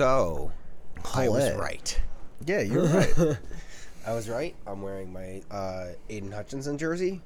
So, 0.00 0.50
I 1.14 1.28
was 1.28 1.52
right. 1.56 2.00
Yeah, 2.46 2.62
you're 2.62 2.86
right. 2.86 3.36
I 4.06 4.14
was 4.14 4.30
right. 4.30 4.56
I'm 4.66 4.80
wearing 4.80 5.12
my 5.12 5.42
uh, 5.50 5.88
Aidan 6.08 6.32
Hutchinson 6.32 6.78
jersey 6.78 7.20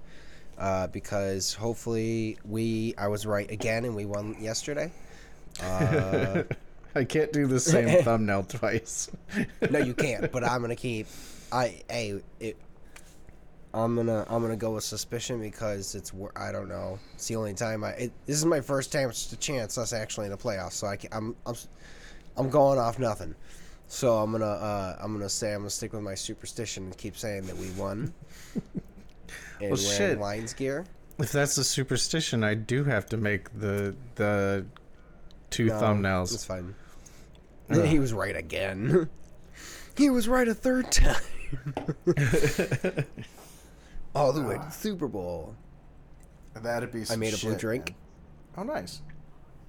uh, 0.59 0.89
because 0.89 1.55
hopefully 1.55 2.37
we. 2.45 2.97
I 2.99 3.07
was 3.07 3.27
right 3.27 3.49
again, 3.49 3.85
and 3.85 3.95
we 3.95 4.07
won 4.07 4.35
yesterday. 4.41 4.91
Uh, 5.63 6.43
I 6.97 7.05
can't 7.05 7.33
do 7.33 7.47
the 7.47 7.61
same 7.61 8.03
thumbnail 8.03 8.43
twice. 8.43 9.09
no, 9.71 9.79
you 9.79 9.95
can't. 9.95 10.33
But 10.33 10.43
I'm 10.43 10.61
gonna 10.61 10.75
keep. 10.75 11.07
I 11.53 11.81
hey 11.89 12.21
it. 12.41 12.57
I'm 13.73 13.95
gonna 13.95 14.27
I'm 14.29 14.43
gonna 14.43 14.57
go 14.57 14.73
with 14.73 14.83
suspicion 14.83 15.41
because 15.41 15.95
it's 15.95 16.13
I 16.35 16.51
don't 16.51 16.69
know. 16.69 16.99
It's 17.15 17.29
the 17.29 17.37
only 17.37 17.55
time 17.55 17.85
I. 17.85 17.91
It, 17.91 18.13
this 18.27 18.37
is 18.37 18.45
my 18.45 18.61
first 18.61 18.91
time 18.91 19.13
to 19.13 19.37
chance 19.37 19.79
us 19.79 19.93
actually 19.93 20.27
in 20.27 20.33
the 20.33 20.37
playoffs, 20.37 20.73
so 20.73 20.89
I 20.89 20.97
can, 20.97 21.11
I'm 21.13 21.37
I'm 21.47 21.55
I'm 22.37 22.51
going 22.51 22.79
off 22.79 22.99
nothing. 22.99 23.35
So 23.87 24.19
I'm 24.19 24.33
gonna 24.33 24.45
uh, 24.47 24.97
I'm 25.01 25.13
gonna 25.13 25.29
say 25.29 25.53
I'm 25.53 25.61
gonna 25.61 25.71
stick 25.71 25.93
with 25.93 26.03
my 26.03 26.15
superstition 26.15 26.85
and 26.85 26.97
keep 26.99 27.17
saying 27.17 27.47
that 27.47 27.57
we 27.57 27.71
won. 27.73 28.13
and 29.61 29.71
Well, 29.71 29.77
shit. 29.77 30.19
Lions 30.19 30.53
gear. 30.55 30.85
If 31.19 31.31
that's 31.31 31.57
a 31.59 31.65
superstition, 31.65 32.43
I 32.43 32.55
do 32.55 32.83
have 32.85 33.07
to 33.11 33.17
make 33.17 33.53
the 33.59 33.95
the 34.17 34.67
two 35.51 35.67
No, 35.67 35.75
It's 35.75 35.83
thumbnails. 35.83 36.47
fine. 36.47 36.75
Ugh. 37.71 37.85
He 37.87 37.99
was 37.99 38.13
right 38.13 38.35
again. 38.37 39.09
he 39.97 40.11
was 40.11 40.27
right 40.29 40.49
a 40.49 40.55
third 40.55 40.91
time. 40.91 41.15
All 44.15 44.33
the 44.33 44.43
way 44.43 44.55
to 44.57 44.61
the 44.65 44.71
Super 44.71 45.09
Bowl. 45.09 45.55
That'd 46.55 46.93
be. 46.93 47.05
I 47.11 47.17
made 47.17 47.35
a 47.35 47.39
blue 47.39 47.57
drink. 47.57 47.95
man. 48.57 48.69
Oh, 48.69 48.73
nice. 48.73 49.03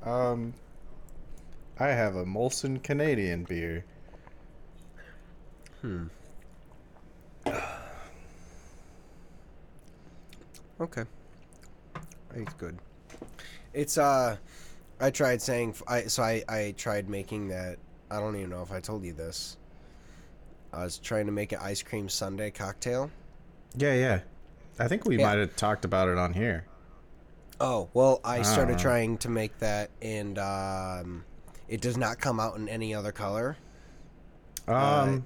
Um, 0.04 0.54
I 1.80 1.88
have 1.88 2.16
a 2.16 2.26
Molson 2.26 2.82
Canadian 2.82 3.44
beer. 3.44 3.84
Hmm. 5.82 6.06
Okay. 10.80 11.04
It's 12.34 12.54
good. 12.54 12.78
It's 13.74 13.98
uh 13.98 14.38
I 15.00 15.10
tried 15.10 15.42
saying 15.42 15.76
I 15.88 16.04
so 16.04 16.24
I 16.24 16.44
I 16.48 16.74
tried 16.78 17.10
making 17.10 17.50
that 17.50 17.78
I 18.10 18.20
don't 18.20 18.36
even 18.36 18.50
know 18.50 18.62
if 18.62 18.72
I 18.72 18.80
told 18.80 19.04
you 19.04 19.14
this. 19.14 19.58
I 20.74 20.84
was 20.84 20.98
trying 20.98 21.26
to 21.28 21.32
make 21.32 21.52
an 21.52 21.60
ice 21.62 21.82
cream 21.82 22.10
sundae 22.10 22.52
cocktail. 22.52 23.10
Yeah, 23.78 23.94
yeah. 23.94 24.20
I 24.80 24.88
think 24.88 25.06
we 25.06 25.18
Yeah. 25.18 25.28
might 25.28 25.38
have 25.40 25.56
talked 25.56 25.86
about 25.86 26.10
it 26.10 26.18
on 26.18 26.34
here. 26.34 26.66
Oh, 27.62 27.90
well, 27.94 28.20
I 28.26 28.42
started 28.42 28.76
Ah. 28.76 28.82
trying 28.82 29.18
to 29.20 29.30
make 29.30 29.58
that 29.60 29.90
and 30.02 30.38
um 30.40 31.24
it 31.68 31.82
does 31.82 31.98
not 31.98 32.20
come 32.20 32.40
out 32.40 32.58
in 32.58 32.70
any 32.70 32.94
other 32.94 33.12
color. 33.12 33.58
Um, 34.68 35.26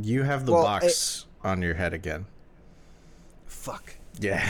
you 0.00 0.22
have 0.22 0.46
the 0.46 0.52
well, 0.52 0.62
box 0.62 1.26
on 1.42 1.62
your 1.62 1.74
head 1.74 1.92
again. 1.92 2.26
Fuck. 3.46 3.96
Yeah. 4.20 4.48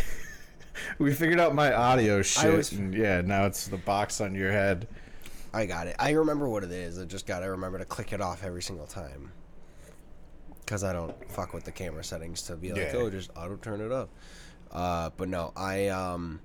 we 0.99 1.13
figured 1.13 1.41
out 1.41 1.55
my 1.55 1.73
audio 1.73 2.23
shit, 2.23 2.53
was- 2.53 2.73
and 2.73 2.95
yeah, 2.95 3.21
now 3.21 3.47
it's 3.47 3.67
the 3.67 3.77
box 3.77 4.21
on 4.21 4.35
your 4.35 4.53
head. 4.53 4.89
I 5.53 5.67
got 5.67 5.87
it. 5.87 5.95
I 5.99 6.11
remember 6.11 6.49
what 6.49 6.65
it 6.65 6.73
is. 6.73 6.99
I 6.99 7.05
just 7.05 7.27
got 7.27 7.41
to 7.41 7.51
remember 7.51 7.79
to 7.79 7.85
click 7.85 8.13
it 8.13 8.21
off 8.21 8.43
every 8.43 8.63
single 8.63 8.87
time. 8.87 9.31
Cuz 10.67 10.83
I 10.83 10.93
don't 10.93 11.15
fuck 11.31 11.53
with 11.53 11.65
the 11.65 11.71
camera 11.71 12.03
settings 12.03 12.43
to 12.43 12.57
be 12.57 12.73
like, 12.73 12.81
Yeah. 12.81 12.93
"Oh, 12.95 13.11
just 13.11 13.31
auto 13.37 13.57
turn 13.57 13.81
it 13.83 13.93
up." 13.93 14.09
Uh, 14.73 15.11
but 15.17 15.29
no, 15.29 15.53
I 15.55 15.89
um 15.89 16.41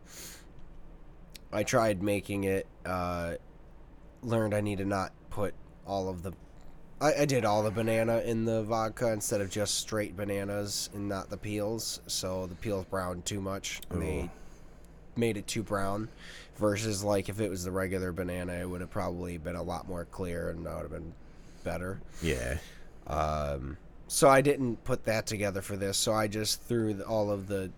I 1.51 1.63
tried 1.63 2.03
making 2.03 2.43
it 2.43 2.67
uh 2.85 3.35
learned 4.23 4.53
I 4.53 4.61
need 4.61 4.79
to 4.79 4.85
not 4.85 5.11
put 5.29 5.53
all 5.85 6.09
of 6.09 6.23
the 6.23 6.33
I, 7.01 7.21
I 7.21 7.25
did 7.25 7.45
all 7.45 7.63
the 7.63 7.71
banana 7.71 8.19
in 8.19 8.45
the 8.45 8.63
vodka 8.63 9.11
instead 9.11 9.41
of 9.41 9.49
just 9.49 9.75
straight 9.75 10.17
bananas 10.17 10.89
and 10.93 11.07
not 11.07 11.29
the 11.29 11.37
peels. 11.37 12.01
So 12.07 12.45
the 12.47 12.55
peels 12.55 12.85
browned 12.85 13.25
too 13.25 13.41
much 13.41 13.81
and 13.89 14.01
they 14.01 14.29
made 15.15 15.37
it 15.37 15.47
too 15.47 15.63
brown. 15.63 16.09
Versus 16.57 17.05
like 17.05 17.29
if 17.29 17.39
it 17.39 17.49
was 17.49 17.63
the 17.63 17.71
regular 17.71 18.11
banana, 18.11 18.53
it 18.53 18.69
would 18.69 18.81
have 18.81 18.89
probably 18.89 19.37
been 19.37 19.55
a 19.55 19.63
lot 19.63 19.87
more 19.87 20.03
clear 20.05 20.49
and 20.49 20.65
that 20.65 20.75
would 20.75 20.81
have 20.81 20.91
been 20.91 21.13
better. 21.63 22.01
Yeah. 22.21 22.57
Um, 23.07 23.77
so 24.07 24.27
I 24.27 24.41
didn't 24.41 24.83
put 24.83 25.05
that 25.05 25.25
together 25.25 25.61
for 25.61 25.77
this. 25.77 25.97
So 25.97 26.11
I 26.11 26.27
just 26.27 26.61
threw 26.63 26.95
the, 26.95 27.05
all 27.05 27.31
of 27.31 27.47
the. 27.47 27.71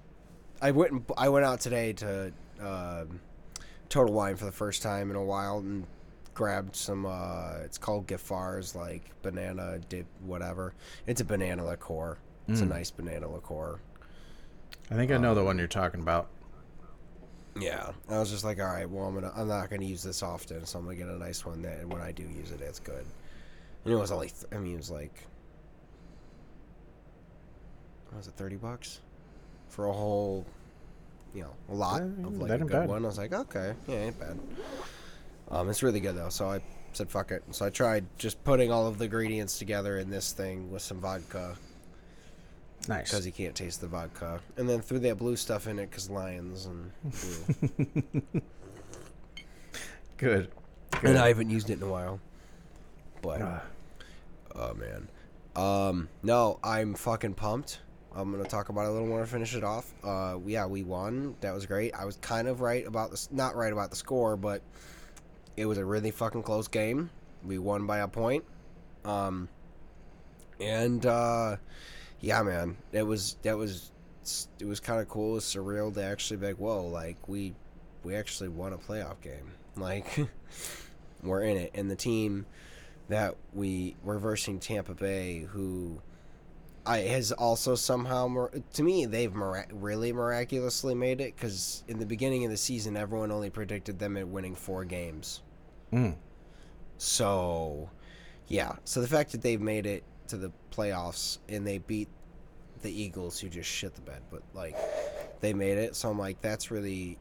I 0.63 0.72
went 0.72 0.91
and, 0.94 1.06
I 1.16 1.30
went 1.30 1.46
out 1.46 1.59
today 1.59 1.94
to 1.94 2.34
um, 2.59 3.19
Total 3.90 4.12
Wine 4.12 4.35
for 4.35 4.46
the 4.46 4.51
first 4.51 4.81
time 4.81 5.12
in 5.12 5.16
a 5.16 5.24
while 5.24 5.59
and 5.59 5.85
grabbed 6.34 6.75
some. 6.75 7.06
Uh, 7.06 7.56
it's 7.64 7.78
called 7.78 8.08
Giffard, 8.08 8.74
like 8.75 9.03
banana 9.22 9.80
dip, 9.90 10.06
whatever. 10.22 10.74
It's 11.08 11.22
a 11.22 11.25
banana 11.25 11.66
liqueur. 11.66 12.18
It's 12.47 12.62
a 12.62 12.66
Mm. 12.66 12.69
nice 12.69 12.92
banana 12.92 13.28
liqueur. 13.30 13.80
I 14.90 14.96
think 14.96 15.12
I 15.12 15.18
know 15.18 15.30
Um, 15.31 15.36
the 15.36 15.44
one 15.44 15.58
you're 15.58 15.68
talking 15.68 16.02
about. 16.02 16.28
Yeah, 17.59 17.92
I 18.09 18.18
was 18.19 18.30
just 18.31 18.44
like, 18.46 18.59
all 18.59 18.66
right, 18.68 18.90
well, 18.90 19.06
I'm 19.06 19.14
gonna, 19.14 19.31
I'm 19.36 19.47
not 19.47 19.69
gonna 19.69 19.84
use 19.86 20.03
this 20.03 20.24
often, 20.24 20.66
so 20.66 20.80
I'm 20.80 20.86
gonna 20.86 20.96
get 20.97 21.08
a 21.08 21.18
nice 21.18 21.46
one 21.46 21.62
that, 21.64 21.80
and 21.80 21.92
when 21.92 22.02
I 22.02 22.12
do 22.14 22.24
use 22.24 22.52
it, 22.52 22.62
it's 22.62 22.80
good. 22.80 23.06
And 23.84 23.94
it 23.94 23.98
was 23.98 24.12
only, 24.12 24.28
th- 24.30 24.46
I 24.53 24.58
mean, 24.58 24.75
it 24.75 24.78
was 24.78 24.90
like, 24.92 25.28
what 28.09 28.18
was 28.18 28.28
it 28.28 28.34
thirty 28.36 28.56
bucks 28.56 29.00
for 29.69 29.86
a 29.88 29.94
whole, 29.94 30.46
you 31.34 31.42
know, 31.44 31.53
a 31.69 31.74
lot 31.75 32.02
Yeah, 32.02 32.28
of 32.28 32.38
like 32.38 32.52
a 32.52 32.58
good 32.59 32.69
bad. 32.72 32.90
one. 32.90 33.03
I 33.03 33.08
was 33.08 33.18
like, 33.18 33.34
okay, 33.34 33.74
yeah, 33.88 33.96
ain't 33.96 34.19
bad. 34.19 34.40
Um, 35.51 35.69
it's 35.69 35.84
really 35.84 36.00
good 36.00 36.16
though, 36.16 36.29
so 36.29 36.50
I 36.50 36.62
said 36.94 37.09
fuck 37.09 37.31
it. 37.31 37.44
So 37.51 37.66
I 37.66 37.69
tried 37.69 38.06
just 38.17 38.41
putting 38.44 38.72
all 38.72 38.88
of 38.88 38.97
the 38.97 39.06
ingredients 39.06 39.59
together 39.59 39.97
in 40.00 40.09
this 40.09 40.31
thing 40.31 40.72
with 40.72 40.81
some 40.81 41.00
vodka 41.01 41.56
Nice. 42.88 43.12
because 43.12 43.25
you 43.25 43.31
can't 43.31 43.53
taste 43.56 43.81
the 43.81 43.88
vodka, 43.88 44.39
and 44.57 44.67
then 44.67 44.81
threw 44.81 45.00
that 45.00 45.17
blue 45.17 45.35
stuff 45.35 45.67
in 45.67 45.78
it 45.78 45.89
because 45.89 46.09
lions 46.09 46.66
and. 46.66 46.91
blue. 47.03 48.41
Good. 50.17 50.51
and 51.03 51.17
I 51.17 51.28
haven't 51.29 51.50
used 51.50 51.69
it 51.69 51.79
in 51.81 51.83
a 51.83 51.91
while. 51.91 52.19
But 53.22 53.41
Ah, 53.41 53.62
oh 54.56 54.73
man, 54.75 55.07
um, 55.56 56.09
no, 56.23 56.59
I'm 56.63 56.94
fucking 56.95 57.33
pumped. 57.35 57.79
I'm 58.16 58.31
gonna 58.31 58.44
talk 58.45 58.69
about 58.69 58.85
it 58.85 58.89
a 58.89 58.91
little 58.91 59.07
more 59.07 59.22
to 59.22 59.28
finish 59.28 59.56
it 59.56 59.63
off. 59.63 59.91
Uh, 60.03 60.38
yeah, 60.45 60.66
we 60.66 60.83
won. 60.83 61.35
That 61.41 61.53
was 61.53 61.66
great. 61.66 61.94
I 61.94 62.06
was 62.06 62.18
kind 62.18 62.47
of 62.47 62.62
right 62.62 62.85
about 62.85 63.12
this, 63.12 63.29
not 63.31 63.56
right 63.56 63.72
about 63.72 63.89
the 63.89 63.95
score, 63.95 64.35
but 64.38 64.62
it 65.62 65.66
was 65.66 65.78
a 65.78 65.86
really 65.86 66.12
fucking 66.12 66.42
close 66.42 66.68
game. 66.68 67.12
We 67.44 67.60
won 67.60 67.86
by 67.86 68.00
a 68.00 68.08
point. 68.08 68.44
Um, 69.06 69.48
and 70.60 71.06
uh, 71.06 71.58
yeah, 72.20 72.42
man, 72.42 72.78
it 72.92 73.04
was 73.04 73.38
that 73.44 73.58
was 73.58 73.92
it 74.60 74.66
was 74.66 74.80
kind 74.80 75.00
of 75.00 75.08
cool. 75.08 75.34
Was 75.34 75.46
surreal 75.46 75.94
to 75.94 76.04
actually 76.04 76.38
be 76.38 76.48
like, 76.48 76.58
whoa, 76.58 76.88
like 76.88 77.28
we 77.28 77.54
we 78.04 78.16
actually 78.16 78.50
won 78.50 78.74
a 78.74 78.78
playoff 78.78 79.22
game. 79.22 79.52
Like 79.76 80.28
we're 81.24 81.44
in 81.44 81.58
it, 81.58 81.72
and 81.76 81.90
the 81.90 81.96
team 81.96 82.48
that 83.10 83.36
we 83.54 83.96
were 84.04 84.18
versing 84.18 84.60
Tampa 84.60 84.96
Bay, 84.96 85.42
who 85.52 86.02
I 86.86 87.00
has 87.00 87.32
also 87.32 87.76
somehow 87.76 88.50
to 88.74 88.84
me 88.84 89.06
they've 89.06 89.34
mira- 89.34 89.68
really 89.72 90.12
miraculously 90.12 90.96
made 90.96 91.22
it 91.22 91.36
because 91.36 91.84
in 91.88 92.00
the 92.00 92.06
beginning 92.08 92.44
of 92.46 92.50
the 92.50 92.58
season 92.58 92.98
everyone 92.98 93.32
only 93.32 93.52
predicted 93.52 94.00
them 94.00 94.18
at 94.18 94.28
winning 94.28 94.56
four 94.56 94.84
games. 94.86 95.42
Mm. 95.91 96.16
So, 96.97 97.89
yeah. 98.48 98.75
So 98.83 99.01
the 99.01 99.07
fact 99.07 99.31
that 99.31 99.42
they've 99.42 99.62
made 99.62 99.86
it 99.86 100.04
to 100.27 100.38
the 100.38 100.51
playoffs 100.71 101.39
and 101.50 101.66
they 101.66 101.80
beat 101.80 102.07
the 102.81 102.92
Eagles, 102.92 103.39
who 103.39 103.50
just 103.50 103.69
shit 103.69 103.95
the 103.95 104.01
bed, 104.01 104.21
but 104.30 104.42
like 104.54 104.75
they 105.39 105.54
made 105.54 105.77
it. 105.77 105.95
So 105.95 106.10
I'm 106.10 106.19
like, 106.19 106.42
that's 106.42 106.71
really. 106.71 107.18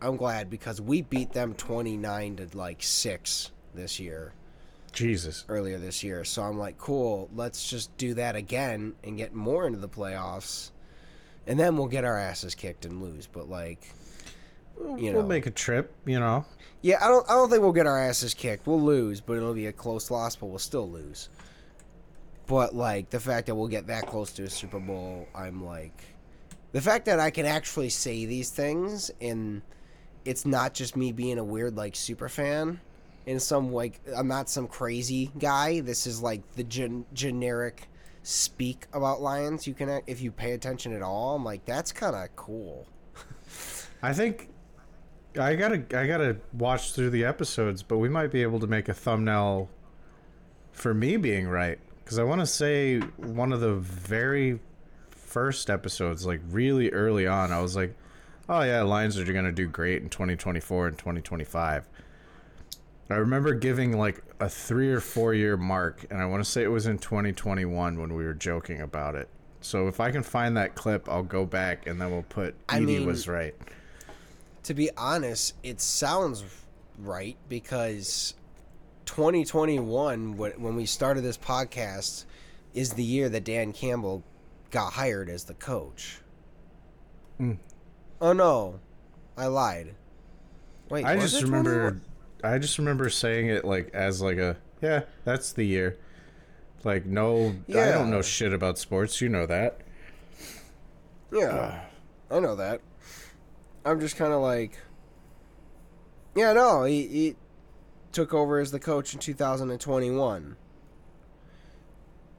I'm 0.00 0.16
glad 0.16 0.50
because 0.50 0.80
we 0.80 1.02
beat 1.02 1.32
them 1.32 1.54
29 1.54 2.36
to 2.36 2.48
like 2.56 2.82
six 2.82 3.50
this 3.74 3.98
year, 3.98 4.34
Jesus. 4.92 5.44
earlier 5.48 5.78
this 5.78 6.04
year. 6.04 6.22
So 6.22 6.42
I'm 6.42 6.58
like, 6.58 6.76
cool. 6.76 7.30
Let's 7.34 7.68
just 7.68 7.96
do 7.96 8.14
that 8.14 8.36
again 8.36 8.94
and 9.02 9.16
get 9.16 9.34
more 9.34 9.66
into 9.66 9.78
the 9.78 9.88
playoffs, 9.88 10.70
and 11.46 11.58
then 11.58 11.76
we'll 11.76 11.88
get 11.88 12.04
our 12.04 12.18
asses 12.18 12.54
kicked 12.54 12.84
and 12.84 13.02
lose. 13.02 13.26
But 13.26 13.48
like, 13.48 13.90
You 14.78 14.96
we'll 15.12 15.12
know. 15.12 15.22
make 15.22 15.46
a 15.46 15.50
trip, 15.50 15.92
you 16.04 16.20
know. 16.20 16.44
Yeah, 16.82 17.04
I 17.04 17.08
don't. 17.08 17.28
I 17.28 17.34
don't 17.34 17.50
think 17.50 17.62
we'll 17.62 17.72
get 17.72 17.86
our 17.86 18.00
asses 18.00 18.34
kicked. 18.34 18.66
We'll 18.66 18.80
lose, 18.80 19.20
but 19.20 19.36
it'll 19.36 19.54
be 19.54 19.66
a 19.66 19.72
close 19.72 20.10
loss. 20.10 20.36
But 20.36 20.46
we'll 20.46 20.58
still 20.58 20.88
lose. 20.88 21.28
But 22.46 22.74
like 22.74 23.10
the 23.10 23.20
fact 23.20 23.46
that 23.46 23.54
we'll 23.54 23.68
get 23.68 23.88
that 23.88 24.06
close 24.06 24.32
to 24.32 24.44
a 24.44 24.50
Super 24.50 24.78
Bowl, 24.78 25.26
I'm 25.34 25.64
like, 25.64 26.04
the 26.72 26.80
fact 26.80 27.06
that 27.06 27.18
I 27.18 27.30
can 27.30 27.46
actually 27.46 27.88
say 27.88 28.26
these 28.26 28.50
things 28.50 29.10
and 29.20 29.62
it's 30.24 30.44
not 30.44 30.74
just 30.74 30.96
me 30.96 31.12
being 31.12 31.38
a 31.38 31.44
weird 31.44 31.76
like 31.76 31.96
super 31.96 32.28
fan. 32.28 32.80
In 33.26 33.40
some 33.40 33.72
like, 33.72 34.00
I'm 34.16 34.28
not 34.28 34.48
some 34.48 34.68
crazy 34.68 35.32
guy. 35.38 35.80
This 35.80 36.06
is 36.06 36.22
like 36.22 36.42
the 36.52 36.62
gen- 36.62 37.06
generic 37.12 37.88
speak 38.22 38.86
about 38.92 39.20
lions. 39.20 39.66
You 39.66 39.74
can 39.74 40.02
if 40.06 40.20
you 40.20 40.30
pay 40.30 40.52
attention 40.52 40.92
at 40.92 41.02
all. 41.02 41.34
I'm 41.34 41.44
like, 41.44 41.64
that's 41.64 41.90
kind 41.90 42.14
of 42.14 42.34
cool. 42.36 42.86
I 44.02 44.12
think 44.12 44.50
I 45.38 45.54
gotta 45.54 45.84
I 45.96 46.06
gotta 46.06 46.36
watch 46.52 46.92
through 46.92 47.10
the 47.10 47.24
episodes, 47.24 47.82
but 47.82 47.98
we 47.98 48.08
might 48.08 48.30
be 48.30 48.42
able 48.42 48.60
to 48.60 48.66
make 48.66 48.88
a 48.88 48.94
thumbnail 48.94 49.68
for 50.72 50.92
me 50.94 51.16
being 51.16 51.48
right 51.48 51.78
because 52.04 52.18
I 52.18 52.22
want 52.22 52.40
to 52.40 52.46
say 52.46 53.00
one 53.16 53.52
of 53.52 53.60
the 53.60 53.74
very 53.74 54.60
first 55.10 55.70
episodes, 55.70 56.24
like 56.24 56.40
really 56.50 56.90
early 56.90 57.26
on, 57.26 57.52
I 57.52 57.60
was 57.60 57.76
like, 57.76 57.96
"Oh 58.48 58.62
yeah, 58.62 58.82
Lions 58.82 59.18
are 59.18 59.24
going 59.24 59.44
to 59.44 59.52
do 59.52 59.66
great 59.66 60.02
in 60.02 60.08
2024 60.08 60.88
and 60.88 60.98
2025." 60.98 61.88
I 63.08 63.14
remember 63.14 63.54
giving 63.54 63.96
like 63.96 64.22
a 64.40 64.48
three 64.48 64.90
or 64.90 65.00
four 65.00 65.34
year 65.34 65.56
mark, 65.56 66.06
and 66.10 66.20
I 66.20 66.26
want 66.26 66.44
to 66.44 66.50
say 66.50 66.62
it 66.62 66.68
was 66.68 66.86
in 66.86 66.98
2021 66.98 67.98
when 67.98 68.14
we 68.14 68.24
were 68.24 68.34
joking 68.34 68.80
about 68.80 69.14
it. 69.14 69.28
So 69.60 69.88
if 69.88 70.00
I 70.00 70.10
can 70.10 70.22
find 70.22 70.56
that 70.56 70.74
clip, 70.74 71.08
I'll 71.08 71.22
go 71.22 71.44
back 71.44 71.86
and 71.86 72.00
then 72.00 72.10
we'll 72.10 72.22
put 72.22 72.54
I 72.68 72.80
mean- 72.80 73.06
was 73.06 73.28
right. 73.28 73.54
To 74.66 74.74
be 74.74 74.90
honest, 74.96 75.54
it 75.62 75.80
sounds 75.80 76.42
right 76.98 77.36
because 77.48 78.34
2021, 79.04 80.36
when 80.36 80.74
we 80.74 80.86
started 80.86 81.20
this 81.20 81.38
podcast, 81.38 82.24
is 82.74 82.94
the 82.94 83.04
year 83.04 83.28
that 83.28 83.44
Dan 83.44 83.72
Campbell 83.72 84.24
got 84.72 84.94
hired 84.94 85.30
as 85.30 85.44
the 85.44 85.54
coach. 85.54 86.18
Mm. 87.40 87.58
Oh 88.20 88.32
no, 88.32 88.80
I 89.36 89.46
lied. 89.46 89.94
Wait, 90.88 91.04
I 91.04 91.16
just 91.16 91.40
remember, 91.42 91.90
21? 91.90 92.00
I 92.42 92.58
just 92.58 92.76
remember 92.78 93.08
saying 93.08 93.46
it 93.46 93.64
like 93.64 93.94
as 93.94 94.20
like 94.20 94.38
a 94.38 94.56
yeah, 94.82 95.02
that's 95.24 95.52
the 95.52 95.62
year. 95.62 95.96
Like 96.82 97.06
no, 97.06 97.54
I 97.68 97.92
don't 97.92 98.10
know 98.10 98.20
shit 98.20 98.52
about 98.52 98.78
sports. 98.78 99.20
You 99.20 99.28
know 99.28 99.46
that. 99.46 99.80
Yeah, 101.32 101.84
I 102.32 102.40
know 102.40 102.56
that. 102.56 102.80
I'm 103.86 104.00
just 104.00 104.16
kind 104.16 104.32
of 104.32 104.42
like, 104.42 104.76
yeah, 106.34 106.52
no, 106.52 106.82
he, 106.82 107.06
he 107.06 107.36
took 108.10 108.34
over 108.34 108.58
as 108.58 108.72
the 108.72 108.80
coach 108.80 109.14
in 109.14 109.20
2021. 109.20 110.56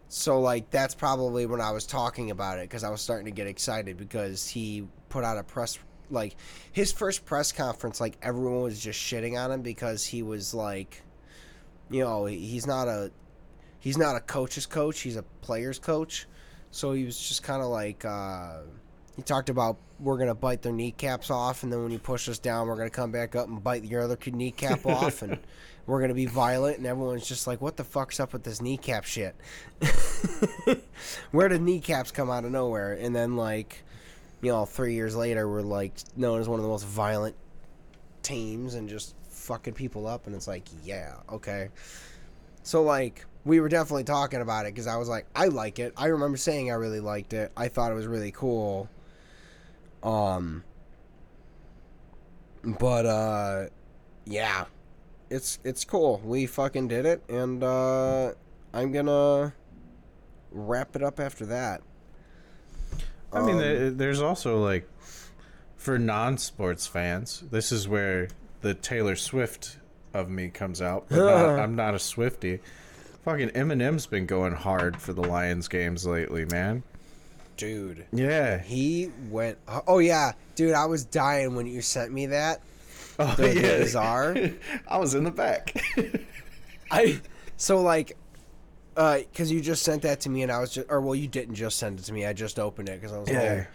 So 0.10 0.42
like 0.42 0.70
that's 0.70 0.94
probably 0.94 1.46
when 1.46 1.62
I 1.62 1.72
was 1.72 1.86
talking 1.86 2.32
about 2.32 2.60
it 2.60 2.64
because 2.64 2.84
I 2.84 2.90
was 2.90 3.00
starting 3.00 3.26
to 3.26 3.32
get 3.32 3.48
excited 3.48 3.96
because 3.96 4.46
he 4.46 4.88
put 5.08 5.24
out 5.24 5.38
a 5.38 5.44
press 5.44 5.80
like 6.10 6.36
his 6.74 6.92
first 6.92 7.26
press 7.26 7.52
conference 7.52 8.00
like 8.00 8.18
everyone 8.22 8.62
was 8.62 8.80
just 8.80 9.00
shitting 9.00 9.38
on 9.38 9.52
him 9.52 9.62
because 9.62 10.06
he 10.06 10.24
was 10.24 10.54
like 10.54 11.02
you 11.90 12.02
know 12.02 12.24
he's 12.26 12.66
not 12.66 12.88
a 12.88 13.12
he's 13.80 13.98
not 13.98 14.16
a 14.16 14.22
coach's 14.22 14.66
coach 14.66 15.02
he's 15.02 15.18
a 15.18 15.24
player's 15.42 15.80
coach 15.80 16.26
so 16.72 16.94
he 16.94 17.04
was 17.04 17.20
just 17.20 17.44
kind 17.44 17.62
of 17.62 17.68
like 17.68 18.06
uh 18.06 18.60
he 19.18 19.24
talked 19.24 19.50
about 19.50 19.78
we're 20.00 20.18
gonna 20.18 20.36
bite 20.36 20.62
their 20.62 20.72
kneecaps 20.72 21.30
off 21.30 21.64
and 21.64 21.74
then 21.74 21.82
when 21.84 21.92
you 21.92 22.00
push 22.00 22.30
us 22.30 22.40
down 22.40 22.68
we're 22.68 22.78
gonna 22.78 22.90
come 22.90 23.12
back 23.12 23.36
up 23.36 23.48
and 23.48 23.62
bite 23.62 23.84
your 23.84 24.04
other 24.04 24.18
kneecap 24.32 24.86
off 24.86 25.24
and 25.24 25.40
we're 25.88 26.02
gonna 26.02 26.14
be 26.14 26.26
violent. 26.26 26.78
And 26.78 26.86
everyone's 26.86 27.28
just 27.28 27.48
like 27.48 27.60
what 27.62 27.78
the 27.78 27.84
fuck's 27.84 28.20
up 28.20 28.34
with 28.34 28.44
this 28.44 28.62
kneecap 28.62 29.06
shit? 29.06 29.36
Where 31.32 31.48
did 31.48 31.62
kneecaps 31.62 32.12
come 32.12 32.30
out 32.30 32.46
of 32.46 32.52
nowhere? 32.52 32.94
And 32.94 33.16
then 33.16 33.36
like 33.36 33.84
you 34.42 34.52
know 34.52 34.66
three 34.66 34.94
years 34.94 35.16
later 35.16 35.50
we're 35.50 35.62
like 35.62 35.94
known 36.16 36.40
as 36.40 36.48
one 36.48 36.60
of 36.60 36.64
the 36.64 36.70
most 36.70 36.86
violent 36.86 37.36
teams 38.22 38.76
and 38.76 38.88
just 38.88 39.16
fucking 39.30 39.74
people 39.74 40.06
up 40.06 40.28
and 40.28 40.36
it's 40.36 40.48
like 40.48 40.68
yeah 40.84 41.16
okay. 41.32 41.70
So 42.64 42.84
like 42.84 43.26
we 43.46 43.62
were 43.62 43.70
definitely 43.70 44.04
talking 44.04 44.42
about 44.42 44.66
it 44.66 44.74
because 44.74 44.88
i 44.88 44.98
was 44.98 45.08
like 45.08 45.26
i 45.34 45.48
like 45.48 45.80
it. 45.80 45.94
I 45.96 46.08
remember 46.08 46.38
saying 46.38 46.70
i 46.70 46.76
really 46.76 47.00
liked 47.00 47.34
it. 47.34 47.52
I 47.56 47.70
thought 47.70 47.92
it 47.92 47.96
was 47.96 48.06
really 48.06 48.32
cool 48.32 48.90
um 50.04 50.64
but 52.64 53.06
uh 53.06 53.66
yeah 54.26 54.66
it's 55.30 55.60
it's 55.64 55.84
cool 55.86 56.22
we 56.24 56.46
fucking 56.46 56.88
did 56.88 57.06
it 57.06 57.22
and 57.30 57.64
uh 57.64 58.32
i'm 58.74 58.92
gonna 58.92 59.54
wrap 60.52 60.96
it 60.96 61.04
up 61.04 61.20
after 61.20 61.46
that 61.46 61.82
I 63.34 63.42
mean, 63.42 63.56
Um, 63.56 63.60
there- 63.60 63.92
there's 63.92 64.22
also 64.22 64.64
like 64.64 64.88
for 65.76 66.00
non-sports 66.00 66.88
fans, 66.88 67.44
this 67.52 67.74
is 67.74 67.86
where 67.88 68.30
the 68.62 68.74
Taylor 68.74 69.18
Swift 69.18 69.80
of 70.14 70.30
me 70.30 70.48
comes 70.48 70.82
out. 70.82 71.08
But 71.10 71.18
not, 71.18 71.60
I'm 71.60 71.76
not 71.76 71.94
a 71.94 72.00
Swifty. 72.00 72.62
Fucking 73.26 73.50
Eminem's 73.50 74.06
been 74.08 74.26
going 74.28 74.54
hard 74.54 74.96
for 75.02 75.12
the 75.12 75.22
Lions 75.24 75.68
games 75.68 76.06
lately, 76.08 76.46
man. 76.46 76.84
Dude 77.58 78.06
Yeah. 78.14 78.60
he 78.60 79.12
went 79.30 79.58
oh 79.88 80.00
yeah 80.00 80.34
dude 80.56 80.74
i 80.74 80.86
was 80.86 81.04
dying 81.06 81.56
when 81.56 81.66
you 81.68 81.82
sent 81.82 82.12
me 82.12 82.28
that 82.28 82.62
Oh, 83.20 83.34
the, 83.36 83.48
the 83.48 83.62
bizarre 83.62 84.36
I 84.88 85.00
was 85.00 85.16
in 85.16 85.24
the 85.24 85.32
back. 85.32 85.74
I 86.92 87.20
so 87.58 87.82
like 87.82 88.16
uh 88.96 89.20
cuz 89.36 89.52
you 89.52 89.60
just 89.60 89.82
sent 89.82 90.04
that 90.04 90.20
to 90.22 90.30
me 90.30 90.44
and 90.44 90.52
I 90.52 90.60
was 90.60 90.72
just 90.72 90.88
or 90.90 91.02
well 91.02 91.16
you 91.16 91.28
didn't 91.28 91.56
just 91.56 91.80
send 91.80 92.00
it 92.00 92.04
to 92.04 92.14
me. 92.14 92.28
I 92.28 92.34
just 92.34 92.60
opened 92.60 92.90
it 92.90 93.02
cuz 93.02 93.12
I 93.12 93.18
was 93.18 93.28
Yeah. 93.30 93.54
like 93.56 93.68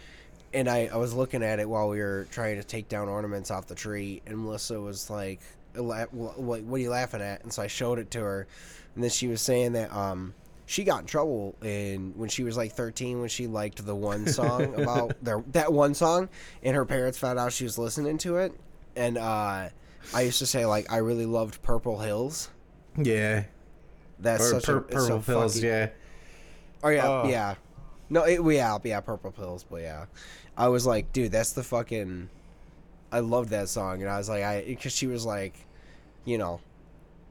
and 0.53 0.69
I 0.69 0.89
I 0.93 0.95
was 0.95 1.13
looking 1.13 1.43
at 1.43 1.59
it 1.59 1.67
while 1.67 1.89
we 1.89 1.99
were 1.99 2.25
trying 2.31 2.55
to 2.55 2.63
take 2.63 2.87
down 2.87 3.09
ornaments 3.09 3.51
off 3.51 3.67
the 3.67 3.75
tree 3.75 4.21
and 4.25 4.37
Melissa 4.39 4.79
was 4.79 5.09
like 5.09 5.41
what 5.75 6.13
what 6.13 6.61
are 6.61 6.77
you 6.77 6.89
laughing 6.91 7.21
at? 7.21 7.43
And 7.43 7.51
so 7.51 7.61
I 7.63 7.67
showed 7.67 7.99
it 7.99 8.11
to 8.11 8.19
her 8.21 8.47
and 8.95 9.03
then 9.03 9.11
she 9.11 9.27
was 9.27 9.41
saying 9.41 9.73
that 9.73 9.93
um 9.93 10.33
she 10.65 10.83
got 10.83 11.01
in 11.01 11.05
trouble 11.05 11.55
in 11.63 12.13
when 12.15 12.29
she 12.29 12.43
was 12.43 12.55
like 12.57 12.71
13 12.71 13.19
when 13.19 13.29
she 13.29 13.47
liked 13.47 13.85
the 13.85 13.95
one 13.95 14.25
song 14.27 14.73
about 14.81 15.15
their 15.23 15.43
that 15.51 15.71
one 15.73 15.93
song 15.93 16.29
and 16.63 16.75
her 16.75 16.85
parents 16.85 17.17
found 17.17 17.37
out 17.37 17.51
she 17.51 17.63
was 17.65 17.77
listening 17.77 18.17
to 18.19 18.37
it 18.37 18.53
and 18.95 19.17
uh 19.17 19.67
I 20.13 20.21
used 20.21 20.39
to 20.39 20.45
say 20.45 20.65
like 20.65 20.91
I 20.91 20.97
really 20.97 21.25
loved 21.25 21.61
Purple 21.63 21.99
Hills. 21.99 22.49
yeah. 22.97 23.43
That's 24.19 24.43
Or 24.43 24.59
such 24.61 24.65
pur- 24.65 24.77
a 24.77 24.81
purple 24.81 25.01
so 25.07 25.19
pills, 25.19 25.53
fucking- 25.55 25.69
yeah. 25.69 25.89
Oh 26.83 26.89
yeah, 26.89 27.07
Oh. 27.07 27.27
yeah. 27.27 27.55
No, 28.09 28.23
it, 28.23 28.41
yeah, 28.53 28.77
yeah, 28.83 28.99
purple 29.01 29.31
pills, 29.31 29.65
but 29.69 29.81
yeah, 29.81 30.05
I 30.55 30.67
was 30.67 30.85
like, 30.85 31.11
dude, 31.13 31.31
that's 31.31 31.53
the 31.53 31.63
fucking. 31.63 32.29
I 33.11 33.19
loved 33.19 33.49
that 33.49 33.69
song, 33.69 34.01
and 34.01 34.09
I 34.09 34.17
was 34.17 34.29
like, 34.29 34.43
I 34.43 34.63
because 34.65 34.91
she 34.93 35.07
was 35.07 35.25
like, 35.25 35.55
you 36.25 36.37
know, 36.37 36.59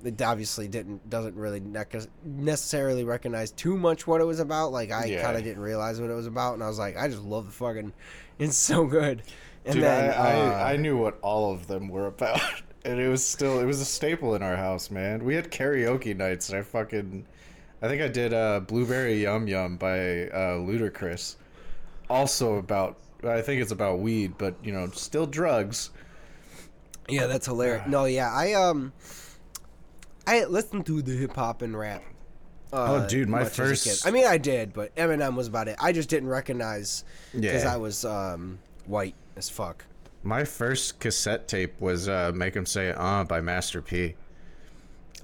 it 0.05 0.21
obviously 0.23 0.69
didn't 0.69 1.09
doesn't 1.11 1.35
really 1.37 1.61
nec- 1.61 1.95
necessarily 2.25 3.05
recognize 3.05 3.51
too 3.51 3.77
much 3.77 4.07
what 4.07 4.21
it 4.21 4.25
was 4.25 4.41
about. 4.41 4.73
Like 4.73 4.91
I 4.91 5.07
Yeah. 5.07 5.23
kind 5.23 5.37
of 5.37 5.45
didn't 5.45 5.63
realize 5.63 6.01
what 6.01 6.11
it 6.11 6.15
was 6.15 6.27
about, 6.27 6.55
and 6.55 6.63
I 6.63 6.69
was 6.69 6.79
like, 6.79 6.97
I 6.97 7.09
just 7.09 7.23
love 7.23 7.47
the 7.47 7.53
fucking. 7.53 7.93
It's 8.39 8.57
so 8.57 8.87
good. 8.87 9.23
And 9.65 9.75
Dude, 9.75 9.85
then 9.85 10.11
I, 10.11 10.33
uh, 10.33 10.53
I, 10.53 10.73
I 10.73 10.77
knew 10.77 10.97
what 10.97 11.19
all 11.23 11.53
of 11.53 11.67
them 11.69 11.89
were 11.89 12.07
about. 12.07 12.41
And 12.85 12.99
it 12.99 13.07
was 13.07 13.25
still, 13.25 13.61
it 13.61 13.65
was 13.65 13.81
a 13.81 13.85
staple 13.85 14.35
in 14.35 14.43
our 14.43 14.57
house, 14.57 14.91
man. 14.91 15.25
We 15.25 15.37
had 15.37 15.53
karaoke 15.53 16.17
nights, 16.17 16.49
and 16.49 16.59
I 16.59 16.63
fucking, 16.63 17.25
I 17.81 17.87
think 17.87 18.03
I 18.03 18.09
did 18.09 18.35
uh, 18.35 18.59
Blueberry 18.59 19.23
Yum 19.23 19.47
Yum 19.47 19.77
by 19.77 20.25
uh, 20.31 20.57
Ludacris. 20.59 21.37
Also 22.11 22.57
about, 22.57 22.99
I 23.23 23.41
think 23.41 23.63
it's 23.63 23.71
about 23.71 24.01
weed, 24.01 24.35
but, 24.37 24.57
you 24.65 24.73
know, 24.73 24.89
still 24.89 25.27
drugs. 25.27 25.91
Yeah, 27.09 27.29
that's 27.29 27.47
hilarious. 27.47 27.87
No, 27.87 28.07
yeah, 28.07 28.33
I 28.33 28.55
um, 28.55 28.93
I 30.27 30.45
listened 30.45 30.87
to 30.87 31.03
the 31.03 31.13
hip 31.17 31.35
hop 31.35 31.63
and 31.63 31.77
rap. 31.79 32.03
uh, 32.73 33.03
Oh, 33.05 33.09
dude, 33.09 33.29
my 33.29 33.41
much 33.41 33.53
as 33.53 33.59
a 33.59 33.63
first-. 33.63 34.07
I 34.07 34.11
mean, 34.11 34.27
I 34.27 34.39
did, 34.39 34.73
but 34.73 34.95
Eminem 34.97 35.35
was 35.37 35.47
about 35.49 35.69
it. 35.69 35.77
I 35.81 35.93
just 35.93 36.09
didn't 36.09 36.29
recognize 36.29 37.05
because 37.33 37.65
Yeah. 37.65 37.75
I 37.75 37.77
was 37.77 38.05
um 38.05 38.59
white 38.87 39.15
as 39.37 39.49
fuck. 39.51 39.85
My 40.23 40.45
first 40.45 41.01
cassette 41.01 41.49
tape 41.49 41.81
was 41.81 42.09
uh, 42.09 42.31
Make 42.35 42.57
'em 42.57 42.65
Say 42.67 42.93
Uh 42.97 43.25
by 43.25 43.41
Master 43.41 43.83
P. 43.83 44.15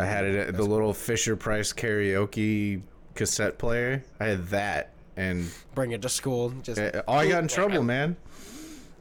I 0.00 0.04
had 0.06 0.24
it 0.24 0.48
at 0.48 0.56
the 0.56 0.62
little 0.64 0.92
Fisher 0.92 1.36
Price 1.36 1.72
karaoke 1.72 2.82
cassette 3.14 3.58
player. 3.58 4.02
I 4.20 4.26
had 4.26 4.46
that, 4.48 4.90
and 5.16 5.50
Bring 5.74 5.92
it 5.92 6.02
to 6.02 6.08
school. 6.08 6.50
Just 6.62 6.80
Uh, 6.80 7.02
Oh, 7.08 7.14
I 7.14 7.28
got 7.28 7.42
in 7.42 7.48
trouble, 7.48 7.82
man. 7.82 8.16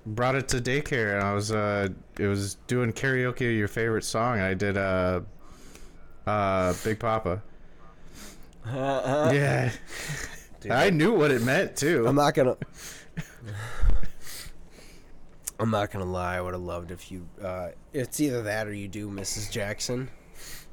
Brought 0.05 0.35
it 0.35 0.47
to 0.49 0.57
daycare, 0.61 1.15
and 1.15 1.23
I 1.23 1.33
was 1.33 1.51
uh, 1.51 1.89
it 2.17 2.27
was 2.27 2.55
doing 2.67 2.93
karaoke 2.93 3.47
of 3.51 3.55
your 3.57 3.67
favorite 3.67 4.05
song. 4.05 4.39
I 4.39 4.53
did 4.53 4.77
uh, 4.77 5.21
uh, 6.27 6.73
Big 6.83 6.99
Poppa. 6.99 7.41
Yeah, 8.69 9.71
Dude, 10.59 10.71
I 10.73 10.89
knew 10.89 11.13
what 11.13 11.31
it 11.31 11.41
meant 11.41 11.77
too. 11.77 12.05
I'm 12.05 12.15
not 12.15 12.33
gonna. 12.33 12.57
I'm 15.59 15.71
not 15.71 15.89
gonna 15.91 16.05
lie. 16.05 16.35
I 16.37 16.41
would 16.41 16.53
have 16.53 16.61
loved 16.61 16.91
if 16.91 17.09
you. 17.11 17.27
Uh, 17.41 17.69
it's 17.93 18.19
either 18.19 18.43
that 18.43 18.67
or 18.67 18.73
you 18.73 18.87
do 18.89 19.09
Mrs. 19.09 19.49
Jackson. 19.51 20.09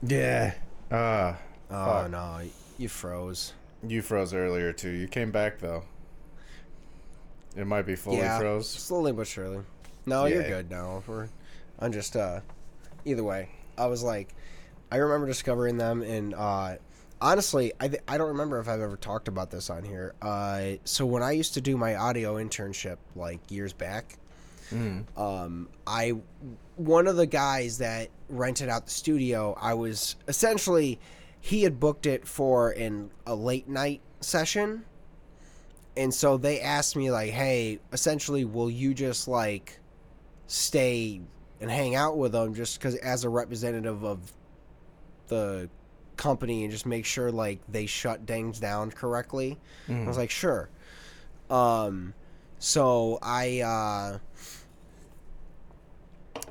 yeah. 0.02 0.54
Uh, 0.90 1.34
Oh 1.70 2.02
Fuck. 2.02 2.11
no, 2.11 2.40
you 2.78 2.88
froze. 2.88 3.54
you 3.87 4.02
froze 4.02 4.34
earlier 4.34 4.73
too. 4.73 4.90
You 4.90 5.06
came 5.08 5.30
back 5.30 5.58
though. 5.61 5.82
It 7.56 7.66
might 7.66 7.87
be 7.87 7.94
fully 7.96 8.18
yeah, 8.18 8.38
froze. 8.38 8.68
slowly 8.68 9.12
but 9.12 9.26
surely. 9.26 9.61
No, 10.04 10.26
you're 10.26 10.42
good 10.42 10.70
now. 10.70 11.02
We're, 11.06 11.28
I'm 11.78 11.92
just 11.92 12.16
uh, 12.16 12.40
either 13.04 13.23
way. 13.25 13.49
I 13.78 13.87
was 13.87 14.02
like, 14.02 14.34
I 14.91 14.97
remember 14.97 15.26
discovering 15.26 15.76
them, 15.76 16.03
and 16.03 16.35
uh, 16.35 16.76
honestly, 17.21 17.73
I 17.81 17.88
th- 17.88 18.03
I 18.07 18.19
don't 18.19 18.29
remember 18.29 18.61
if 18.61 18.69
I've 18.69 18.81
ever 18.81 18.97
talked 18.97 19.29
about 19.29 19.50
this 19.50 19.71
on 19.71 19.83
here. 19.85 20.14
Uh, 20.23 20.73
so 20.85 21.05
when 21.07 21.23
I 21.23 21.33
used 21.33 21.55
to 21.55 21.61
do 21.61 21.76
my 21.76 21.97
audio 21.97 22.35
internship 22.37 22.97
like 23.17 23.41
years 23.50 23.73
back, 23.73 24.17
Mm. 24.73 25.05
um, 25.19 25.69
I 25.87 26.14
one 26.76 27.07
of 27.07 27.17
the 27.17 27.26
guys 27.26 27.79
that 27.79 28.09
rented 28.31 28.69
out 28.71 28.87
the 28.87 28.91
studio, 28.93 29.57
I 29.61 29.75
was 29.75 30.17
essentially 30.26 30.99
he 31.41 31.62
had 31.64 31.79
booked 31.79 32.07
it 32.07 32.26
for 32.26 32.73
in 32.73 33.11
a 33.26 33.35
late 33.35 33.69
night 33.69 34.00
session, 34.21 34.85
and 35.99 36.12
so 36.14 36.38
they 36.38 36.61
asked 36.62 36.97
me 36.97 37.11
like, 37.11 37.31
"Hey, 37.31 37.79
essentially, 37.93 38.45
will 38.47 38.71
you 38.71 38.95
just 38.95 39.29
like 39.29 39.79
stay 40.47 41.21
and 41.61 41.71
hang 41.71 41.95
out 41.95 42.17
with 42.17 42.33
them 42.33 42.55
just 42.55 42.79
because 42.79 42.95
as 42.97 43.25
a 43.25 43.29
representative 43.29 44.03
of 44.05 44.33
the 45.28 45.69
company 46.16 46.62
and 46.62 46.71
just 46.73 46.87
make 46.87 47.04
sure 47.04 47.33
like 47.33 47.61
they 47.69 47.87
shut 47.87 48.26
things 48.26 48.61
down 48.61 48.90
correctly?" 48.90 49.59
I 49.88 50.07
was 50.07 50.16
like, 50.16 50.31
"Sure." 50.31 50.69
Um, 51.50 52.14
so 52.59 53.19
I 53.23 53.61
uh 53.61 54.19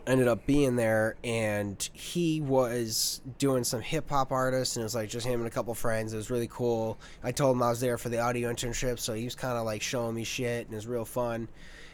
ended 0.06 0.27
up 0.27 0.46
being 0.46 0.75
there 0.75 1.15
and 1.24 1.89
he 1.94 2.42
was 2.42 3.22
doing 3.38 3.63
some 3.63 3.80
hip 3.82 4.10
hop 4.10 4.32
artists 4.32 4.75
and 4.75 4.82
it 4.82 4.86
was 4.86 4.96
like 4.96 5.10
just 5.10 5.25
him 5.25 5.39
and 5.39 5.48
a 5.48 5.50
couple 5.50 5.74
friends. 5.74 6.13
It 6.13 6.18
was 6.18 6.30
really 6.30 6.50
cool. 6.50 7.00
I 7.24 7.32
told 7.32 7.56
him 7.56 7.63
I 7.63 7.70
was 7.70 7.80
there 7.80 7.98
for 7.98 8.10
the 8.10 8.20
audio 8.20 8.51
internship, 8.51 9.00
so 9.00 9.13
he 9.13 9.24
was 9.24 9.36
kind 9.36 9.58
of 9.58 9.63
like 9.65 9.82
showing 9.82 10.15
me 10.15 10.25
shit 10.25 10.65
and 10.65 10.74
it 10.74 10.75
was 10.75 10.88
real 10.88 11.06
fun. 11.06 11.48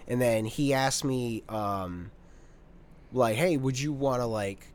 And 0.07 0.19
then 0.19 0.45
he 0.45 0.73
asked 0.73 1.03
me, 1.03 1.43
um, 1.49 2.09
like, 3.13 3.35
hey, 3.35 3.57
would 3.57 3.79
you 3.79 3.93
want 3.93 4.21
to 4.21 4.25
like, 4.25 4.65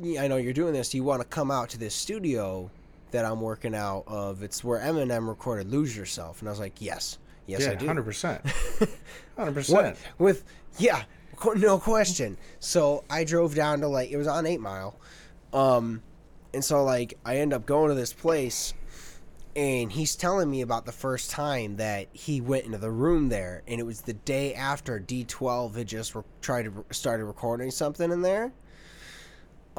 yeah, 0.00 0.22
I 0.22 0.28
know 0.28 0.36
you're 0.36 0.52
doing 0.52 0.72
this. 0.72 0.90
Do 0.90 0.96
you 0.96 1.04
want 1.04 1.22
to 1.22 1.28
come 1.28 1.50
out 1.50 1.68
to 1.70 1.78
this 1.78 1.94
studio 1.94 2.70
that 3.10 3.24
I'm 3.24 3.40
working 3.40 3.74
out 3.74 4.04
of? 4.06 4.42
It's 4.42 4.62
where 4.62 4.80
Eminem 4.80 5.28
recorded 5.28 5.70
"Lose 5.70 5.96
Yourself," 5.96 6.40
and 6.40 6.48
I 6.48 6.52
was 6.52 6.60
like, 6.60 6.80
yes, 6.80 7.18
yes, 7.46 7.62
yeah, 7.62 7.70
I 7.72 7.74
do. 7.74 7.86
hundred 7.86 8.04
percent, 8.04 8.42
hundred 9.36 9.54
What 9.54 9.54
percent. 9.54 9.98
with 10.18 10.44
yeah, 10.78 11.02
no 11.56 11.78
question. 11.78 12.36
So 12.60 13.04
I 13.10 13.24
drove 13.24 13.54
down 13.54 13.80
to 13.80 13.88
like 13.88 14.10
it 14.10 14.16
was 14.16 14.26
on 14.28 14.46
Eight 14.46 14.60
Mile, 14.60 14.98
um, 15.52 16.02
and 16.54 16.64
so 16.64 16.84
like 16.84 17.18
I 17.24 17.36
end 17.36 17.52
up 17.52 17.66
going 17.66 17.88
to 17.88 17.94
this 17.94 18.12
place, 18.12 18.74
and 19.56 19.90
he's 19.90 20.14
telling 20.16 20.50
me 20.50 20.60
about 20.60 20.86
the 20.86 20.92
first 20.92 21.30
time 21.30 21.76
that 21.76 22.08
he 22.12 22.40
went 22.40 22.64
into 22.66 22.78
the 22.78 22.90
room 22.90 23.28
there, 23.28 23.62
and 23.66 23.80
it 23.80 23.84
was 23.84 24.02
the 24.02 24.12
day 24.14 24.54
after 24.54 25.00
D12 25.00 25.76
had 25.76 25.86
just 25.88 26.14
re- 26.14 26.22
tried 26.40 26.62
to 26.64 26.70
re- 26.70 26.84
started 26.90 27.24
recording 27.24 27.70
something 27.70 28.10
in 28.12 28.22
there. 28.22 28.52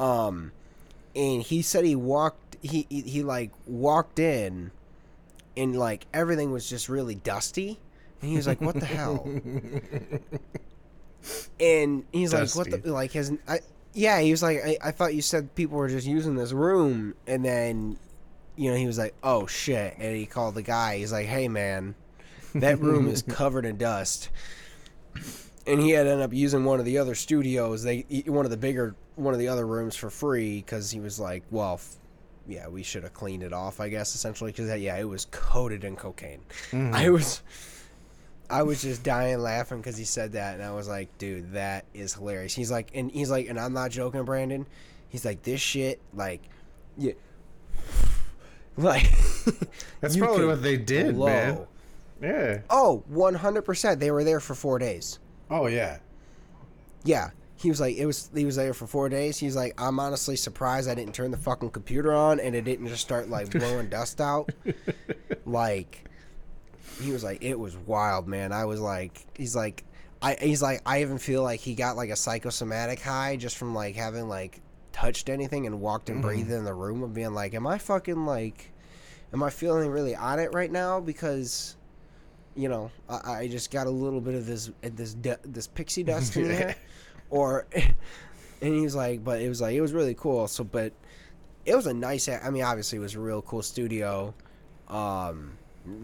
Um, 0.00 0.52
and 1.14 1.42
he 1.42 1.62
said 1.62 1.84
he 1.84 1.94
walked 1.94 2.50
he 2.62 2.86
he, 2.88 3.02
he 3.02 3.22
like 3.22 3.50
walked 3.66 4.18
in, 4.18 4.70
and 5.56 5.78
like 5.78 6.06
everything 6.12 6.52
was 6.52 6.68
just 6.68 6.88
really 6.88 7.14
dusty. 7.14 7.78
And 8.22 8.30
he 8.30 8.36
was 8.36 8.46
like, 8.46 8.60
"What 8.60 8.80
the 8.80 8.86
hell?" 8.86 9.24
and 11.60 12.04
he's 12.12 12.32
like, 12.32 12.54
"What 12.54 12.70
the 12.70 12.92
like?" 12.92 13.12
his, 13.12 13.32
I? 13.46 13.60
Yeah, 13.92 14.20
he 14.20 14.30
was 14.30 14.42
like, 14.42 14.58
I, 14.64 14.78
"I 14.82 14.90
thought 14.90 15.14
you 15.14 15.22
said 15.22 15.54
people 15.54 15.76
were 15.76 15.88
just 15.88 16.06
using 16.06 16.34
this 16.34 16.52
room," 16.52 17.14
and 17.26 17.44
then, 17.44 17.98
you 18.56 18.70
know, 18.70 18.76
he 18.76 18.86
was 18.86 18.98
like, 18.98 19.14
"Oh 19.22 19.46
shit!" 19.46 19.96
And 19.98 20.16
he 20.16 20.26
called 20.26 20.54
the 20.54 20.62
guy. 20.62 20.98
He's 20.98 21.12
like, 21.12 21.26
"Hey 21.26 21.48
man, 21.48 21.94
that 22.54 22.80
room 22.80 23.08
is 23.08 23.22
covered 23.28 23.66
in 23.66 23.76
dust." 23.76 24.30
And 25.66 25.80
he 25.80 25.90
had 25.90 26.06
ended 26.06 26.24
up 26.24 26.32
using 26.32 26.64
one 26.64 26.78
of 26.78 26.86
the 26.86 26.98
other 26.98 27.14
studios, 27.14 27.82
they 27.82 28.06
one 28.26 28.46
of 28.46 28.50
the 28.50 28.56
bigger 28.56 28.94
one 29.20 29.34
of 29.34 29.40
the 29.40 29.48
other 29.48 29.66
rooms 29.66 29.96
for 29.96 30.10
free 30.10 30.56
because 30.56 30.90
he 30.90 31.00
was 31.00 31.20
like, 31.20 31.42
"Well, 31.50 31.74
f- 31.74 31.96
yeah, 32.48 32.68
we 32.68 32.82
should 32.82 33.02
have 33.02 33.14
cleaned 33.14 33.42
it 33.42 33.52
off, 33.52 33.80
I 33.80 33.88
guess, 33.88 34.14
essentially, 34.14 34.50
because 34.52 34.80
yeah, 34.80 34.96
it 34.96 35.04
was 35.08 35.26
coated 35.30 35.84
in 35.84 35.96
cocaine." 35.96 36.40
Mm-hmm. 36.70 36.94
I 36.94 37.10
was. 37.10 37.42
I 38.48 38.64
was 38.64 38.82
just 38.82 39.04
dying 39.04 39.38
laughing 39.38 39.78
because 39.78 39.96
he 39.96 40.04
said 40.04 40.32
that, 40.32 40.54
and 40.54 40.62
I 40.64 40.72
was 40.72 40.88
like, 40.88 41.16
"Dude, 41.18 41.52
that 41.52 41.84
is 41.94 42.14
hilarious." 42.14 42.54
He's 42.54 42.70
like, 42.70 42.90
and 42.94 43.10
he's 43.10 43.30
like, 43.30 43.48
and 43.48 43.60
I'm 43.60 43.72
not 43.72 43.92
joking, 43.92 44.24
Brandon. 44.24 44.66
He's 45.08 45.24
like, 45.24 45.42
"This 45.42 45.60
shit, 45.60 46.00
like, 46.14 46.42
yeah, 46.98 47.12
like." 48.76 49.08
That's 50.00 50.16
probably 50.16 50.46
what 50.46 50.62
they 50.62 50.76
did, 50.76 51.14
blow. 51.14 51.26
man. 51.26 51.66
Yeah. 52.22 52.58
Oh, 52.68 53.02
100 53.06 53.62
percent. 53.62 54.00
They 54.00 54.10
were 54.10 54.24
there 54.24 54.40
for 54.40 54.54
four 54.54 54.78
days. 54.78 55.18
Oh 55.48 55.66
yeah. 55.66 55.98
Yeah, 57.04 57.30
he 57.60 57.68
was 57.68 57.78
like, 57.78 57.96
it 57.96 58.06
was. 58.06 58.30
He 58.34 58.46
was 58.46 58.56
there 58.56 58.72
for 58.72 58.86
four 58.86 59.10
days. 59.10 59.36
He's 59.36 59.54
like, 59.54 59.78
I'm 59.78 60.00
honestly 60.00 60.34
surprised 60.34 60.88
I 60.88 60.94
didn't 60.94 61.14
turn 61.14 61.30
the 61.30 61.36
fucking 61.36 61.70
computer 61.70 62.14
on 62.14 62.40
and 62.40 62.54
it 62.54 62.62
didn't 62.62 62.88
just 62.88 63.02
start 63.02 63.28
like 63.28 63.50
blowing 63.50 63.88
dust 63.90 64.18
out. 64.18 64.50
Like, 65.44 66.08
he 67.02 67.12
was 67.12 67.22
like, 67.22 67.44
it 67.44 67.58
was 67.58 67.76
wild, 67.76 68.26
man. 68.26 68.52
I 68.52 68.64
was 68.64 68.80
like, 68.80 69.26
he's 69.36 69.54
like, 69.54 69.84
I. 70.22 70.38
He's 70.40 70.62
like, 70.62 70.80
I 70.86 71.02
even 71.02 71.18
feel 71.18 71.42
like 71.42 71.60
he 71.60 71.74
got 71.74 71.96
like 71.96 72.08
a 72.08 72.16
psychosomatic 72.16 72.98
high 72.98 73.36
just 73.36 73.58
from 73.58 73.74
like 73.74 73.94
having 73.94 74.26
like 74.26 74.62
touched 74.92 75.28
anything 75.28 75.66
and 75.66 75.82
walked 75.82 76.08
and 76.08 76.22
breathed 76.22 76.48
mm-hmm. 76.48 76.60
in 76.60 76.64
the 76.64 76.72
room 76.74 77.02
of 77.02 77.12
being 77.12 77.34
like, 77.34 77.52
am 77.52 77.66
I 77.66 77.76
fucking 77.76 78.24
like, 78.24 78.72
am 79.34 79.42
I 79.42 79.50
feeling 79.50 79.90
really 79.90 80.16
on 80.16 80.38
it 80.38 80.54
right 80.54 80.72
now 80.72 80.98
because. 80.98 81.76
You 82.56 82.68
know, 82.68 82.90
I, 83.08 83.32
I 83.32 83.48
just 83.48 83.70
got 83.70 83.86
a 83.86 83.90
little 83.90 84.20
bit 84.20 84.34
of 84.34 84.44
this 84.44 84.70
this 84.82 85.16
this 85.44 85.68
pixie 85.68 86.02
dust 86.02 86.36
in 86.36 86.48
there, 86.48 86.74
or 87.30 87.66
and 87.74 88.74
he 88.74 88.80
was 88.82 88.94
like, 88.94 89.24
but 89.24 89.40
it 89.40 89.48
was 89.48 89.60
like 89.60 89.74
it 89.74 89.80
was 89.80 89.92
really 89.92 90.14
cool. 90.14 90.46
So, 90.48 90.64
but 90.64 90.92
it 91.64 91.74
was 91.74 91.86
a 91.86 91.94
nice. 91.94 92.28
I 92.28 92.50
mean, 92.50 92.62
obviously, 92.62 92.98
it 92.98 93.02
was 93.02 93.14
a 93.14 93.20
real 93.20 93.42
cool 93.42 93.62
studio, 93.62 94.34
um, 94.88 95.52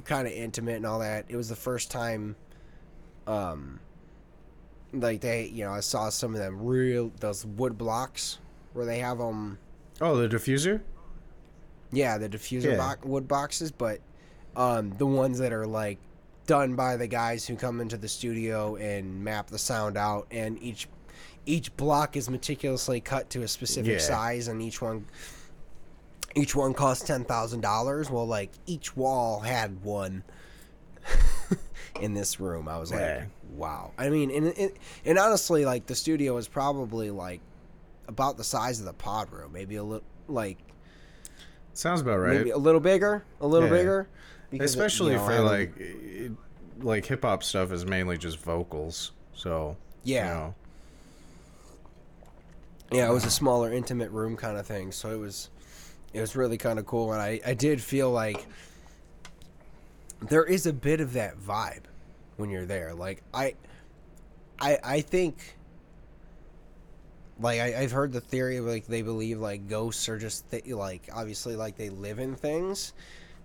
kind 0.05 0.27
of 0.27 0.33
intimate 0.33 0.77
and 0.77 0.87
all 0.87 1.01
that. 1.01 1.27
It 1.29 1.37
was 1.37 1.49
the 1.49 1.57
first 1.57 1.91
time, 1.91 2.37
um, 3.27 3.81
like 4.93 5.21
they, 5.21 5.47
you 5.47 5.65
know, 5.65 5.73
I 5.73 5.81
saw 5.81 6.09
some 6.11 6.33
of 6.35 6.39
them 6.41 6.65
real 6.65 7.11
those 7.21 7.45
wood 7.45 7.77
blocks 7.77 8.39
where 8.73 8.87
they 8.87 8.99
have 9.01 9.19
them. 9.19 9.59
Oh, 10.01 10.17
the 10.17 10.29
diffuser. 10.29 10.81
Yeah, 11.93 12.19
the 12.19 12.29
diffuser 12.29 12.73
Yeah. 12.73 12.77
box, 12.77 13.05
wood 13.05 13.27
boxes, 13.29 13.71
but 13.73 14.01
um, 14.57 14.91
the 14.99 15.07
ones 15.07 15.39
that 15.39 15.53
are 15.53 15.67
like 15.67 15.99
done 16.47 16.77
by 16.77 16.97
the 16.97 17.07
guys 17.07 17.47
who 17.47 17.57
come 17.57 17.81
into 17.81 17.97
the 17.97 18.09
studio 18.09 18.77
and 18.77 19.25
map 19.25 19.49
the 19.49 19.59
sound 19.59 19.97
out, 19.97 20.27
and 20.31 20.63
each 20.63 20.89
each 21.47 21.75
block 21.77 22.17
is 22.17 22.29
meticulously 22.29 23.01
cut 23.01 23.31
to 23.31 23.43
a 23.43 23.49
specific 23.49 23.93
Yeah. 23.93 23.99
size, 23.99 24.49
and 24.49 24.61
each 24.61 24.83
one 24.83 25.07
each 26.35 26.55
one 26.55 26.75
costs 26.75 27.07
ten 27.07 27.25
thousand 27.25 27.61
dollars. 27.63 28.11
Well, 28.11 28.27
like 28.27 28.51
each 28.67 28.97
wall 28.97 29.41
had 29.41 29.83
one. 29.83 30.23
in 32.01 32.13
this 32.15 32.41
room, 32.41 32.69
I 32.69 32.79
was 32.79 32.91
like, 32.91 33.01
Yeah. 33.01 33.25
"Wow!" 33.55 33.93
I 33.97 34.11
mean, 34.11 34.31
and, 34.31 34.47
and 34.59 34.73
and 35.05 35.19
honestly, 35.19 35.65
like 35.65 35.87
the 35.87 35.95
studio 35.95 36.37
is 36.37 36.49
probably 36.49 37.11
like 37.11 37.41
about 38.09 38.37
the 38.37 38.45
size 38.45 38.81
of 38.81 38.87
the 38.87 38.93
pod 38.93 39.31
room, 39.33 39.53
maybe 39.53 39.77
a 39.77 39.83
little 39.83 40.05
like 40.29 40.59
Sounds 41.73 42.01
about 42.01 42.17
right. 42.19 42.37
maybe 42.39 42.51
a 42.51 42.59
little 42.59 42.81
bigger, 42.81 43.25
a 43.41 43.47
little 43.47 43.69
Yeah. 43.69 43.75
bigger. 43.77 44.09
Especially 44.61 45.13
you 45.13 45.19
know, 45.19 45.25
for 45.27 45.33
I 45.33 45.37
don't- 45.37 45.47
like, 45.47 45.77
it, 45.79 46.33
like 46.81 47.05
hip 47.07 47.23
hop 47.23 47.43
stuff 47.43 47.71
is 47.73 47.85
mainly 47.85 48.17
just 48.19 48.39
vocals. 48.39 49.13
So 49.35 49.77
Yeah. 50.05 50.27
you 50.27 50.35
know. 50.35 50.55
Yeah, 52.93 53.09
it 53.09 53.13
was 53.13 53.25
a 53.25 53.31
smaller, 53.31 53.73
intimate 53.73 54.11
room 54.11 54.37
kind 54.37 54.57
of 54.57 54.67
thing. 54.67 54.93
So 54.93 55.11
it 55.11 55.19
was, 55.19 55.51
it 56.13 56.21
was 56.21 56.37
really 56.37 56.57
kind 56.59 56.79
of 56.79 56.87
cool, 56.87 57.13
and 57.13 57.21
I 57.21 57.41
I 57.45 57.55
did 57.55 57.81
feel 57.81 58.11
like 58.11 58.47
there 60.21 60.45
is 60.45 60.67
a 60.67 60.73
bit 60.73 61.01
of 61.01 61.13
that 61.15 61.39
vibe 61.39 61.83
when 62.37 62.51
you're 62.51 62.67
there. 62.67 62.95
Like 62.95 63.23
I, 63.35 63.55
I 64.61 64.79
I 64.83 65.01
think. 65.01 65.57
Like 67.39 67.61
I, 67.61 67.83
I've 67.83 67.93
heard 67.93 68.13
the 68.13 68.21
theory 68.23 68.57
of 68.57 68.65
like 68.65 68.87
they 68.87 69.03
believe 69.03 69.39
like 69.41 69.69
ghosts 69.69 70.09
are 70.09 70.19
just 70.19 70.51
th- 70.51 70.67
like 70.69 71.11
obviously 71.13 71.55
like 71.55 71.77
they 71.77 71.91
live 71.91 72.19
in 72.19 72.35
things, 72.35 72.95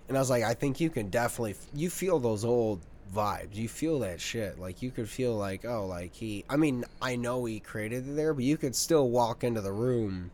and 0.07 0.15
I 0.17 0.21
was 0.21 0.29
like 0.29 0.43
I 0.43 0.53
think 0.53 0.79
you 0.79 0.89
can 0.89 1.09
definitely 1.09 1.55
you 1.73 1.89
feel 1.89 2.17
those 2.17 2.45
old 2.45 2.79
vibes 3.13 3.55
you 3.55 3.67
feel 3.67 3.99
that 3.99 4.21
shit 4.21 4.59
like 4.59 4.81
you 4.81 4.91
could 4.91 5.09
feel 5.09 5.35
like 5.35 5.65
oh 5.65 5.85
like 5.85 6.13
he 6.15 6.45
I 6.49 6.55
mean 6.57 6.85
I 7.01 7.15
know 7.15 7.45
he 7.45 7.59
created 7.59 8.07
it 8.07 8.15
there 8.15 8.33
but 8.33 8.43
you 8.43 8.57
could 8.57 8.75
still 8.75 9.09
walk 9.09 9.43
into 9.43 9.61
the 9.61 9.71
room 9.73 10.31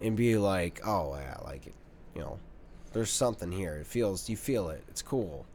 and 0.00 0.16
be 0.16 0.36
like 0.36 0.80
oh 0.86 1.14
yeah 1.16 1.36
like 1.44 1.66
you 2.14 2.20
know 2.20 2.38
there's 2.92 3.10
something 3.10 3.52
here 3.52 3.76
it 3.76 3.86
feels 3.86 4.28
you 4.28 4.36
feel 4.36 4.68
it 4.70 4.84
it's 4.88 5.02
cool 5.02 5.46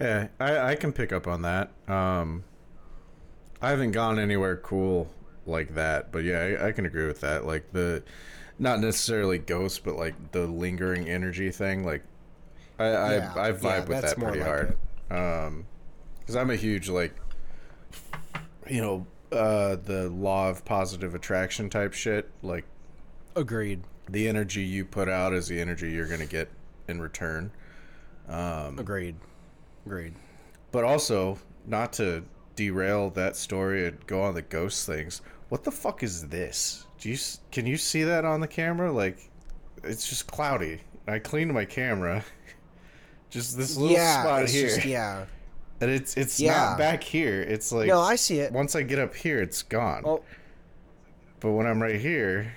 Yeah, 0.00 0.28
I, 0.38 0.58
I 0.72 0.74
can 0.76 0.92
pick 0.92 1.12
up 1.12 1.26
on 1.26 1.42
that. 1.42 1.70
Um, 1.88 2.44
I 3.62 3.70
haven't 3.70 3.92
gone 3.92 4.18
anywhere 4.18 4.56
cool 4.56 5.10
like 5.46 5.74
that, 5.74 6.12
but 6.12 6.24
yeah, 6.24 6.40
I, 6.60 6.68
I 6.68 6.72
can 6.72 6.86
agree 6.86 7.06
with 7.06 7.20
that. 7.20 7.46
Like 7.46 7.72
the, 7.72 8.02
not 8.58 8.80
necessarily 8.80 9.38
ghosts, 9.38 9.78
but 9.78 9.96
like 9.96 10.32
the 10.32 10.46
lingering 10.46 11.08
energy 11.08 11.50
thing. 11.50 11.84
Like, 11.84 12.02
I 12.80 12.90
Yeah, 12.90 13.32
I, 13.36 13.40
I 13.40 13.48
yeah, 13.48 13.52
vibe 13.52 13.88
with 13.88 14.02
that 14.02 14.18
pretty 14.18 14.38
like 14.38 14.48
hard. 14.48 14.76
Um, 15.10 15.66
because 16.18 16.36
I'm 16.36 16.50
a 16.50 16.56
huge 16.56 16.88
like, 16.88 17.14
you 18.68 18.80
know, 18.80 19.06
uh, 19.32 19.76
the 19.76 20.08
law 20.08 20.48
of 20.48 20.64
positive 20.64 21.14
attraction 21.14 21.68
type 21.68 21.92
shit. 21.92 22.30
Like 22.42 22.64
agreed 23.36 23.82
the 24.08 24.28
energy 24.28 24.62
you 24.62 24.84
put 24.84 25.08
out 25.08 25.32
is 25.32 25.48
the 25.48 25.60
energy 25.60 25.90
you're 25.90 26.06
gonna 26.06 26.26
get 26.26 26.48
in 26.88 27.00
return. 27.00 27.50
agreed 28.78 29.16
agreed 29.86 30.14
But 30.72 30.84
also, 30.84 31.38
not 31.66 31.92
to 31.94 32.24
derail 32.56 33.10
that 33.10 33.36
story 33.36 33.86
and 33.86 34.06
go 34.06 34.22
on 34.22 34.34
the 34.34 34.42
ghost 34.42 34.86
things. 34.86 35.22
What 35.48 35.64
the 35.64 35.70
fuck 35.72 36.02
is 36.02 36.28
this? 36.28 36.86
Do 36.98 37.10
you 37.10 37.18
can 37.50 37.66
you 37.66 37.76
see 37.76 38.04
that 38.04 38.24
on 38.24 38.40
the 38.40 38.48
camera? 38.48 38.92
Like, 38.92 39.30
it's 39.82 40.08
just 40.08 40.26
cloudy. 40.26 40.80
I 41.08 41.18
cleaned 41.18 41.52
my 41.52 41.64
camera. 41.64 42.24
Just 43.30 43.56
this 43.56 43.76
little 43.76 43.96
yeah, 43.96 44.22
spot 44.22 44.48
here, 44.48 44.68
just- 44.68 44.84
yeah. 44.84 45.24
and 45.80 45.90
it's 45.90 46.16
it's 46.16 46.38
Yeah. 46.40 46.52
not 46.52 46.78
back 46.78 47.02
here. 47.02 47.40
It's 47.42 47.72
like 47.72 47.86
No, 47.88 48.00
I 48.00 48.16
see 48.16 48.40
it. 48.40 48.52
once 48.52 48.74
I 48.76 48.82
get 48.82 48.98
up 48.98 49.14
here, 49.14 49.40
it's 49.40 49.62
gone. 49.62 50.02
Oh, 50.04 50.22
But 51.40 51.52
when 51.52 51.66
I'm 51.66 51.80
right 51.80 52.00
here, 52.00 52.52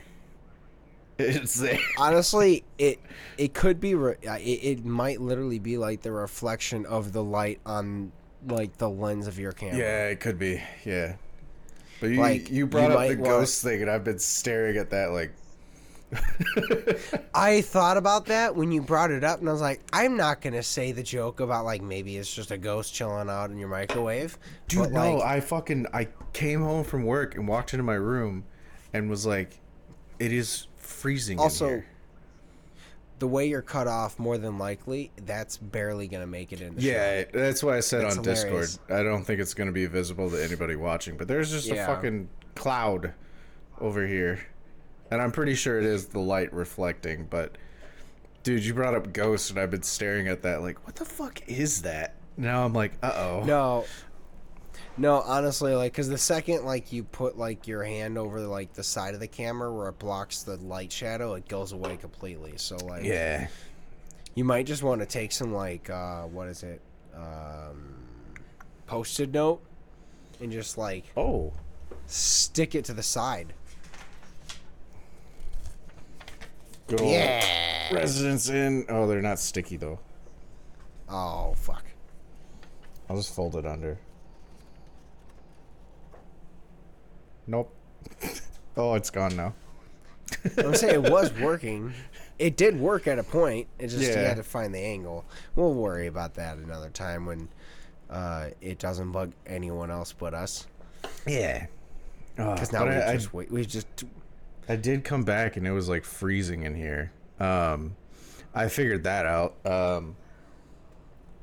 it's 1.20 1.56
there. 1.56 1.78
honestly, 1.98 2.64
it 2.78 3.00
it 3.38 3.54
could 3.54 3.80
be. 3.80 3.94
Re- 3.96 4.16
it, 4.24 4.80
it 4.80 4.86
might 4.86 5.22
literally 5.22 5.60
be 5.60 5.78
like 5.78 6.02
the 6.02 6.12
reflection 6.12 6.86
of 6.88 7.14
the 7.14 7.24
light 7.24 7.60
on 7.66 8.12
like 8.48 8.78
the 8.78 8.90
lens 8.90 9.28
of 9.28 9.38
your 9.40 9.52
camera. 9.52 9.78
Yeah, 9.78 10.08
it 10.08 10.20
could 10.20 10.40
be. 10.40 10.62
Yeah. 10.86 11.16
But 12.02 12.08
you 12.10 12.20
Like, 12.20 12.52
you 12.52 12.68
brought 12.68 12.92
you 12.92 12.98
up 12.98 13.08
the 13.08 13.16
ghost 13.16 13.64
thing, 13.64 13.82
and 13.82 13.90
I've 13.90 14.04
been 14.04 14.20
staring 14.20 14.76
at 14.78 14.90
that 14.90 15.12
like. 15.12 15.32
I 17.34 17.62
thought 17.62 17.98
about 17.98 18.26
that 18.28 18.56
when 18.56 18.72
you 18.72 18.82
brought 18.82 19.12
it 19.12 19.24
up, 19.24 19.40
and 19.40 19.50
I 19.50 19.52
was 19.52 19.62
like, 19.62 19.82
I'm 19.92 20.16
not 20.18 20.42
gonna 20.42 20.64
say 20.64 20.92
the 20.92 21.04
joke 21.04 21.40
about 21.40 21.66
like 21.66 21.82
maybe 21.82 22.18
it's 22.18 22.34
just 22.34 22.52
a 22.52 22.58
ghost 22.58 22.94
chilling 22.94 23.30
out 23.30 23.50
in 23.50 23.58
your 23.58 23.70
microwave. 23.70 24.38
Dude, 24.68 24.92
no, 24.92 25.16
like, 25.16 25.24
I 25.26 25.40
fucking 25.40 25.88
I 25.94 26.08
came 26.34 26.62
home 26.62 26.84
from 26.84 27.04
work 27.06 27.36
and 27.36 27.48
walked 27.48 27.74
into 27.74 27.84
my 27.84 27.96
room, 27.96 28.44
and 28.94 29.10
was 29.10 29.26
like, 29.26 29.60
"It 30.20 30.32
is 30.32 30.68
freezing." 30.78 31.38
in 31.38 31.44
Also, 31.44 31.68
here." 31.68 31.86
the 33.20 33.28
way 33.28 33.48
you're 33.48 33.62
cut 33.62 33.88
off, 33.88 34.20
more 34.20 34.38
than 34.38 34.58
likely, 34.58 35.10
that's 35.26 35.56
barely 35.56 36.08
gonna 36.10 36.28
make 36.28 36.52
it 36.52 36.60
in 36.60 36.76
the 36.76 36.82
show. 36.82 36.88
Yeah, 36.90 37.24
that's 37.32 37.64
why 37.64 37.78
I 37.78 37.80
said 37.80 38.02
That's 38.04 38.18
on 38.18 38.24
hilarious. 38.24 38.72
Discord. 38.78 39.00
I 39.00 39.04
don't 39.04 39.24
think 39.24 39.40
it's 39.40 39.54
going 39.54 39.68
to 39.68 39.74
be 39.74 39.86
visible 39.86 40.30
to 40.32 40.44
anybody 40.44 40.76
watching, 40.76 41.16
but 41.16 41.28
there's 41.30 41.50
just 41.50 41.68
Yeah. 41.68 41.86
a 41.86 41.88
fucking 41.88 42.28
cloud 42.56 43.14
over 43.80 44.06
here. 44.06 44.40
And 45.14 45.22
I'm 45.22 45.32
pretty 45.32 45.54
sure 45.54 45.78
it 45.78 45.86
is 45.86 46.08
the 46.08 46.20
light 46.20 46.52
reflecting, 46.52 47.28
but 47.30 47.56
dude, 48.42 48.66
you 48.66 48.74
brought 48.74 48.96
up 48.96 49.14
ghosts 49.14 49.52
and 49.52 49.60
I've 49.60 49.70
been 49.70 49.84
staring 49.84 50.28
at 50.28 50.42
that 50.42 50.64
like, 50.64 50.84
what 50.88 50.96
the 50.96 51.06
fuck 51.06 51.48
is 51.48 51.84
that? 51.84 52.16
Now 52.36 52.66
I'm 52.66 52.74
like, 52.74 52.94
uh-oh. 53.04 53.44
No. 53.46 53.86
No, 54.98 55.22
honestly, 55.22 55.76
like, 55.76 55.94
cause 55.94 56.10
the 56.10 56.18
second 56.18 56.66
like 56.66 56.92
you 56.92 57.04
put 57.04 57.38
like 57.38 57.68
your 57.68 57.84
hand 57.84 58.18
over 58.18 58.40
like 58.40 58.74
the 58.74 58.82
side 58.84 59.14
of 59.14 59.20
the 59.20 59.28
camera 59.28 59.72
where 59.72 59.88
it 59.90 60.00
blocks 60.00 60.42
the 60.42 60.56
light 60.58 60.92
shadow, 60.92 61.36
it 61.36 61.48
goes 61.48 61.74
away 61.74 61.96
completely. 61.96 62.54
So 62.58 62.76
like, 62.78 63.04
Yeah. 63.04 63.50
you 64.34 64.44
might 64.44 64.66
just 64.66 64.82
want 64.82 65.00
to 65.02 65.06
take 65.06 65.32
some 65.32 65.54
like, 65.54 65.92
uh, 65.92 66.24
what 66.24 66.48
is 66.48 66.64
it, 66.64 66.82
um, 67.16 67.98
post-it 68.88 69.32
note, 69.32 69.62
and 70.42 70.52
just 70.52 70.76
like 70.76 71.04
Oh. 71.16 71.54
stick 72.08 72.74
it 72.74 72.86
to 72.86 72.94
the 72.96 73.04
side. 73.04 73.54
Good 76.88 77.02
old 77.02 77.12
Yeah. 77.12 77.94
Residents 77.94 78.50
in. 78.50 78.86
Oh, 78.90 79.08
they're 79.08 79.22
not 79.22 79.40
sticky 79.40 79.78
though. 79.78 80.00
Oh 81.10 81.54
fuck. 81.58 81.84
I'll 83.10 83.18
just 83.18 83.36
fold 83.36 83.56
it 83.56 83.66
under. 83.66 83.98
Nope. 87.48 87.74
oh, 88.78 88.96
it's 88.96 89.10
gone 89.10 89.36
now. 89.36 89.54
I'm 90.58 90.76
saying 90.76 91.04
it 91.06 91.12
was 91.12 91.32
working. 91.40 91.94
It 92.40 92.58
did 92.58 92.80
work 92.80 93.08
at 93.08 93.20
a 93.20 93.24
point. 93.24 93.68
It 93.78 93.90
just 93.90 94.02
you 94.02 94.14
had 94.18 94.38
to 94.38 94.44
find 94.44 94.74
the 94.74 94.80
angle. 94.80 95.26
We'll 95.56 95.74
worry 95.74 96.08
about 96.08 96.34
that 96.36 96.58
another 96.58 96.90
time 96.90 97.26
when 97.26 97.50
uh, 98.10 98.50
it 98.62 98.80
doesn't 98.80 99.12
bug 99.12 99.34
anyone 99.46 99.92
else 99.92 100.14
but 100.14 100.34
us. 100.34 100.66
Yeah. 101.28 101.68
Because 102.36 102.72
now 102.72 102.86
we 102.86 102.92
I- 102.92 103.12
I- 103.12 103.16
just 103.16 103.34
wait. 103.34 103.52
We 103.52 103.66
just 103.66 103.88
I 104.70 104.76
did 104.76 105.04
come 105.04 105.24
back 105.24 105.58
and 105.58 105.68
it 105.68 105.72
was 105.72 105.90
like 105.90 106.06
freezing 106.06 106.64
in 106.64 106.76
here. 106.76 107.12
Um, 107.40 107.96
I 108.56 108.68
figured 108.70 109.04
that 109.04 109.26
out. 109.26 109.56
Um, 109.66 110.16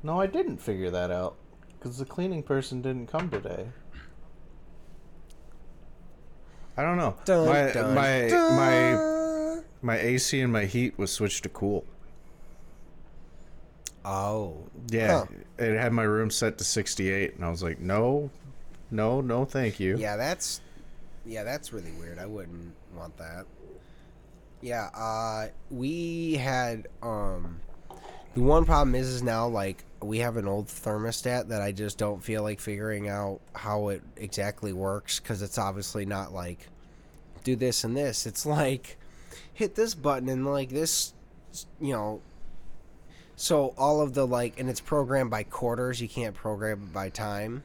no, 0.03 0.19
I 0.19 0.27
didn't 0.27 0.57
figure 0.57 0.89
that 0.91 1.11
out 1.11 1.35
because 1.77 1.97
the 1.97 2.05
cleaning 2.05 2.41
person 2.43 2.81
didn't 2.81 3.07
come 3.07 3.29
today. 3.29 3.67
I 6.77 6.83
don't 6.83 6.97
know. 6.97 7.15
Dun, 7.25 7.47
my 7.47 7.71
dun, 7.71 7.95
my 7.95 8.27
dun. 8.29 8.55
my 8.55 9.61
my 9.81 9.99
AC 9.99 10.39
and 10.39 10.51
my 10.53 10.65
heat 10.65 10.97
was 10.97 11.11
switched 11.11 11.43
to 11.43 11.49
cool. 11.49 11.85
Oh. 14.05 14.57
Yeah, 14.89 15.19
Huh. 15.19 15.25
it 15.59 15.77
had 15.79 15.91
my 15.93 16.03
room 16.03 16.31
set 16.31 16.57
to 16.57 16.63
68, 16.63 17.35
and 17.35 17.45
I 17.45 17.49
was 17.49 17.61
like, 17.61 17.79
no, 17.79 18.31
no, 18.89 19.21
no, 19.21 19.45
thank 19.45 19.79
you. 19.79 19.97
Yeah, 19.97 20.15
that's 20.17 20.61
yeah, 21.25 21.43
that's 21.43 21.73
really 21.73 21.91
weird. 21.99 22.19
I 22.19 22.25
wouldn't 22.25 22.73
want 22.95 23.17
that. 23.17 23.45
Yeah, 24.61 24.89
uh 24.93 25.47
we 25.69 26.35
had 26.35 26.87
um 27.01 27.59
the 28.33 28.41
one 28.41 28.65
problem 28.65 28.95
is 28.95 29.07
is 29.07 29.23
now 29.23 29.47
like 29.47 29.83
we 30.01 30.19
have 30.19 30.37
an 30.37 30.47
old 30.47 30.67
thermostat 30.67 31.49
that 31.49 31.61
I 31.61 31.71
just 31.71 31.97
don't 31.97 32.23
feel 32.23 32.43
like 32.43 32.59
figuring 32.59 33.09
out 33.09 33.39
how 33.53 33.89
it 33.89 34.01
exactly 34.17 34.73
works 34.73 35.19
cuz 35.19 35.41
it's 35.41 35.57
obviously 35.57 36.05
not 36.05 36.33
like 36.33 36.67
do 37.43 37.55
this 37.55 37.83
and 37.83 37.97
this. 37.97 38.25
It's 38.25 38.45
like 38.45 38.97
hit 39.53 39.75
this 39.75 39.95
button 39.95 40.29
and 40.29 40.45
like 40.45 40.69
this 40.69 41.13
you 41.79 41.93
know 41.93 42.21
so 43.35 43.73
all 43.77 44.01
of 44.01 44.13
the 44.13 44.25
like 44.27 44.59
and 44.59 44.69
it's 44.69 44.79
programmed 44.79 45.31
by 45.31 45.43
quarters, 45.43 45.99
you 45.99 46.07
can't 46.07 46.35
program 46.35 46.83
it 46.83 46.93
by 46.93 47.09
time. 47.09 47.63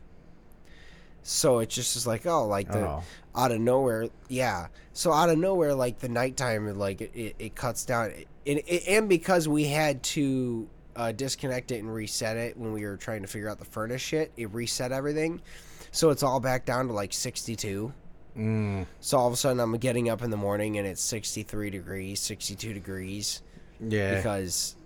So 1.29 1.59
it 1.59 1.69
just 1.69 1.97
is 1.97 2.07
like, 2.07 2.25
oh, 2.27 2.47
like 2.47 2.71
the 2.71 2.87
Oh. 2.87 3.03
out 3.35 3.51
of 3.51 3.61
nowhere, 3.61 4.09
yeah. 4.29 4.69
So 4.93 5.13
out 5.13 5.29
of 5.29 5.39
nowhere, 5.39 5.75
like 5.75 5.99
the 5.99 6.09
nighttime, 6.09 6.79
like 6.79 7.01
it, 7.01 7.11
it, 7.15 7.37
it 7.39 7.55
cuts 7.57 7.85
down, 7.85 8.13
and, 8.47 8.61
and 8.89 9.09
because 9.09 9.49
we 9.49 9.65
had 9.65 10.03
to 10.05 10.69
uh, 10.95 11.11
disconnect 11.13 11.73
it 11.73 11.81
and 11.81 11.93
reset 11.93 12.37
it 12.37 12.57
when 12.57 12.73
we 12.73 12.85
were 12.85 12.97
trying 12.97 13.23
to 13.23 13.29
figure 13.29 13.49
out 13.51 13.59
the 13.59 13.65
furnace 13.65 14.01
shit, 14.01 14.31
it 14.37 14.51
reset 14.53 14.93
everything. 14.93 15.43
So 15.91 16.11
it's 16.11 16.23
all 16.23 16.39
back 16.39 16.65
down 16.65 16.87
to 16.87 16.93
like 16.93 17.13
62. 17.13 17.93
Mm, 18.39 18.87
So 19.01 19.19
all 19.19 19.27
of 19.27 19.33
a 19.33 19.37
sudden, 19.37 19.59
I'm 19.61 19.77
getting 19.79 20.09
up 20.09 20.23
in 20.23 20.31
the 20.31 20.37
morning 20.37 20.79
and 20.79 20.87
it's 20.87 21.03
63 21.03 21.71
degrees, 21.71 22.21
62 22.21 22.73
degrees 22.73 23.43
yeah. 23.81 24.15
because 24.17 24.77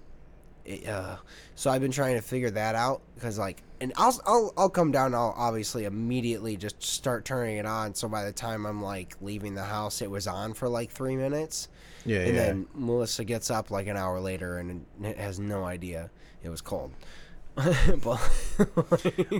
it, 0.64 0.86
uh, 0.88 1.16
so 1.54 1.70
I've 1.70 1.80
been 1.80 1.90
trying 1.90 2.16
to 2.16 2.22
figure 2.22 2.50
that 2.50 2.74
out 2.74 3.02
because 3.14 3.38
like 3.38 3.62
and 3.80 3.92
I'll 3.96 4.20
I'll 4.26 4.52
I'll 4.56 4.68
come 4.70 4.92
down 4.92 5.14
I'll 5.14 5.34
obviously 5.36 5.84
immediately 5.84 6.56
just 6.56 6.82
start 6.82 7.24
turning 7.24 7.56
it 7.56 7.66
on 7.66 7.94
so 7.94 8.08
by 8.08 8.24
the 8.24 8.32
time 8.32 8.66
I'm 8.66 8.82
like 8.82 9.16
leaving 9.20 9.54
the 9.54 9.64
house 9.64 10.02
it 10.02 10.10
was 10.10 10.26
on 10.26 10.54
for 10.54 10.68
like 10.68 10.90
3 10.90 11.16
minutes 11.16 11.68
yeah, 12.04 12.20
and 12.20 12.34
yeah. 12.34 12.44
then 12.46 12.66
Melissa 12.74 13.24
gets 13.24 13.50
up 13.50 13.70
like 13.70 13.86
an 13.86 13.96
hour 13.96 14.20
later 14.20 14.58
and 14.58 14.84
has 15.16 15.38
no 15.38 15.64
idea 15.64 16.10
it 16.42 16.48
was 16.48 16.60
cold 16.60 16.92
but 17.56 18.20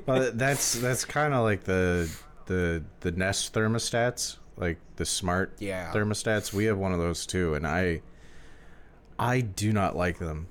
Well, 0.06 0.30
that's 0.34 0.74
that's 0.74 1.04
kind 1.04 1.32
of 1.32 1.42
like 1.44 1.64
the 1.64 2.10
the 2.46 2.82
the 3.00 3.12
Nest 3.12 3.54
thermostats, 3.54 4.36
like 4.56 4.78
the 4.96 5.06
smart 5.06 5.54
Yeah. 5.58 5.92
thermostats. 5.92 6.52
We 6.52 6.64
have 6.64 6.76
one 6.76 6.92
of 6.92 6.98
those 6.98 7.24
too, 7.24 7.54
and 7.54 7.66
I 7.66 8.02
I 9.18 9.40
do 9.40 9.72
not 9.72 9.96
like 9.96 10.18
them. 10.18 10.48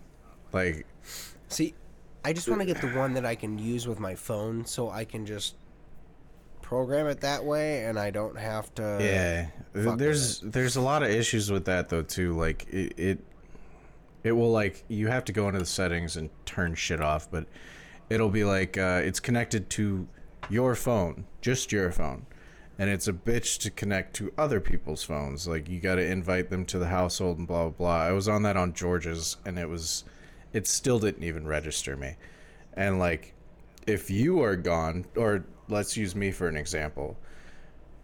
Like 0.52 0.86
see 1.48 1.74
I 2.24 2.34
just 2.34 2.50
want 2.50 2.62
to 2.62 2.66
get 2.66 2.82
the 2.82 2.90
one 2.90 3.14
that 3.14 3.26
I 3.26 3.36
can 3.36 3.58
use 3.58 3.88
with 3.88 4.00
my 4.00 4.16
phone 4.16 4.66
so 4.66 4.90
I 4.90 5.06
can 5.06 5.26
just 5.26 5.56
program 6.62 7.08
it 7.08 7.22
that 7.22 7.44
way 7.44 7.86
and 7.86 7.98
I 7.98 8.12
don't 8.12 8.38
have 8.38 8.74
to 8.76 8.98
yeah, 9.02 9.48
there's 9.96 10.40
there's 10.42 10.76
a 10.76 10.82
lot 10.82 11.02
of 11.02 11.10
issues 11.10 11.52
with 11.52 11.66
that 11.66 11.90
though 11.90 12.04
too. 12.04 12.38
Like 12.38 12.68
it, 12.70 12.94
it 12.98 13.20
it 14.24 14.32
will 14.34 14.52
like 14.52 14.84
you 14.88 15.08
have 15.08 15.26
to 15.26 15.32
go 15.32 15.48
into 15.48 15.60
the 15.60 15.66
settings 15.66 16.18
and 16.18 16.30
turn 16.46 16.76
shit 16.76 17.02
off, 17.02 17.30
but 17.32 17.46
it'll 18.10 18.30
be 18.30 18.44
like 18.44 18.78
uh, 18.78 19.02
it's 19.04 19.20
connected 19.20 19.70
to 19.72 20.08
your 20.50 20.76
phone, 20.76 21.26
just 21.42 21.72
your 21.72 21.92
phone. 21.92 22.26
And 22.78 22.90
it's 22.90 23.08
a 23.10 23.14
bitch 23.14 23.60
to 23.60 23.72
connect 23.72 24.16
to 24.16 24.32
other 24.38 24.62
people's 24.62 25.04
phones. 25.04 25.48
Like 25.48 25.68
you 25.68 25.80
got 25.80 25.96
to 25.96 26.06
invite 26.06 26.50
them 26.50 26.66
to 26.68 26.80
the 26.80 26.88
household 26.88 27.38
and 27.38 27.48
blah 27.48 27.64
blah 27.64 27.72
blah. 27.72 28.04
I 28.04 28.12
was 28.12 28.28
on 28.28 28.44
that 28.44 28.56
on 28.56 28.74
George's, 28.74 29.38
and 29.46 29.60
it 29.60 29.68
was, 29.68 30.06
it 30.54 30.68
still 30.68 31.00
didn't 31.00 31.24
even 31.24 31.48
register 31.48 31.96
me. 31.96 32.16
And 32.74 33.00
like, 33.00 33.34
if 33.88 34.10
you 34.10 34.42
are 34.42 34.56
gone, 34.56 35.06
or 35.16 35.46
let's 35.70 35.96
use 35.96 36.16
me 36.16 36.32
for 36.32 36.48
an 36.48 36.58
example. 36.58 37.18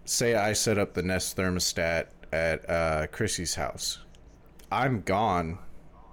Say 0.06 0.36
I 0.36 0.54
set 0.54 0.78
up 0.78 0.94
the 0.94 1.02
Nest 1.02 1.36
thermostat 1.36 2.08
at 2.32 2.70
uh, 2.70 3.08
Chrissy's 3.08 3.56
house. 3.56 4.00
I'm 4.72 5.02
gone 5.02 5.58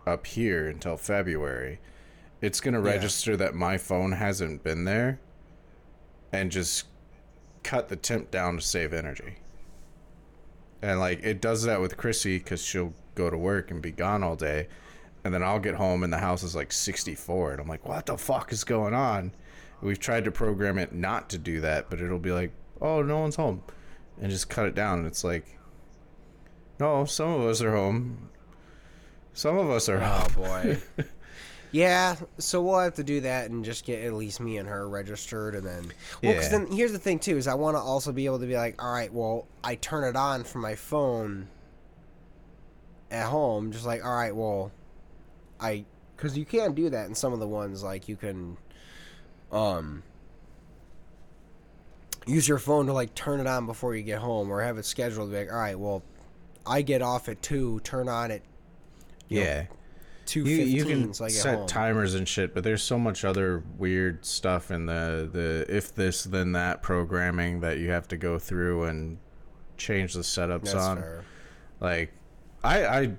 up 0.07 0.27
here 0.27 0.69
until 0.69 0.97
February. 0.97 1.79
It's 2.41 2.61
gonna 2.61 2.81
register 2.81 3.37
that 3.37 3.55
my 3.55 3.79
phone 3.79 4.13
hasn't 4.13 4.65
been 4.65 4.85
there, 4.85 5.21
and 6.33 6.51
just 6.51 6.87
cut 7.63 7.89
the 7.89 7.97
temp 7.97 8.31
down 8.31 8.57
to 8.57 8.61
save 8.61 8.93
energy. 8.93 9.37
And 10.81 10.99
like 10.99 11.21
it 11.23 11.41
does 11.41 11.63
that 11.65 11.81
with 11.81 11.97
Chrissy 11.97 12.39
because 12.39 12.65
she'll 12.65 12.95
go 13.15 13.31
to 13.31 13.39
work 13.39 13.71
and 13.71 13.81
be 13.81 13.93
gone 13.93 14.25
all 14.25 14.35
day, 14.35 14.67
and 15.25 15.33
then 15.33 15.43
I'll 15.43 15.59
get 15.61 15.75
home 15.75 16.03
and 16.03 16.13
the 16.13 16.19
house 16.19 16.43
is 16.43 16.55
like 16.57 16.73
64, 16.73 17.53
and 17.53 17.61
I'm 17.61 17.69
like, 17.69 17.87
what 17.87 18.07
the 18.07 18.17
fuck 18.19 18.53
is 18.53 18.65
going 18.65 18.95
on? 18.95 19.33
We've 19.81 19.99
tried 19.99 20.25
to 20.25 20.31
program 20.33 20.79
it 20.79 20.93
not 20.95 21.31
to 21.31 21.39
do 21.39 21.61
that, 21.61 21.91
but 21.91 22.01
it'll 22.01 22.19
be 22.19 22.33
like, 22.33 22.53
oh, 22.81 23.03
no 23.03 23.19
one's 23.21 23.37
home, 23.37 23.63
and 24.21 24.31
just 24.31 24.49
cut 24.49 24.67
it 24.67 24.75
down. 24.75 24.99
And 24.99 25.07
it's 25.07 25.25
like, 25.25 25.59
no, 26.79 27.05
some 27.05 27.29
of 27.29 27.43
us 27.43 27.61
are 27.63 27.75
home. 27.75 28.29
Some 29.35 29.57
of 29.59 29.71
us 29.71 29.89
are. 29.89 30.01
Oh 30.03 30.27
boy. 30.37 30.79
yeah, 31.73 32.17
so 32.39 32.61
we'll 32.63 32.79
have 32.81 32.95
to 32.95 33.05
do 33.05 33.21
that 33.23 33.51
and 33.51 33.65
just 33.65 33.85
get 33.85 34.05
at 34.05 34.13
least 34.13 34.41
me 34.41 34.59
and 34.59 34.69
her 34.69 34.89
registered, 34.89 35.55
and 35.55 35.67
then. 35.67 35.85
Well, 36.23 36.33
because 36.35 36.51
Yeah. 36.53 36.59
then 36.59 36.67
here's 36.73 36.93
the 36.93 36.99
thing 36.99 37.19
too 37.19 37.37
is 37.37 37.47
I 37.47 37.55
want 37.55 37.77
to 37.77 37.81
also 37.81 38.13
be 38.13 38.27
able 38.27 38.41
to 38.41 38.47
be 38.47 38.57
like, 38.57 38.83
all 38.83 38.93
right, 38.93 39.13
well, 39.13 39.47
I 39.65 39.77
turn 39.77 40.05
it 40.05 40.17
on 40.17 40.45
from 40.45 40.61
my 40.61 40.75
phone 40.75 41.49
at 43.11 43.27
home, 43.27 43.73
just 43.73 43.87
like, 43.87 44.05
all 44.05 44.15
right, 44.15 44.35
well, 44.35 44.71
I 45.63 45.85
because 46.17 46.37
you 46.37 46.45
can't 46.45 46.75
do 46.75 46.91
that 46.91 47.07
in 47.07 47.15
some 47.15 47.33
of 47.33 47.41
the 47.41 47.49
ones 47.49 47.83
like 47.83 48.09
you 48.09 48.17
can, 48.17 48.57
um. 49.51 50.03
Use 52.25 52.47
your 52.47 52.59
phone 52.59 52.87
to 52.87 52.93
like 52.93 53.17
turn 53.17 53.41
it 53.41 53.49
on 53.49 53.67
before 53.67 53.97
you 53.97 54.03
get 54.05 54.21
home, 54.21 54.49
or 54.49 54.63
have 54.63 54.79
it 54.79 54.85
scheduled. 54.85 55.29
To 55.29 55.33
be 55.33 55.41
like, 55.41 55.53
all 55.53 55.59
right, 55.59 55.77
well, 55.77 56.05
I 56.65 56.83
get 56.83 57.03
off 57.03 57.29
at 57.29 57.43
two, 57.43 57.81
turn 57.81 58.09
on 58.09 58.31
at 58.31 58.43
yeah. 59.27 59.65
two 60.25 60.45
You, 60.45 60.59
you 60.59 60.85
can 60.85 61.13
so 61.13 61.27
set 61.27 61.57
home. 61.57 61.67
timers 61.67 62.15
and 62.15 62.29
shit, 62.29 62.55
but 62.55 62.63
there's 62.63 62.83
so 62.85 62.97
much 62.97 63.25
other 63.25 63.65
weird 63.77 64.25
stuff 64.25 64.71
in 64.71 64.87
the, 64.87 65.29
the 65.33 65.67
if 65.69 65.93
this 65.97 66.23
then 66.23 66.53
that 66.53 66.81
programming 66.81 67.59
that 67.59 67.79
you 67.79 67.91
have 67.91 68.07
to 68.07 68.17
go 68.17 68.39
through 68.39 68.85
and 68.85 69.19
change 69.77 70.15
the 70.15 70.21
setups 70.21 70.67
That's 70.67 70.75
on. 70.75 70.99
fair. 70.99 71.25
Like, 71.81 72.13
I, 72.63 72.87
I 72.87 73.13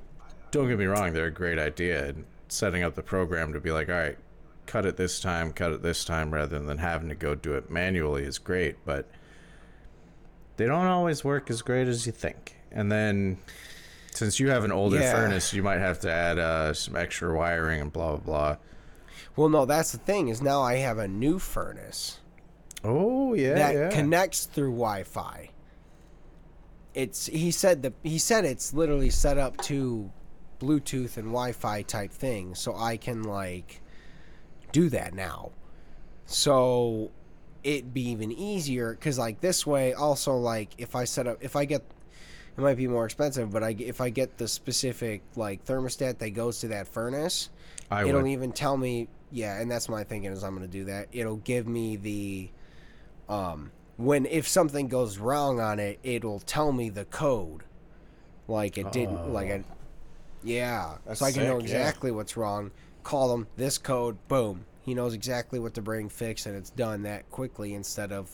don't 0.51 0.69
get 0.69 0.79
me 0.79 0.85
wrong, 0.85 1.11
they're 1.11 1.25
a 1.25 1.31
great 1.31 1.59
idea. 1.59 2.07
And 2.07 2.25
setting 2.53 2.83
up 2.83 2.95
the 2.95 3.03
program 3.03 3.53
to 3.53 3.59
be 3.59 3.71
like, 3.71 3.89
all 3.89 3.95
right, 3.95 4.17
cut 4.65 4.85
it 4.85 4.95
this 4.97 5.19
time, 5.19 5.51
cut 5.51 5.71
it 5.71 5.81
this 5.81 6.05
time, 6.05 6.33
rather 6.33 6.59
than 6.59 6.77
having 6.77 7.09
to 7.09 7.15
go 7.15 7.35
do 7.35 7.53
it 7.53 7.69
manually 7.69 8.23
is 8.23 8.37
great. 8.37 8.77
But 8.85 9.09
they 10.57 10.65
don't 10.65 10.85
always 10.85 11.23
work 11.23 11.49
as 11.49 11.61
great 11.61 11.87
as 11.87 12.05
you 12.05 12.11
think. 12.11 12.55
And 12.71 12.91
then, 12.91 13.37
since 14.11 14.39
you 14.39 14.49
have 14.49 14.63
an 14.63 14.71
older 14.71 14.99
Yeah. 14.99 15.11
furnace, 15.11 15.53
you 15.53 15.63
might 15.63 15.79
have 15.79 15.99
to 16.01 16.11
add 16.11 16.39
uh, 16.39 16.73
some 16.73 16.95
extra 16.95 17.35
wiring 17.35 17.81
and 17.81 17.91
blah 17.91 18.17
blah 18.17 18.19
blah. 18.19 18.57
Well, 19.35 19.49
no, 19.49 19.65
that's 19.65 19.91
the 19.91 19.97
thing 19.97 20.27
is 20.27 20.41
now 20.41 20.61
I 20.61 20.75
have 20.75 20.99
a 20.99 21.07
new 21.07 21.39
furnace 21.39 22.19
Oh 22.83 23.33
yeah, 23.33 23.53
that 23.55 23.73
yeah. 23.75 23.89
connects 23.89 24.45
through 24.45 24.71
Wi-Fi. 24.71 25.49
It's 26.93 27.25
he 27.25 27.49
said 27.49 27.81
the 27.81 27.93
he 28.03 28.19
said 28.19 28.45
it's 28.45 28.73
literally 28.73 29.09
set 29.09 29.37
up 29.39 29.57
to 29.63 30.11
Bluetooth 30.63 31.17
and 31.17 31.27
Wi-Fi 31.27 31.81
type 31.83 32.11
thing, 32.11 32.55
so 32.55 32.75
I 32.75 32.97
can 32.97 33.23
like 33.23 33.81
do 34.71 34.89
that 34.89 35.13
now. 35.13 35.51
So 36.25 37.11
it'd 37.63 37.93
be 37.93 38.09
even 38.09 38.31
easier 38.31 38.93
because 38.93 39.19
like 39.19 39.41
this 39.41 39.65
way, 39.67 39.93
also 39.93 40.35
like 40.35 40.73
if 40.77 40.95
I 40.95 41.03
set 41.03 41.27
up 41.27 41.37
if 41.41 41.55
I 41.55 41.65
get 41.65 41.83
it 42.55 42.61
might 42.61 42.77
be 42.77 42.87
more 42.87 43.05
expensive, 43.05 43.51
but 43.51 43.63
I 43.63 43.75
if 43.79 44.01
I 44.01 44.09
get 44.09 44.37
the 44.37 44.47
specific 44.47 45.21
like 45.35 45.65
thermostat 45.65 46.17
that 46.19 46.31
goes 46.31 46.59
to 46.59 46.67
that 46.69 46.87
furnace, 46.87 47.49
I 47.91 48.05
it'll 48.05 48.21
would. 48.21 48.31
even 48.31 48.51
tell 48.51 48.77
me 48.77 49.07
yeah 49.33 49.59
and 49.59 49.69
that's 49.69 49.89
my 49.89 50.03
thinking 50.03 50.31
is 50.31 50.43
i'm 50.43 50.55
going 50.55 50.65
to 50.65 50.71
do 50.71 50.85
that 50.85 51.07
it'll 51.11 51.37
give 51.37 51.67
me 51.67 51.95
the 51.95 52.49
um 53.27 53.71
when 53.97 54.25
if 54.27 54.47
something 54.47 54.87
goes 54.87 55.17
wrong 55.17 55.59
on 55.59 55.79
it 55.79 55.99
it'll 56.03 56.39
tell 56.39 56.71
me 56.71 56.89
the 56.89 57.05
code 57.05 57.63
like 58.47 58.77
it 58.77 58.91
didn't 58.91 59.33
like 59.33 59.49
it 59.49 59.65
yeah 60.43 60.95
That's 61.05 61.19
so 61.19 61.25
i 61.25 61.31
can 61.31 61.43
know 61.43 61.59
sick, 61.59 61.69
yeah. 61.69 61.75
exactly 61.77 62.11
what's 62.11 62.37
wrong 62.37 62.71
call 63.03 63.29
them 63.29 63.47
this 63.57 63.77
code 63.77 64.17
boom 64.27 64.65
he 64.81 64.93
knows 64.93 65.13
exactly 65.13 65.59
what 65.59 65.73
to 65.75 65.81
bring 65.81 66.09
fixed 66.09 66.45
and 66.45 66.55
it's 66.55 66.69
done 66.69 67.03
that 67.03 67.29
quickly 67.31 67.73
instead 67.73 68.11
of 68.11 68.29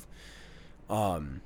um 0.90 1.42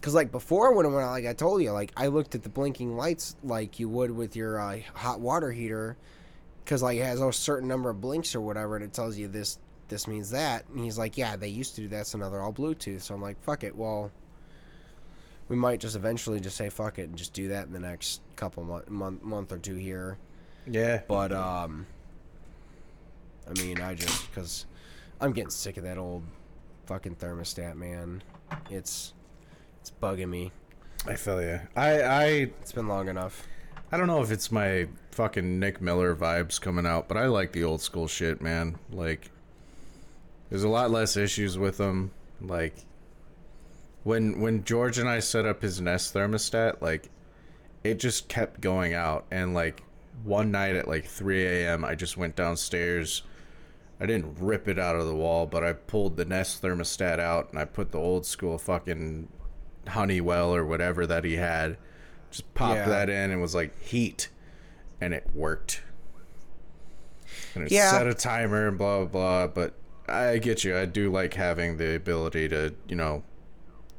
because 0.00 0.14
like 0.14 0.30
before 0.30 0.74
when, 0.74 0.92
when 0.92 1.02
I, 1.02 1.10
like 1.10 1.26
i 1.26 1.32
told 1.32 1.62
you 1.62 1.72
like 1.72 1.92
i 1.96 2.06
looked 2.06 2.34
at 2.34 2.42
the 2.42 2.48
blinking 2.48 2.96
lights 2.96 3.36
like 3.42 3.78
you 3.78 3.88
would 3.88 4.10
with 4.10 4.36
your 4.36 4.60
uh, 4.60 4.78
hot 4.94 5.20
water 5.20 5.50
heater 5.50 5.96
because 6.66 6.82
like 6.82 6.98
it 6.98 7.04
has 7.04 7.20
a 7.20 7.32
certain 7.32 7.68
number 7.68 7.88
of 7.88 8.00
blinks 8.00 8.34
or 8.34 8.40
whatever, 8.40 8.74
and 8.74 8.84
it 8.84 8.92
tells 8.92 9.16
you 9.16 9.28
this 9.28 9.58
this 9.88 10.08
means 10.08 10.30
that. 10.30 10.64
And 10.68 10.84
he's 10.84 10.98
like, 10.98 11.16
yeah, 11.16 11.36
they 11.36 11.48
used 11.48 11.76
to 11.76 11.82
do 11.82 11.88
that, 11.88 12.08
so 12.08 12.18
now 12.18 12.28
they're 12.28 12.42
all 12.42 12.52
Bluetooth. 12.52 13.02
So 13.02 13.14
I'm 13.14 13.22
like, 13.22 13.40
fuck 13.42 13.62
it. 13.62 13.74
Well, 13.74 14.10
we 15.48 15.56
might 15.56 15.80
just 15.80 15.96
eventually 15.96 16.40
just 16.40 16.56
say 16.56 16.68
fuck 16.68 16.98
it 16.98 17.08
and 17.08 17.16
just 17.16 17.32
do 17.32 17.48
that 17.48 17.66
in 17.66 17.72
the 17.72 17.80
next 17.80 18.20
couple 18.36 18.64
month 18.64 18.88
month, 18.90 19.22
month 19.22 19.52
or 19.52 19.58
two 19.58 19.76
here. 19.76 20.18
yeah, 20.66 21.02
But 21.06 21.32
um, 21.32 21.86
I 23.48 23.60
mean, 23.60 23.80
I 23.80 23.94
just 23.94 24.28
because 24.30 24.66
I'm 25.20 25.32
getting 25.32 25.50
sick 25.50 25.76
of 25.76 25.84
that 25.84 25.98
old 25.98 26.22
fucking 26.86 27.16
thermostat, 27.16 27.76
man. 27.76 28.22
It's 28.70 29.12
it's 29.80 29.92
bugging 30.02 30.28
me. 30.28 30.52
I 31.06 31.14
feel 31.14 31.40
you. 31.42 31.60
I 31.76 32.02
I 32.02 32.24
It's 32.60 32.72
been 32.72 32.88
long 32.88 33.08
enough. 33.08 33.46
I 33.92 33.96
don't 33.96 34.08
know 34.08 34.20
if 34.20 34.32
it's 34.32 34.50
my 34.50 34.88
fucking 35.12 35.60
Nick 35.60 35.80
Miller 35.80 36.16
vibes 36.16 36.60
coming 36.60 36.86
out, 36.86 37.06
but 37.06 37.16
I 37.16 37.26
like 37.26 37.52
the 37.52 37.62
old 37.62 37.80
school 37.80 38.08
shit, 38.08 38.42
man. 38.42 38.76
Like, 38.90 39.30
there's 40.50 40.64
a 40.64 40.68
lot 40.68 40.90
less 40.90 41.16
issues 41.16 41.56
with 41.56 41.76
them. 41.76 42.10
Like, 42.40 42.74
when 44.06 44.40
when 44.40 44.62
George 44.62 44.98
and 44.98 45.08
I 45.08 45.18
set 45.18 45.46
up 45.46 45.62
his 45.62 45.80
Nest 45.80 46.14
thermostat, 46.14 46.80
like, 46.80 47.10
it 47.82 47.98
just 47.98 48.28
kept 48.28 48.60
going 48.60 48.94
out, 48.94 49.26
and 49.32 49.52
like 49.52 49.82
one 50.22 50.52
night 50.52 50.76
at 50.76 50.86
like 50.86 51.06
3 51.06 51.44
a.m., 51.44 51.84
I 51.84 51.96
just 51.96 52.16
went 52.16 52.36
downstairs. 52.36 53.24
I 53.98 54.06
didn't 54.06 54.36
rip 54.38 54.68
it 54.68 54.78
out 54.78 54.94
of 54.94 55.06
the 55.08 55.14
wall, 55.14 55.46
but 55.46 55.64
I 55.64 55.72
pulled 55.72 56.16
the 56.16 56.24
Nest 56.24 56.62
thermostat 56.62 57.18
out 57.18 57.50
and 57.50 57.58
I 57.58 57.64
put 57.64 57.90
the 57.90 57.98
old 57.98 58.26
school 58.26 58.58
fucking 58.58 59.26
Honeywell 59.88 60.54
or 60.54 60.64
whatever 60.64 61.04
that 61.06 61.24
he 61.24 61.34
had. 61.36 61.76
Just 62.30 62.52
popped 62.54 62.76
Yeah. 62.76 62.88
that 62.88 63.10
in 63.10 63.32
and 63.32 63.40
was 63.40 63.56
like 63.56 63.76
heat, 63.82 64.28
and 65.00 65.14
it 65.14 65.26
worked. 65.34 65.82
And 67.56 67.64
it 67.64 67.72
Yeah. 67.72 67.90
set 67.90 68.06
a 68.06 68.14
timer 68.14 68.68
and 68.68 68.78
blah 68.78 68.98
blah 69.04 69.06
blah. 69.06 69.46
But 69.48 69.74
I 70.08 70.38
get 70.38 70.62
you. 70.62 70.76
I 70.78 70.84
do 70.84 71.10
like 71.10 71.34
having 71.34 71.76
the 71.78 71.96
ability 71.96 72.48
to, 72.50 72.72
you 72.86 72.94
know, 72.94 73.24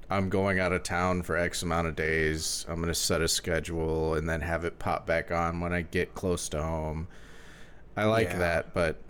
I'm 0.10 0.30
going 0.30 0.60
out 0.60 0.72
of 0.72 0.84
town 0.84 1.22
for 1.24 1.36
X 1.36 1.64
amount 1.64 1.88
of 1.88 1.96
days. 1.96 2.66
I'm 2.70 2.80
gonna 2.80 2.94
set 2.94 3.22
a 3.22 3.28
schedule 3.28 4.14
and 4.16 4.28
then 4.30 4.42
have 4.42 4.64
it 4.64 4.80
pop 4.80 5.06
back 5.06 5.32
on 5.32 5.60
when 5.60 5.74
I 5.74 5.82
get 5.82 6.16
close 6.16 6.48
to 6.50 6.62
home. 6.62 7.08
I 7.96 8.06
like 8.06 8.30
Yeah. 8.30 8.38
that, 8.40 8.74
but 8.74 9.02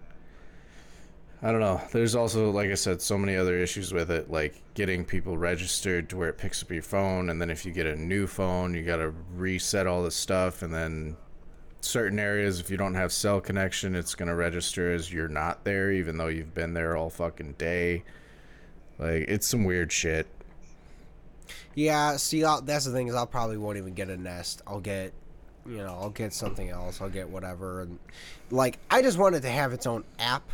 I 1.41 1.51
don't 1.51 1.61
know. 1.61 1.79
There's 1.91 2.15
also, 2.15 2.49
like 2.49 2.71
I 2.71 2.73
said, 2.73 2.99
so 2.99 3.15
many 3.17 3.35
other 3.35 3.57
issues 3.59 3.93
with 3.93 4.09
it, 4.09 4.31
like 4.31 4.59
getting 4.73 5.05
people 5.05 5.37
registered 5.37 6.09
to 6.09 6.17
where 6.17 6.29
it 6.29 6.37
picks 6.39 6.63
up 6.63 6.71
your 6.71 6.81
phone, 6.81 7.29
and 7.29 7.39
then 7.39 7.51
if 7.51 7.63
you 7.63 7.71
get 7.71 7.85
a 7.85 7.95
new 7.95 8.25
phone, 8.25 8.73
you 8.73 8.83
got 8.83 8.97
to 8.97 9.13
reset 9.35 9.85
all 9.85 10.01
the 10.01 10.09
stuff, 10.09 10.63
and 10.63 10.73
then 10.73 11.15
certain 11.81 12.17
areas, 12.17 12.59
if 12.59 12.71
you 12.71 12.77
don't 12.77 12.95
have 12.95 13.11
cell 13.11 13.39
connection, 13.39 13.93
it's 13.93 14.15
gonna 14.15 14.33
register 14.35 14.91
as 14.91 15.13
you're 15.13 15.27
not 15.27 15.63
there, 15.63 15.91
even 15.91 16.17
though 16.17 16.27
you've 16.27 16.55
been 16.55 16.73
there 16.73 16.97
all 16.97 17.09
fucking 17.11 17.53
day. 17.59 18.03
Like 18.97 19.25
it's 19.27 19.45
some 19.47 19.63
weird 19.63 19.91
shit. 19.91 20.25
Yeah, 21.77 22.17
see, 22.17 22.43
I'll, 22.43 22.59
that's 22.59 22.85
the 22.85 22.91
thing 22.91 23.07
is 23.07 23.13
I'll 23.13 23.27
probably 23.27 23.55
won't 23.55 23.77
even 23.77 23.93
get 23.93 24.09
a 24.09 24.17
Nest. 24.17 24.63
I'll 24.65 24.79
get, 24.79 25.13
you 25.63 25.77
know, 25.77 25.95
I'll 26.01 26.09
get 26.09 26.33
something 26.33 26.69
else. 26.69 27.01
I'll 27.01 27.09
get 27.09 27.29
whatever, 27.29 27.83
and 27.83 27.99
like 28.49 28.79
I 28.89 29.03
just 29.03 29.19
wanted 29.19 29.43
to 29.43 29.49
have 29.49 29.73
its 29.73 29.85
own 29.85 30.03
app. 30.17 30.49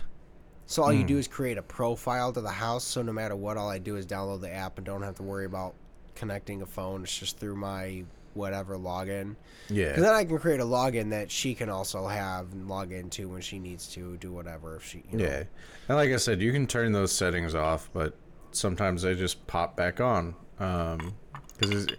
So 0.66 0.84
all 0.84 0.92
you 0.92 1.06
do 1.06 1.14
hmm. 1.14 1.22
is 1.22 1.30
create 1.30 1.58
a 1.58 1.62
profile 1.62 2.34
to 2.34 2.42
the 2.42 2.50
house. 2.50 2.84
So 2.84 3.02
no 3.02 3.14
matter 3.14 3.38
what, 3.38 3.56
all 3.56 3.70
I 3.70 3.78
do 3.78 3.96
is 3.96 4.06
download 4.06 4.42
the 4.42 4.52
app 4.52 4.78
and 4.78 4.86
don't 4.86 5.02
have 5.02 5.16
to 5.16 5.24
worry 5.24 5.46
about 5.46 5.76
connecting 6.14 6.62
a 6.62 6.66
phone. 6.66 7.04
It's 7.04 7.18
just 7.18 7.38
through 7.40 7.56
my 7.56 8.04
whatever 8.34 8.78
login. 8.78 9.38
Yeah. 9.70 9.90
Because 9.90 10.04
then 10.04 10.14
I 10.14 10.26
can 10.26 10.38
create 10.40 10.60
a 10.60 10.66
login 10.66 11.10
that 11.12 11.32
she 11.32 11.56
can 11.56 11.70
also 11.70 12.06
have 12.06 12.52
and 12.52 12.68
log 12.68 12.92
into 12.92 13.30
when 13.30 13.42
she 13.42 13.60
needs 13.60 13.88
to 13.94 14.18
do 14.18 14.34
whatever. 14.34 14.76
If 14.76 14.86
she, 14.86 15.04
you 15.10 15.20
know. 15.20 15.24
Yeah, 15.24 15.44
and 15.88 15.98
like 15.98 16.12
I 16.12 16.18
said, 16.18 16.42
you 16.42 16.52
can 16.52 16.68
turn 16.68 16.92
those 16.92 17.14
settings 17.14 17.56
off, 17.56 17.90
but 17.94 18.14
sometimes 18.52 19.04
they 19.04 19.16
just 19.16 19.48
pop 19.48 19.78
back 19.78 20.02
on. 20.02 20.36
Um, 20.60 21.16
because 21.58 21.84
it's, 21.86 21.94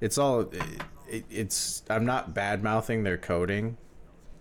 it's 0.00 0.18
all 0.18 0.40
it, 1.08 1.24
it's. 1.30 1.82
I'm 1.90 2.04
not 2.04 2.34
bad 2.34 2.62
mouthing 2.62 3.02
their 3.04 3.18
coding. 3.18 3.76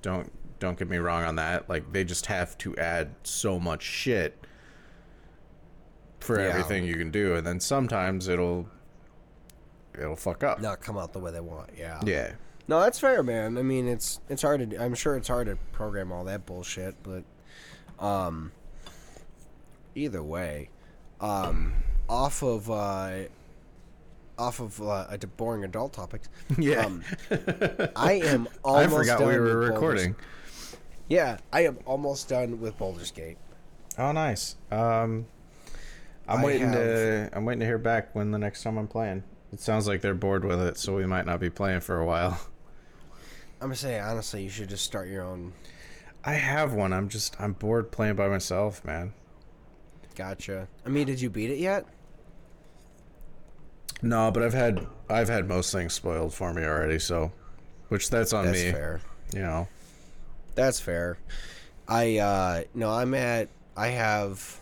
Don't 0.01 0.31
don't 0.59 0.77
get 0.77 0.89
me 0.89 0.97
wrong 0.97 1.23
on 1.23 1.35
that. 1.35 1.69
Like 1.69 1.91
they 1.91 2.03
just 2.03 2.27
have 2.27 2.57
to 2.59 2.75
add 2.77 3.15
so 3.23 3.59
much 3.59 3.81
shit 3.83 4.37
for 6.19 6.39
Yeah. 6.39 6.49
everything 6.49 6.85
you 6.85 6.95
can 6.95 7.11
do, 7.11 7.35
and 7.35 7.45
then 7.45 7.59
sometimes 7.59 8.27
it'll 8.27 8.67
it'll 9.97 10.15
fuck 10.15 10.43
up. 10.43 10.61
not 10.61 10.81
come 10.81 10.97
out 10.97 11.13
the 11.13 11.19
way 11.19 11.31
they 11.31 11.39
want. 11.39 11.71
Yeah. 11.77 11.99
Yeah. 12.05 12.33
No, 12.67 12.79
that's 12.79 12.99
fair, 12.99 13.21
man. 13.23 13.57
I 13.57 13.63
mean, 13.63 13.87
it's 13.87 14.19
it's 14.29 14.41
hard 14.43 14.69
to. 14.71 14.81
I'm 14.81 14.93
sure 14.95 15.17
it's 15.17 15.27
hard 15.27 15.47
to 15.47 15.57
program 15.73 16.11
all 16.11 16.23
that 16.25 16.45
bullshit, 16.45 16.95
but 17.03 17.23
um, 17.99 18.51
either 19.95 20.23
way, 20.23 20.69
um, 21.19 21.73
off 22.07 22.43
of 22.43 22.69
uh, 22.71 23.23
off 24.41 24.59
of 24.59 24.81
uh, 24.81 25.05
a 25.09 25.17
boring 25.19 25.63
adult 25.63 25.93
topics. 25.93 26.27
Yeah. 26.57 26.85
Um, 26.85 27.03
I 27.95 28.13
am 28.23 28.47
Almost 28.63 28.93
I 28.93 28.97
forgot 28.97 29.19
done 29.19 29.27
we 29.29 29.37
were 29.39 29.57
recording. 29.57 30.15
Yeah, 31.07 31.37
I 31.53 31.61
am 31.65 31.77
almost 31.85 32.29
done 32.29 32.59
with 32.59 32.77
Baldur's 32.77 33.11
Gate. 33.11 33.37
Oh, 33.97 34.11
nice. 34.11 34.55
Um, 34.71 35.25
I'm 36.27 36.39
I 36.39 36.45
waiting 36.45 36.67
have- 36.69 36.75
to. 36.75 37.29
I'm 37.33 37.45
waiting 37.45 37.59
to 37.59 37.65
hear 37.65 37.77
back 37.77 38.15
when 38.15 38.31
the 38.31 38.39
next 38.39 38.63
time 38.63 38.77
I'm 38.77 38.87
playing. 38.87 39.23
It 39.53 39.59
sounds 39.59 39.87
like 39.87 40.01
they're 40.01 40.13
bored 40.15 40.45
with 40.45 40.61
it, 40.61 40.77
so 40.77 40.95
we 40.95 41.05
might 41.05 41.25
not 41.25 41.39
be 41.39 41.49
playing 41.49 41.81
for 41.81 41.99
a 41.99 42.05
while. 42.05 42.39
I'm 43.61 43.67
gonna 43.67 43.75
say 43.75 43.99
honestly, 43.99 44.41
you 44.43 44.49
should 44.49 44.69
just 44.69 44.83
start 44.85 45.07
your 45.07 45.23
own. 45.23 45.53
I 46.23 46.33
have 46.33 46.73
one. 46.73 46.93
I'm 46.93 47.09
just 47.09 47.39
I'm 47.39 47.53
bored 47.53 47.91
playing 47.91 48.15
by 48.15 48.27
myself, 48.27 48.83
man. 48.85 49.13
Gotcha. 50.15 50.67
I 50.85 50.89
mean, 50.89 51.05
did 51.07 51.19
you 51.21 51.29
beat 51.29 51.51
it 51.51 51.57
yet? 51.59 51.85
No, 54.01 54.31
but 54.31 54.43
I've 54.43 54.53
had 54.53 54.85
I've 55.09 55.29
had 55.29 55.47
most 55.47 55.71
things 55.71 55.93
spoiled 55.93 56.33
for 56.33 56.53
me 56.53 56.63
already, 56.63 56.99
so 56.99 57.31
which 57.89 58.09
that's 58.09 58.33
on 58.33 58.45
me. 58.45 58.51
That's 58.51 58.63
me. 58.63 58.71
fair. 58.71 59.01
You 59.33 59.41
know. 59.41 59.67
That's 60.55 60.79
fair. 60.79 61.17
I 61.87 62.17
uh 62.17 62.63
no, 62.73 62.89
I'm 62.89 63.13
at 63.13 63.49
I 63.75 63.87
have 63.87 64.59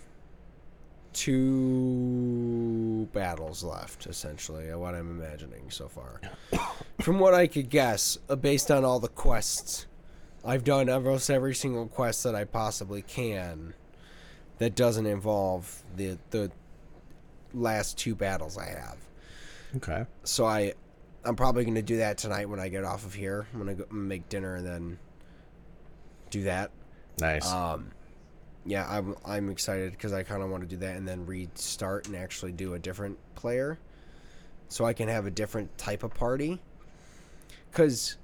two 1.13 3.07
battles 3.13 3.63
left 3.63 4.05
essentially, 4.05 4.73
what 4.75 4.95
I'm 4.95 5.09
imagining 5.19 5.69
so 5.69 5.87
far. 5.87 6.21
From 7.01 7.19
what 7.19 7.33
I 7.33 7.47
could 7.47 7.69
guess, 7.69 8.17
uh, 8.29 8.35
based 8.35 8.69
on 8.69 8.83
all 8.85 8.99
the 8.99 9.07
quests, 9.07 9.87
I've 10.43 10.63
done 10.63 10.89
almost 10.89 11.29
every 11.29 11.55
single 11.55 11.87
quest 11.87 12.23
that 12.23 12.35
I 12.35 12.45
possibly 12.45 13.01
can 13.01 13.73
that 14.59 14.75
doesn't 14.75 15.05
involve 15.05 15.83
the 15.95 16.17
the 16.31 16.51
last 17.53 17.97
two 17.97 18.15
battles 18.15 18.57
I 18.57 18.67
have. 18.67 18.97
Okay. 19.77 20.05
So 20.23 20.45
I 20.45 20.73
I'm 21.23 21.35
probably 21.35 21.63
going 21.63 21.75
to 21.75 21.81
do 21.81 21.97
that 21.97 22.17
tonight 22.17 22.49
when 22.49 22.59
I 22.59 22.69
get 22.69 22.83
off 22.83 23.05
of 23.05 23.13
here. 23.13 23.47
I'm 23.53 23.63
going 23.63 23.77
to 23.77 23.93
make 23.93 24.29
dinner 24.29 24.55
and 24.55 24.65
then 24.65 24.99
do 26.29 26.43
that. 26.43 26.71
Nice. 27.19 27.51
Um, 27.51 27.91
yeah, 28.65 28.87
I'm 28.89 29.15
I'm 29.25 29.49
excited 29.49 29.91
because 29.91 30.13
I 30.13 30.23
kind 30.23 30.41
of 30.41 30.49
want 30.49 30.63
to 30.63 30.69
do 30.69 30.77
that 30.77 30.95
and 30.95 31.07
then 31.07 31.25
restart 31.25 32.07
and 32.07 32.15
actually 32.15 32.51
do 32.51 32.73
a 32.73 32.79
different 32.79 33.17
player, 33.35 33.79
so 34.69 34.85
I 34.85 34.93
can 34.93 35.07
have 35.07 35.25
a 35.25 35.31
different 35.31 35.77
type 35.77 36.03
of 36.03 36.13
party. 36.13 36.61
Because 37.71 38.17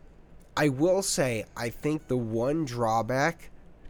I 0.58 0.70
will 0.70 1.02
say, 1.02 1.46
I 1.56 1.70
think 1.70 2.08
the 2.08 2.18
one 2.18 2.66
drawback 2.66 3.50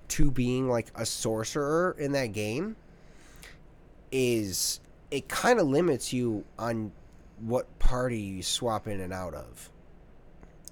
to 0.09 0.29
being 0.31 0.69
like 0.69 0.87
a 0.95 1.05
sorcerer 1.05 1.95
in 1.97 2.11
that 2.13 2.27
game 2.27 2.75
is 4.11 4.79
it 5.11 5.27
kind 5.27 5.59
of 5.59 5.67
limits 5.67 6.13
you 6.13 6.45
on 6.59 6.91
what 7.39 7.79
party 7.79 8.19
you 8.19 8.43
swap 8.43 8.87
in 8.87 8.99
and 9.01 9.13
out 9.13 9.33
of. 9.33 9.69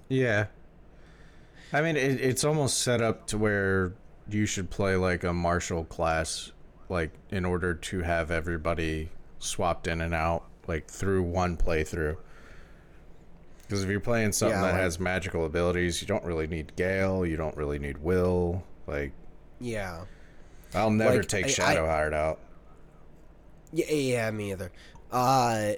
yeah. 0.09 0.47
I 1.75 1.81
mean, 1.81 1.95
it, 1.97 2.21
it's 2.21 2.43
almost 2.43 2.81
set 2.81 3.01
up 3.01 3.25
to 3.27 3.37
where 3.37 3.93
you 4.29 4.45
should 4.45 4.69
play 4.69 4.95
like 4.95 5.23
a 5.23 5.33
martial 5.33 5.83
class, 5.85 6.51
like 6.87 7.11
in 7.31 7.45
order 7.45 7.73
to 7.73 8.01
have 8.01 8.29
everybody 8.29 9.09
swapped 9.39 9.87
in 9.87 9.99
and 10.01 10.13
out, 10.13 10.43
like 10.67 10.87
through 10.87 11.23
one 11.23 11.57
playthrough. 11.57 12.17
Because 13.63 13.83
if 13.83 13.89
you're 13.89 13.99
playing 13.99 14.33
something 14.33 14.55
Yeah, 14.55 14.65
that 14.67 14.73
like- 14.73 14.81
has 14.81 14.99
magical 14.99 15.45
abilities, 15.45 15.99
you 15.99 16.07
don't 16.07 16.23
really 16.23 16.45
need 16.45 16.75
Gale, 16.75 17.25
you 17.25 17.37
don't 17.37 17.57
really 17.57 17.79
need 17.79 17.97
Wyll. 17.97 18.63
Like, 18.85 19.13
Yeah. 19.59 20.05
I'll 20.75 20.91
never 20.91 21.17
Like, 21.17 21.27
take 21.27 21.45
I- 21.45 21.71
I- 21.71 21.75
Shadowheart 21.75 22.13
out. 22.13 22.39
Yeah, 23.71 23.89
yeah, 23.91 24.29
me 24.31 24.51
either. 24.51 24.71
Uh, 25.11 25.71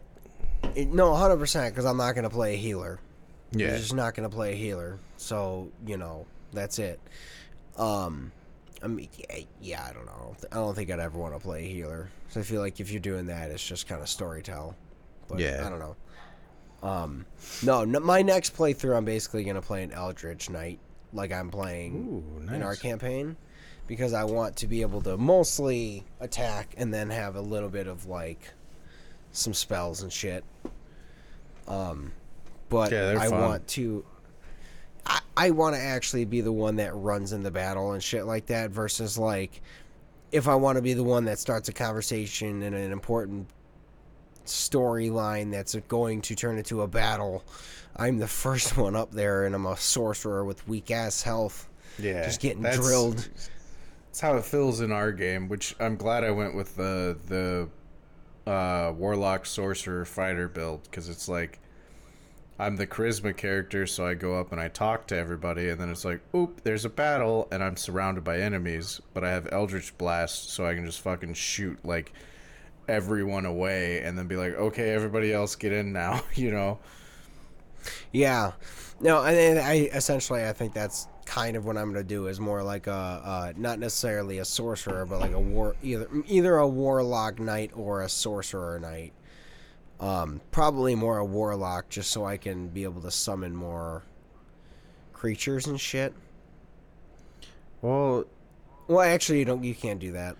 it, 0.75 0.93
no, 0.93 1.13
hundred 1.13 1.37
percent. 1.37 1.73
Because 1.73 1.85
I'm 1.85 1.97
not 1.97 2.15
gonna 2.15 2.29
play 2.29 2.55
a 2.55 2.57
healer. 2.57 2.99
Yeah. 3.51 3.67
You're 3.69 3.77
just 3.77 3.93
not 3.93 4.15
gonna 4.15 4.29
play 4.29 4.53
a 4.53 4.55
healer. 4.55 4.99
So 5.17 5.69
you 5.85 5.97
know 5.97 6.25
that's 6.53 6.79
it. 6.79 6.99
Um, 7.77 8.31
I 8.83 8.87
mean, 8.87 9.09
yeah, 9.61 9.85
I 9.89 9.93
don't 9.93 10.05
know. 10.05 10.35
I 10.51 10.55
don't 10.55 10.75
think 10.75 10.91
I'd 10.91 10.99
ever 10.99 11.17
want 11.17 11.33
to 11.33 11.39
play 11.39 11.65
a 11.65 11.67
healer. 11.67 12.09
So 12.29 12.39
I 12.39 12.43
feel 12.43 12.61
like 12.61 12.79
if 12.79 12.91
you're 12.91 12.99
doing 12.99 13.25
that, 13.27 13.51
it's 13.51 13.65
just 13.65 13.87
kind 13.87 14.01
of 14.01 14.07
storytell. 14.07 14.75
But 15.27 15.39
Yeah. 15.39 15.63
I 15.65 15.69
don't 15.69 15.79
know. 15.79 15.95
Um, 16.83 17.25
no, 17.63 17.83
no, 17.83 17.99
my 17.99 18.21
next 18.21 18.55
playthrough, 18.55 18.95
I'm 18.95 19.05
basically 19.05 19.43
gonna 19.43 19.61
play 19.61 19.83
an 19.83 19.91
Eldritch 19.91 20.49
Knight, 20.49 20.79
like 21.13 21.31
I'm 21.31 21.49
playing 21.49 22.23
Ooh, 22.47 22.53
in 22.53 22.61
our 22.61 22.75
campaign 22.75 23.37
because 23.87 24.13
I 24.13 24.23
want 24.23 24.57
to 24.57 24.67
be 24.67 24.81
able 24.81 25.01
to 25.03 25.17
mostly 25.17 26.03
attack 26.19 26.73
and 26.77 26.93
then 26.93 27.09
have 27.09 27.35
a 27.35 27.41
little 27.41 27.69
bit 27.69 27.87
of 27.87 28.05
like 28.05 28.51
some 29.35 29.53
spells 29.53 30.01
and 30.01 30.11
shit. 30.11 30.43
Um, 31.67 32.11
but 32.69 32.91
Yeah, 32.91 33.17
I 33.19 33.27
fun. 33.29 33.41
want 33.41 33.67
to. 33.69 34.05
I, 35.05 35.19
I 35.37 35.49
want 35.51 35.75
to 35.75 35.81
actually 35.81 36.25
be 36.25 36.41
the 36.41 36.51
one 36.51 36.77
that 36.77 36.95
runs 36.95 37.31
in 37.33 37.43
the 37.43 37.51
battle 37.51 37.91
and 37.91 38.01
shit 38.03 38.25
like 38.25 38.47
that 38.47 38.71
versus 38.71 39.17
like 39.17 39.61
if 40.31 40.47
I 40.47 40.55
want 40.55 40.77
to 40.77 40.81
be 40.81 40.93
the 40.93 41.03
one 41.03 41.25
that 41.25 41.37
starts 41.39 41.69
a 41.69 41.73
conversation 41.73 42.63
in 42.63 42.73
an 42.73 42.91
important 42.91 43.47
storyline 44.45 45.51
that's 45.51 45.75
going 45.87 46.21
to 46.21 46.35
turn 46.35 46.57
into 46.57 46.81
a 46.81 46.87
battle. 46.87 47.43
I'm 47.95 48.17
the 48.17 48.27
first 48.43 48.77
one 48.77 48.95
up 48.95 49.11
there, 49.11 49.45
and 49.45 49.55
I'm 49.55 49.65
a 49.65 49.77
sorcerer 49.77 50.43
with 50.43 50.67
weak 50.67 50.91
ass 50.91 51.21
health. 51.21 51.69
Yeah, 51.97 52.23
just 52.25 52.41
getting 52.41 52.61
that's- 52.61 52.79
drilled. 52.85 53.27
That's 54.07 54.21
how 54.21 54.37
it 54.37 54.45
feels 54.45 54.79
in 54.79 54.93
our 54.93 55.11
game, 55.11 55.49
which 55.49 55.75
I'm 55.79 55.97
glad 55.97 56.23
I 56.23 56.31
went 56.31 56.55
with 56.55 56.75
the 56.75 57.17
the 57.27 57.67
uh, 58.47 58.93
warlock 58.95 59.45
sorcerer 59.45 60.05
fighter 60.05 60.47
build 60.47 60.83
because 60.83 61.09
it's 61.09 61.27
like 61.27 61.59
I'm 62.57 62.77
the 62.77 62.87
charisma 62.87 63.35
character, 63.35 63.85
so 63.85 64.05
I 64.05 64.13
go 64.13 64.39
up 64.39 64.53
and 64.53 64.61
I 64.61 64.69
talk 64.69 65.07
to 65.07 65.17
everybody, 65.17 65.69
and 65.69 65.79
then 65.79 65.89
it's 65.89 66.05
like, 66.05 66.21
oop, 66.33 66.61
there's 66.63 66.85
a 66.85 66.89
battle, 66.89 67.49
and 67.51 67.61
I'm 67.61 67.75
surrounded 67.75 68.23
by 68.23 68.39
enemies, 68.39 69.01
but 69.13 69.25
I 69.25 69.31
have 69.31 69.49
Eldritch 69.51 69.97
Blast, 69.97 70.51
so 70.51 70.65
I 70.65 70.73
can 70.73 70.85
just 70.85 71.01
fucking 71.01 71.33
shoot 71.33 71.77
like 71.83 72.13
everyone 72.87 73.45
away, 73.45 74.01
and 74.01 74.17
then 74.17 74.27
be 74.27 74.37
like, 74.37 74.53
okay, 74.53 74.91
everybody 74.91 75.33
else 75.33 75.55
get 75.55 75.73
in 75.73 75.91
now, 75.91 76.21
you 76.35 76.51
know? 76.51 76.79
Yeah, 78.13 78.53
no, 79.01 79.21
then 79.23 79.57
I 79.57 79.89
essentially 79.93 80.45
I 80.45 80.53
think 80.53 80.73
that's 80.73 81.07
kind 81.25 81.57
of 81.57 81.65
what 81.65 81.75
I'm 81.77 81.91
gonna 81.91 82.03
do 82.03 82.27
is 82.27 82.39
more 82.39 82.63
like 82.63 82.87
a 82.87 82.91
uh, 82.91 83.53
not 83.57 83.79
necessarily 83.79 84.37
a 84.39 84.45
sorcerer, 84.45 85.05
but 85.05 85.19
like 85.19 85.33
a 85.33 85.39
war 85.39 85.75
either 85.83 86.07
either 86.27 86.57
a 86.57 86.67
warlock 86.67 87.39
knight 87.39 87.71
or 87.73 88.01
a 88.01 88.09
sorcerer 88.09 88.79
knight. 88.79 89.13
Um, 89.99 90.41
probably 90.51 90.93
more 90.93 91.17
a 91.17 91.25
warlock, 91.25 91.89
just 91.89 92.11
so 92.11 92.25
I 92.25 92.37
can 92.37 92.67
be 92.67 92.83
able 92.83 93.01
to 93.01 93.11
summon 93.11 93.55
more 93.55 94.03
creatures 95.13 95.67
and 95.67 95.79
shit. 95.79 96.13
Well, 97.81 98.25
Well, 98.87 99.01
actually, 99.01 99.39
you 99.39 99.45
don't. 99.45 99.63
You 99.63 99.73
can't 99.73 99.99
do 99.99 100.11
that. 100.13 100.35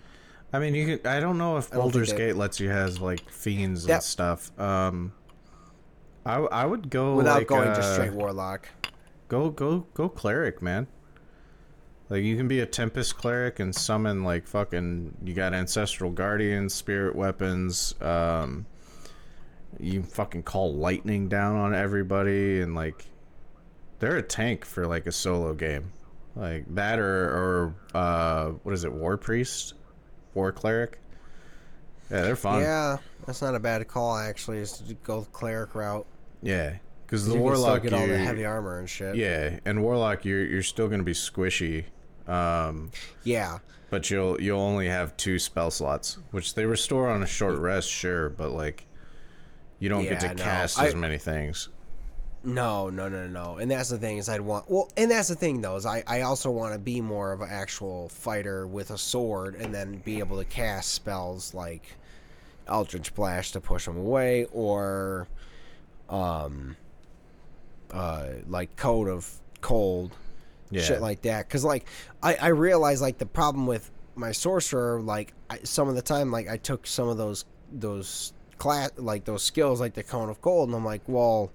I 0.52 0.58
mean, 0.58 0.74
you 0.74 0.98
can. 0.98 1.10
I 1.10 1.20
don't 1.20 1.38
know 1.38 1.56
if 1.56 1.72
I 1.72 1.76
Baldur's 1.76 2.10
that- 2.10 2.18
Gate 2.18 2.36
lets 2.36 2.60
you 2.60 2.68
has 2.70 3.00
like 3.00 3.28
fiends 3.30 3.86
and 3.86 4.02
stuff. 4.02 4.56
Um, 4.58 5.12
I 6.24 6.36
I 6.36 6.64
would 6.66 6.90
go 6.90 7.14
without 7.16 7.38
like, 7.38 7.46
going 7.46 7.68
uh, 7.68 7.74
to 7.74 7.82
straight 7.94 8.12
warlock. 8.12 8.68
Go 9.28 9.50
go 9.50 9.86
go 9.94 10.08
cleric, 10.08 10.62
man. 10.62 10.86
Like 12.08 12.22
you 12.22 12.36
can 12.36 12.46
be 12.46 12.60
a 12.60 12.66
Tempest 12.66 13.16
cleric 13.16 13.58
and 13.58 13.74
summon 13.74 14.22
like 14.22 14.46
fucking. 14.46 15.16
You 15.24 15.34
got 15.34 15.54
ancestral 15.54 16.10
guardians, 16.10 16.74
spirit 16.74 17.16
weapons. 17.16 17.94
Um, 18.00 18.66
you 19.80 20.02
fucking 20.02 20.44
call 20.44 20.74
lightning 20.74 21.28
down 21.28 21.56
on 21.56 21.74
everybody 21.74 22.60
and 22.60 22.74
like, 22.74 23.04
they're 23.98 24.16
a 24.16 24.22
tank 24.22 24.64
for 24.64 24.86
like 24.86 25.06
a 25.06 25.12
solo 25.12 25.52
game, 25.54 25.92
like 26.34 26.64
that 26.74 26.98
or 26.98 27.04
or 27.04 27.74
uh 27.94 28.50
what 28.62 28.72
is 28.72 28.84
it, 28.84 28.92
war 28.92 29.16
priest, 29.16 29.74
war 30.34 30.52
cleric. 30.52 31.00
Yeah, 32.10 32.22
they're 32.22 32.36
fun. 32.36 32.60
Yeah, 32.60 32.98
that's 33.26 33.42
not 33.42 33.56
a 33.56 33.60
bad 33.60 33.86
call 33.88 34.16
actually. 34.16 34.58
Is 34.58 34.78
to 34.78 34.94
go 34.94 35.26
cleric 35.32 35.74
route. 35.74 36.06
Yeah, 36.40 36.76
because 37.06 37.26
the 37.26 37.34
you 37.34 37.40
warlock 37.40 37.82
can 37.82 37.88
still 37.90 38.00
get 38.00 38.10
all 38.10 38.18
the 38.18 38.18
heavy 38.18 38.44
armor 38.44 38.78
and 38.78 38.88
shit. 38.90 39.14
Yeah, 39.16 39.58
and 39.64 39.82
warlock, 39.82 40.24
you're 40.24 40.44
you're 40.44 40.62
still 40.62 40.88
gonna 40.88 41.02
be 41.04 41.12
squishy, 41.12 41.84
um, 42.26 42.90
Yeah. 43.24 43.58
but 43.90 44.10
you'll 44.10 44.40
you'll 44.40 44.60
only 44.60 44.88
have 44.88 45.16
two 45.16 45.38
spell 45.38 45.70
slots, 45.70 46.18
which 46.32 46.54
they 46.54 46.64
restore 46.66 47.08
on 47.08 47.22
a 47.22 47.26
short 47.26 47.58
rest, 47.58 47.88
sure, 47.88 48.28
but 48.28 48.50
like 48.50 48.86
you 49.78 49.88
don't 49.88 50.04
get 50.04 50.20
to 50.20 50.34
no, 50.34 50.42
cast 50.42 50.78
I- 50.78 50.86
as 50.88 50.94
many 50.94 51.18
things. 51.18 51.68
No, 52.44 52.90
no, 52.90 53.08
no, 53.08 53.26
no. 53.26 53.56
And 53.56 53.68
that's 53.68 53.88
the 53.88 53.98
thing 53.98 54.18
is 54.18 54.28
I'd 54.28 54.40
want 54.40 54.70
well, 54.70 54.88
and 54.96 55.10
that's 55.10 55.26
the 55.28 55.34
thing 55.34 55.60
though 55.62 55.74
is 55.76 55.84
I 55.84 56.04
I 56.06 56.20
also 56.20 56.48
want 56.50 56.74
to 56.74 56.78
be 56.78 57.00
more 57.00 57.32
of 57.32 57.40
an 57.40 57.48
actual 57.50 58.08
fighter 58.08 58.68
with 58.68 58.90
a 58.92 58.98
sword 58.98 59.56
and 59.56 59.74
then 59.74 59.96
be 60.04 60.20
able 60.20 60.38
to 60.38 60.44
cast 60.44 60.92
spells 60.94 61.54
like 61.54 61.82
Eldritch 62.68 63.12
Blast 63.16 63.54
to 63.54 63.60
push 63.60 63.84
them 63.86 63.96
away 63.96 64.46
or 64.52 65.26
um 66.08 66.76
uh 67.92 68.26
like 68.48 68.74
Cone 68.76 69.08
of 69.08 69.30
Cold 69.60 70.12
Yeah, 70.70 70.82
shit 70.82 71.00
like 71.00 71.22
that 71.22 71.48
because 71.48 71.64
like 71.64 71.86
I, 72.22 72.34
I 72.34 72.48
realize 72.48 73.00
like 73.00 73.18
the 73.18 73.26
problem 73.26 73.66
with 73.66 73.90
my 74.14 74.32
sorcerer 74.32 75.00
like 75.00 75.34
I, 75.50 75.58
some 75.64 75.88
of 75.88 75.94
the 75.94 76.02
time 76.02 76.30
like 76.30 76.48
i 76.48 76.56
took 76.56 76.86
some 76.86 77.06
of 77.06 77.18
those 77.18 77.44
those 77.70 78.32
class 78.56 78.90
like 78.96 79.26
those 79.26 79.42
skills 79.42 79.78
like 79.78 79.92
the 79.92 80.02
cone 80.02 80.30
of 80.30 80.40
cold 80.40 80.70
and 80.70 80.74
i'm 80.74 80.86
like 80.86 81.02
well 81.06 81.52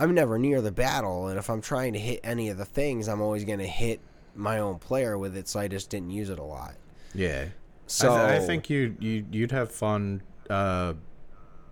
i'm 0.00 0.12
never 0.12 0.36
near 0.36 0.60
the 0.60 0.72
battle 0.72 1.28
and 1.28 1.38
if 1.38 1.48
i'm 1.48 1.60
trying 1.60 1.92
to 1.92 2.00
hit 2.00 2.18
any 2.24 2.48
of 2.48 2.58
the 2.58 2.64
things 2.64 3.06
i'm 3.06 3.20
always 3.20 3.44
going 3.44 3.60
to 3.60 3.66
hit 3.66 4.00
my 4.34 4.58
own 4.58 4.80
player 4.80 5.16
with 5.16 5.36
it 5.36 5.46
so 5.46 5.60
i 5.60 5.68
just 5.68 5.90
didn't 5.90 6.10
use 6.10 6.28
it 6.28 6.40
a 6.40 6.42
lot 6.42 6.74
yeah. 7.14 7.46
so 7.86 8.12
I, 8.12 8.30
th- 8.30 8.42
I 8.42 8.46
think 8.46 8.70
you 8.70 8.96
you 9.00 9.26
you'd 9.30 9.52
have 9.52 9.70
fun. 9.70 10.22
Uh, 10.48 10.94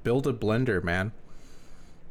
build 0.03 0.27
a 0.27 0.33
blender, 0.33 0.83
man. 0.83 1.13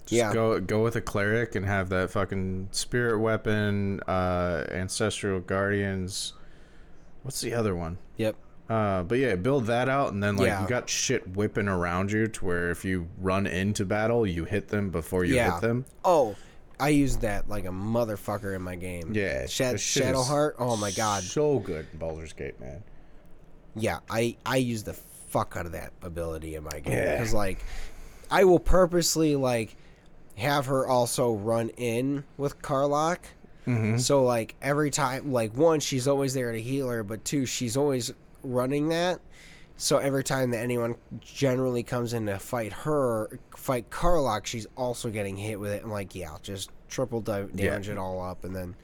Just 0.10 0.18
Yeah. 0.18 0.34
go 0.34 0.60
go 0.60 0.82
with 0.84 0.96
a 0.96 1.02
cleric 1.02 1.54
and 1.56 1.66
have 1.66 1.90
that 1.90 2.10
fucking 2.10 2.70
spirit 2.72 3.20
weapon, 3.20 4.00
uh, 4.08 4.66
ancestral 4.72 5.40
guardians. 5.40 6.34
What's 7.24 7.42
the 7.42 7.54
other 7.54 7.76
one? 7.76 8.00
Yep. 8.18 8.36
Uh, 8.70 9.04
but 9.04 9.18
yeah, 9.20 9.36
build 9.36 9.66
that 9.68 9.88
out, 9.90 10.12
and 10.14 10.24
then 10.24 10.36
like 10.38 10.48
Yeah. 10.48 10.62
you 10.64 10.68
got 10.68 10.90
shit 10.90 11.36
whipping 11.36 11.68
around 11.68 12.12
you 12.12 12.28
to 12.28 12.46
where 12.46 12.72
if 12.72 12.84
you 12.86 13.08
run 13.20 13.46
into 13.48 13.86
battle, 13.86 14.26
you 14.26 14.46
hit 14.46 14.70
them 14.70 14.90
before 14.90 15.26
you 15.26 15.36
Yeah. 15.36 15.54
hit 15.54 15.62
them. 15.62 15.86
Oh, 16.04 16.36
I 16.80 16.90
used 16.90 17.22
that 17.22 17.48
like 17.50 17.66
a 17.66 17.70
motherfucker 17.70 18.56
in 18.56 18.62
my 18.64 18.76
game. 18.76 19.12
Yeah, 19.14 19.46
shit 19.48 19.76
Shadowheart. 19.76 20.54
Oh 20.60 20.76
my 20.78 20.92
god. 20.92 21.24
so 21.24 21.60
good 21.60 21.86
in 21.94 22.00
Baldur's 22.00 22.34
Gate, 22.34 22.60
man. 22.60 22.84
Yeah, 23.76 24.00
I 24.10 24.38
I 24.46 24.58
use 24.58 24.84
the 24.84 24.94
fuck 24.94 25.56
out 25.56 25.66
of 25.68 25.74
that 25.74 25.92
ability 26.02 26.56
in 26.56 26.64
my 26.64 26.80
game 26.80 26.94
Yeah. 26.94 27.18
because 27.18 27.34
like 27.34 27.60
I 28.32 28.44
will 28.46 28.60
purposely 28.60 29.36
like 29.36 29.76
have 30.40 30.66
her 30.68 30.88
also 30.88 31.34
run 31.34 31.70
in 31.78 32.24
with 32.38 32.62
Karlach. 32.62 33.20
Mm-hmm. 33.68 33.98
So 33.98 34.24
like 34.24 34.56
every 34.62 34.90
time, 34.90 35.32
like 35.32 35.56
one, 35.56 35.80
she's 35.80 36.08
always 36.08 36.34
there 36.34 36.52
to 36.52 36.62
heal 36.62 36.90
her, 36.90 37.04
but 37.04 37.24
two, 37.24 37.46
she's 37.46 37.78
always 37.78 38.12
running 38.44 38.90
that. 38.90 39.20
So 39.78 39.98
every 39.98 40.24
time 40.24 40.52
that 40.52 40.58
anyone 40.60 40.96
generally 41.22 41.84
comes 41.84 42.12
in 42.14 42.26
to 42.26 42.38
fight 42.40 42.74
her, 42.74 43.40
fight 43.56 43.90
Karlach, 43.90 44.46
she's 44.46 44.68
also 44.76 45.10
getting 45.10 45.38
hit 45.38 45.60
with 45.60 45.72
it. 45.72 45.84
I'm 45.84 45.92
like, 45.92 46.16
yeah, 46.16 46.32
I'll 46.32 46.40
just 46.40 46.70
triple 46.90 47.22
di- 47.22 47.48
Yeah. 47.54 47.70
damage 47.72 47.88
it 47.88 47.98
all 47.98 48.22
up, 48.22 48.44
and 48.44 48.54
then, 48.54 48.76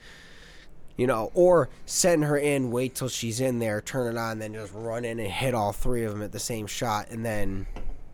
you 0.96 1.06
know, 1.06 1.32
or 1.34 1.68
send 1.86 2.24
her 2.24 2.38
in, 2.38 2.72
wait 2.72 2.96
till 2.96 3.10
she's 3.10 3.42
in 3.42 3.60
there, 3.60 3.82
turn 3.82 4.16
it 4.16 4.18
on, 4.18 4.40
then 4.40 4.54
just 4.54 4.72
run 4.74 5.04
in 5.04 5.20
and 5.20 5.30
hit 5.30 5.54
all 5.54 5.74
three 5.74 6.06
of 6.06 6.14
them 6.14 6.22
at 6.22 6.32
the 6.32 6.40
same 6.40 6.66
shot, 6.68 7.10
and 7.10 7.26
then 7.26 7.66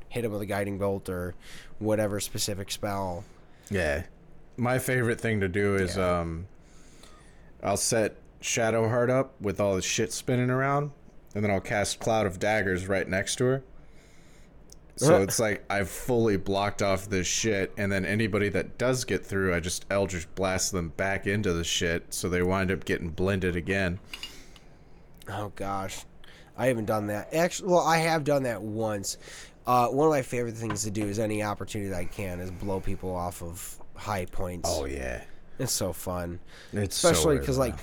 hit 0.10 0.24
them 0.24 0.32
with 0.32 0.42
a 0.42 0.46
guiding 0.48 0.80
bolt 0.80 1.08
or 1.08 1.36
whatever 1.78 2.20
specific 2.20 2.72
spell. 2.72 3.24
Yeah. 3.72 4.04
My 4.58 4.78
favorite 4.78 5.20
thing 5.20 5.40
to 5.40 5.48
do 5.48 5.76
is 5.76 5.96
Yeah. 5.98 6.20
um 6.20 6.48
I'll 7.64 7.78
set 7.78 8.16
Shadowheart 8.42 9.10
up 9.10 9.34
with 9.42 9.60
all 9.60 9.76
the 9.76 9.82
shit 9.82 10.12
spinning 10.12 10.50
around, 10.50 10.92
and 11.36 11.44
then 11.44 11.52
I'll 11.52 11.62
cast 11.62 12.00
Cloud 12.00 12.26
of 12.26 12.38
Daggers 12.40 12.88
right 12.88 13.08
next 13.08 13.36
to 13.38 13.46
her. 13.46 13.64
So 14.98 15.22
it's 15.24 15.40
like 15.40 15.64
I've 15.70 15.90
fully 15.90 16.38
blocked 16.38 16.82
off 16.82 17.08
this 17.08 17.28
shit, 17.28 17.72
and 17.78 17.92
then 17.92 18.04
anybody 18.06 18.50
that 18.50 18.78
does 18.78 19.06
get 19.06 19.26
through, 19.26 19.54
I 19.56 19.60
just 19.60 19.86
Eldritch 19.90 20.28
blast 20.36 20.72
them 20.72 20.90
back 20.90 21.26
into 21.28 21.54
the 21.54 21.64
shit, 21.64 22.14
so 22.14 22.28
they 22.30 22.42
wind 22.44 22.72
up 22.72 22.84
getting 22.86 23.10
blended 23.10 23.56
again. 23.56 24.00
Oh 25.30 25.52
gosh, 25.56 26.04
I 26.58 26.66
haven't 26.68 26.86
done 26.86 27.08
that. 27.08 27.34
Actually, 27.34 27.70
well, 27.70 27.82
I 27.86 27.98
have 27.98 28.24
done 28.24 28.44
that 28.44 28.62
once. 28.62 29.18
Uh, 29.72 29.88
one 29.88 30.06
of 30.06 30.12
my 30.12 30.22
favorite 30.22 30.58
things 30.58 30.84
to 30.84 30.92
do 30.92 31.06
is 31.06 31.18
any 31.18 31.42
opportunity 31.42 31.90
that 31.90 31.98
I 31.98 32.04
can 32.04 32.42
is 32.42 32.52
blow 32.52 32.82
people 32.82 33.16
off 33.16 33.42
of 33.42 33.80
high 33.96 34.26
points. 34.26 34.68
Oh 34.70 34.84
yeah, 34.84 35.22
It's 35.60 35.72
so 35.72 35.94
fun, 35.94 36.42
it's 36.74 36.98
especially 36.98 37.38
so 37.38 37.40
because 37.40 37.58
like 37.58 37.76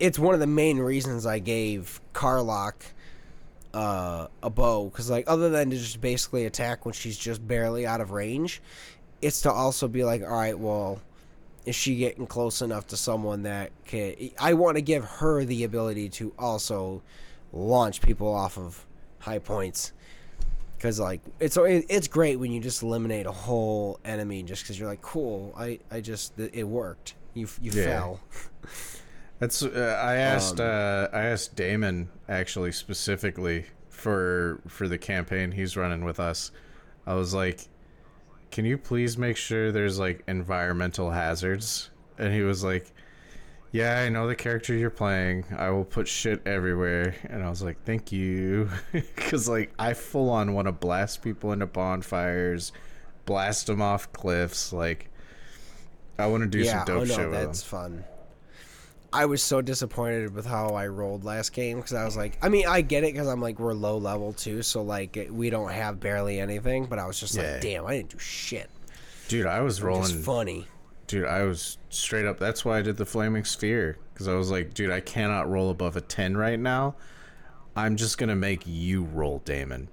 it's 0.00 0.18
one 0.18 0.34
of 0.34 0.40
the 0.40 0.48
main 0.48 0.78
reasons 0.78 1.26
I 1.26 1.38
gave 1.38 2.00
Karlach 2.12 2.74
uh, 3.72 4.26
a 4.42 4.50
bow. 4.50 4.86
Because 4.86 5.08
like 5.08 5.26
other 5.28 5.48
than 5.48 5.70
to 5.70 5.76
just 5.76 6.00
basically 6.00 6.44
attack 6.44 6.84
when 6.84 6.92
she's 6.92 7.16
just 7.16 7.46
barely 7.46 7.86
out 7.86 8.00
of 8.00 8.10
range, 8.10 8.60
it's 9.22 9.42
to 9.42 9.52
also 9.52 9.86
be 9.86 10.02
like, 10.02 10.22
all 10.22 10.28
right, 10.28 10.58
well. 10.58 11.00
Is 11.66 11.76
she 11.76 11.96
getting 11.96 12.26
close 12.26 12.62
enough 12.62 12.86
to 12.88 12.96
someone 12.96 13.42
that 13.42 13.70
can? 13.84 14.14
I 14.40 14.54
want 14.54 14.76
to 14.78 14.82
give 14.82 15.04
her 15.04 15.44
the 15.44 15.62
ability 15.62 16.08
to 16.08 16.32
also 16.38 17.02
launch 17.52 18.00
people 18.00 18.34
off 18.34 18.56
of 18.58 18.86
high 19.20 19.38
points 19.38 19.92
because 20.80 20.98
like 20.98 21.20
it's 21.40 21.58
it's 21.60 22.08
great 22.08 22.40
when 22.40 22.50
you 22.50 22.58
just 22.58 22.82
eliminate 22.82 23.26
a 23.26 23.32
whole 23.32 24.00
enemy 24.02 24.42
just 24.42 24.62
because 24.62 24.78
you're 24.78 24.88
like 24.88 25.02
cool 25.02 25.52
I 25.56 25.78
I 25.90 26.00
just 26.00 26.32
it 26.40 26.64
worked 26.66 27.14
you 27.34 27.46
you 27.60 27.70
Yeah. 27.70 27.84
fell 27.84 28.20
That's 29.38 29.62
uh, 29.62 29.98
I 30.02 30.16
asked 30.16 30.60
Um, 30.60 30.66
uh, 30.66 31.08
I 31.12 31.22
asked 31.24 31.54
Damon 31.56 32.08
actually 32.28 32.72
specifically 32.72 33.66
for 33.88 34.60
for 34.68 34.88
the 34.88 34.98
campaign 34.98 35.52
he's 35.52 35.76
running 35.76 36.04
with 36.04 36.20
us. 36.20 36.50
I 37.06 37.14
was 37.14 37.32
like, 37.32 37.68
"Can 38.50 38.66
you 38.66 38.76
please 38.76 39.16
make 39.16 39.38
sure 39.38 39.72
there's 39.72 39.98
like 39.98 40.22
environmental 40.28 41.10
hazards?" 41.10 41.90
And 42.18 42.34
he 42.34 42.42
was 42.42 42.62
like, 42.62 42.92
"Yeah, 43.72 44.00
I 44.00 44.08
know 44.08 44.26
the 44.26 44.34
character 44.34 44.74
you're 44.74 44.90
playing. 44.90 45.44
I 45.56 45.70
will 45.70 45.84
put 45.84 46.08
shit 46.08 46.42
everywhere." 46.46 47.14
And 47.28 47.42
I 47.42 47.50
was 47.50 47.62
like, 47.62 47.82
"Thank 47.84 48.12
you." 48.12 48.68
Cuz 49.16 49.48
like 49.48 49.72
I 49.78 49.94
full 49.94 50.30
on 50.30 50.54
want 50.54 50.66
to 50.66 50.72
blast 50.72 51.22
people 51.22 51.52
into 51.52 51.66
bonfires, 51.66 52.72
blast 53.26 53.66
them 53.68 53.80
off 53.82 54.12
cliffs 54.12 54.72
like 54.72 55.08
I 56.18 56.26
want 56.26 56.42
to 56.42 56.48
do 56.48 56.58
yeah 56.58 56.84
some 56.84 56.86
dope 56.86 56.96
oh 57.02 57.04
no 57.04 57.14
shit 57.14 57.28
with 57.30 57.38
them. 57.38 57.46
that's 57.46 57.62
fun 57.62 58.04
I 59.12 59.24
was 59.26 59.42
so 59.42 59.60
disappointed 59.60 60.34
with 60.34 60.46
how 60.46 60.74
I 60.74 60.86
rolled 60.86 61.24
last 61.24 61.52
game 61.52 61.78
because 61.78 61.94
I 61.94 62.04
was 62.04 62.16
like 62.16 62.38
I 62.42 62.48
mean 62.48 62.66
I 62.66 62.80
get 62.82 63.04
it 63.04 63.12
because 63.12 63.26
I'm 63.28 63.40
like 63.40 63.58
we're 63.58 63.72
low 63.74 63.96
level 63.98 64.32
too 64.32 64.62
so 64.62 64.82
like 64.82 65.28
we 65.30 65.48
don't 65.50 65.70
have 65.70 65.98
barely 65.98 66.38
anything 66.40 66.86
but 66.86 66.98
I 66.98 67.06
was 67.06 67.18
just 67.18 67.34
Yeah. 67.34 67.52
like 67.52 67.60
damn 67.62 67.86
I 67.86 67.96
didn't 67.96 68.10
do 68.10 68.18
shit 68.18 68.68
Dude, 69.28 69.46
I 69.46 69.60
was 69.60 69.80
rolling 69.80 70.22
funny 70.22 70.66
Dude, 71.10 71.24
I 71.24 71.42
was 71.42 71.76
straight 71.88 72.24
up. 72.24 72.38
That's 72.38 72.64
why 72.64 72.78
I 72.78 72.82
did 72.82 72.96
the 72.96 73.04
flaming 73.04 73.44
sphere 73.44 73.98
because 74.14 74.28
I 74.28 74.34
was 74.34 74.48
like, 74.48 74.74
dude, 74.74 74.92
I 74.92 75.00
cannot 75.00 75.50
roll 75.50 75.70
above 75.70 75.96
a 75.96 76.00
ten 76.00 76.36
right 76.36 76.58
now. 76.58 76.94
I'm 77.74 77.96
just 77.96 78.16
gonna 78.16 78.36
make 78.36 78.62
you 78.64 79.02
roll, 79.02 79.40
Damon. 79.44 79.88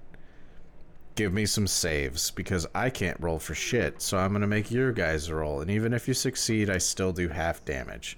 Give 1.16 1.32
me 1.32 1.44
some 1.44 1.66
saves 1.66 2.30
because 2.30 2.68
I 2.72 2.88
can't 2.90 3.18
roll 3.18 3.40
for 3.40 3.56
shit. 3.56 4.00
So 4.00 4.16
I'm 4.16 4.32
gonna 4.32 4.46
make 4.46 4.70
your 4.70 4.92
guys 4.92 5.28
roll, 5.28 5.60
and 5.60 5.72
even 5.72 5.92
if 5.92 6.06
you 6.06 6.14
succeed, 6.14 6.70
I 6.70 6.78
still 6.78 7.10
do 7.10 7.26
half 7.26 7.64
damage. 7.64 8.16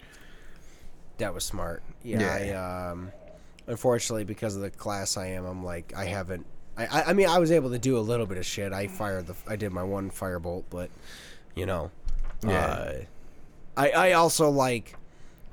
That 1.17 1.33
was 1.33 1.43
smart. 1.43 1.83
Yeah. 2.03 2.21
Yeah. 2.21 2.61
I, 2.61 2.91
um, 2.91 3.13
unfortunately, 3.67 4.25
because 4.25 4.57
of 4.57 4.61
the 4.61 4.69
class 4.69 5.17
I 5.17 5.29
am, 5.29 5.47
I'm 5.47 5.65
like 5.65 5.95
I 5.97 6.05
haven't. 6.05 6.45
I, 6.77 7.05
I 7.05 7.13
mean 7.15 7.31
I 7.31 7.39
was 7.39 7.51
able 7.51 7.71
to 7.71 7.79
do 7.79 7.97
a 7.97 8.01
little 8.01 8.27
bit 8.27 8.37
of 8.37 8.45
shit. 8.45 8.75
I 8.75 8.89
fired 8.89 9.27
the 9.27 9.37
I 9.49 9.57
did 9.57 9.73
my 9.73 9.85
one 9.85 10.11
firebolt, 10.11 10.65
but 10.69 10.91
you 11.55 11.67
know, 11.67 11.91
Yeah. 12.46 12.64
uh, 12.64 12.92
I 13.76 13.90
I 13.90 14.12
also 14.12 14.50
like 14.50 14.96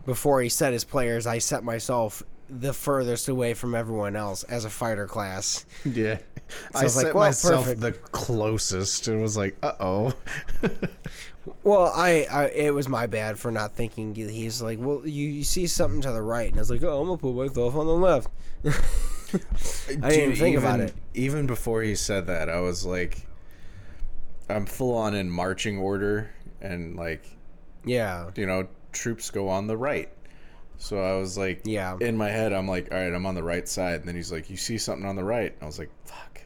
before 0.05 0.41
he 0.41 0.49
set 0.49 0.73
his 0.73 0.83
players, 0.83 1.27
I 1.27 1.39
set 1.39 1.63
myself 1.63 2.23
the 2.49 2.73
furthest 2.73 3.27
away 3.27 3.53
from 3.53 3.75
everyone 3.75 4.15
else 4.15 4.43
as 4.43 4.65
a 4.65 4.69
fighter 4.69 5.05
class. 5.05 5.65
Yeah, 5.85 6.17
I 6.73 6.79
I 6.79 6.83
was 6.83 6.95
like, 6.95 7.07
set 7.07 7.15
well, 7.15 7.25
myself 7.25 7.65
perfect. 7.65 7.81
the 7.81 7.91
closest. 7.91 9.07
It 9.07 9.17
was 9.17 9.35
like, 9.37 9.57
uh 9.61 9.73
oh. 9.79 10.13
Well, 11.63 11.91
I, 11.95 12.27
I 12.29 12.45
it 12.47 12.73
was 12.73 12.89
my 12.89 13.07
bad 13.07 13.39
for 13.39 13.51
not 13.51 13.73
thinking. 13.73 14.13
He's 14.15 14.61
like, 14.61 14.79
well, 14.79 15.01
you, 15.05 15.29
you 15.29 15.43
see 15.43 15.67
something 15.67 16.01
to 16.01 16.11
the 16.11 16.21
right, 16.21 16.49
and 16.49 16.57
I 16.57 16.59
was 16.61 16.69
like, 16.69 16.83
oh, 16.83 16.99
I'm 17.01 17.07
gonna 17.07 17.17
put 17.17 17.33
myself 17.35 17.75
on 17.75 17.85
the 17.85 17.93
left. 17.93 18.29
I 20.03 20.09
didn't 20.09 20.23
even 20.23 20.35
think 20.35 20.57
about 20.57 20.79
it. 20.79 20.93
Even 21.13 21.47
before 21.47 21.81
he 21.83 21.95
said 21.95 22.27
that, 22.27 22.49
I 22.49 22.59
was 22.59 22.85
like, 22.85 23.25
I'm 24.49 24.65
full 24.65 24.95
on 24.95 25.15
in 25.15 25.29
marching 25.29 25.77
order, 25.77 26.31
and 26.61 26.95
like 26.95 27.25
Yeah. 27.85 28.31
you 28.35 28.45
know, 28.45 28.67
troops 28.91 29.29
go 29.29 29.49
on 29.49 29.67
the 29.67 29.77
right. 29.77 30.09
So 30.77 30.99
I 31.01 31.17
was 31.17 31.37
like, 31.37 31.61
Yeah. 31.65 31.97
In 31.99 32.17
my 32.17 32.29
head, 32.29 32.53
I'm 32.53 32.67
like, 32.67 32.89
all 32.91 32.97
right, 32.99 33.13
I'm 33.13 33.25
on 33.25 33.35
the 33.35 33.43
right 33.43 33.67
side. 33.67 33.95
And 33.99 34.07
then 34.07 34.15
he's 34.15 34.31
like, 34.31 34.49
you 34.49 34.57
see 34.57 34.77
something 34.77 35.07
on 35.07 35.15
the 35.15 35.23
right? 35.23 35.55
I 35.61 35.65
was 35.65 35.79
like, 35.79 35.89
fuck. 36.05 36.41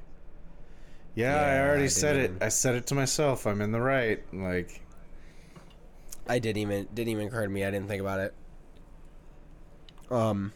Yeah, 1.15 1.35
I 1.35 1.67
already 1.67 1.83
I 1.83 1.87
said 1.87 2.15
it. 2.15 2.31
I 2.41 2.47
said 2.47 2.75
it 2.75 2.87
to 2.87 2.95
myself. 2.95 3.45
I'm 3.45 3.61
in 3.61 3.71
the 3.73 3.81
right. 3.81 4.23
Like, 4.33 4.81
I 6.27 6.39
didn't 6.39 6.61
even 6.61 6.87
didn't 6.93 7.09
even 7.09 7.27
occur 7.27 7.43
to 7.43 7.49
me. 7.49 7.65
I 7.65 7.71
didn't 7.71 7.89
think 7.89 8.01
about 8.01 8.19
it. 8.21 8.33
Um, 10.09 10.53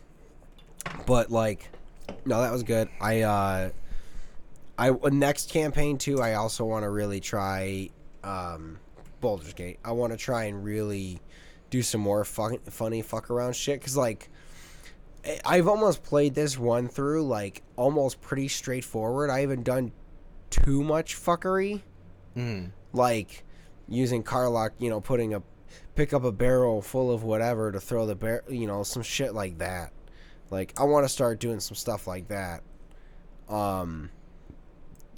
but 1.05 1.29
like, 1.29 1.69
no, 2.25 2.41
that 2.41 2.53
was 2.53 2.63
good. 2.63 2.87
I 3.01 3.21
uh, 3.23 3.69
I 4.77 4.89
uh, 4.91 5.09
next 5.11 5.49
campaign 5.49 5.97
too. 5.97 6.21
I 6.21 6.35
also 6.35 6.63
want 6.63 6.83
to 6.83 6.89
really 6.89 7.19
try 7.19 7.89
um, 8.23 8.79
Baldur's 9.21 9.53
Gate. 9.53 9.79
I 9.83 9.91
want 9.91 10.13
to 10.13 10.17
try 10.17 10.45
and 10.45 10.63
really 10.63 11.21
do 11.69 11.81
some 11.81 12.01
more 12.01 12.23
fucking 12.23 12.59
funny 12.69 13.01
fuck 13.01 13.29
around 13.29 13.55
shit. 13.55 13.81
Cause 13.81 13.97
like, 13.97 14.29
I've 15.43 15.67
almost 15.67 16.03
played 16.03 16.35
this 16.35 16.57
one 16.57 16.87
through 16.87 17.25
like 17.25 17.63
almost 17.75 18.21
pretty 18.21 18.47
straightforward. 18.47 19.29
I 19.29 19.41
haven't 19.41 19.63
done 19.63 19.91
too 20.49 20.83
much 20.83 21.15
fuckery 21.15 21.81
mm, 22.35 22.71
like 22.93 23.43
using 23.87 24.23
Karlach, 24.23 24.71
you 24.79 24.89
know, 24.89 25.01
putting 25.01 25.33
a 25.33 25.41
pick 25.95 26.13
up 26.13 26.23
a 26.23 26.31
barrel 26.31 26.81
full 26.81 27.11
of 27.11 27.23
whatever 27.23 27.71
to 27.71 27.79
throw 27.79 28.05
the 28.05 28.15
barrel, 28.15 28.41
you 28.49 28.67
know, 28.67 28.83
some 28.83 29.03
shit 29.03 29.33
like 29.33 29.57
that. 29.57 29.91
Like 30.51 30.73
I 30.79 30.83
want 30.83 31.05
to 31.05 31.09
start 31.09 31.39
doing 31.39 31.59
some 31.59 31.75
stuff 31.75 32.07
like 32.07 32.27
that. 32.27 32.61
Um 33.49 34.09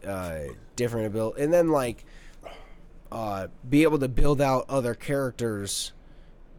uh 0.07 0.39
different 0.75 1.07
ability 1.07 1.41
and 1.41 1.51
then 1.51 1.69
like 1.69 2.05
uh 3.11 3.47
be 3.69 3.83
able 3.83 3.99
to 3.99 4.07
build 4.07 4.41
out 4.41 4.65
other 4.69 4.93
characters 4.93 5.93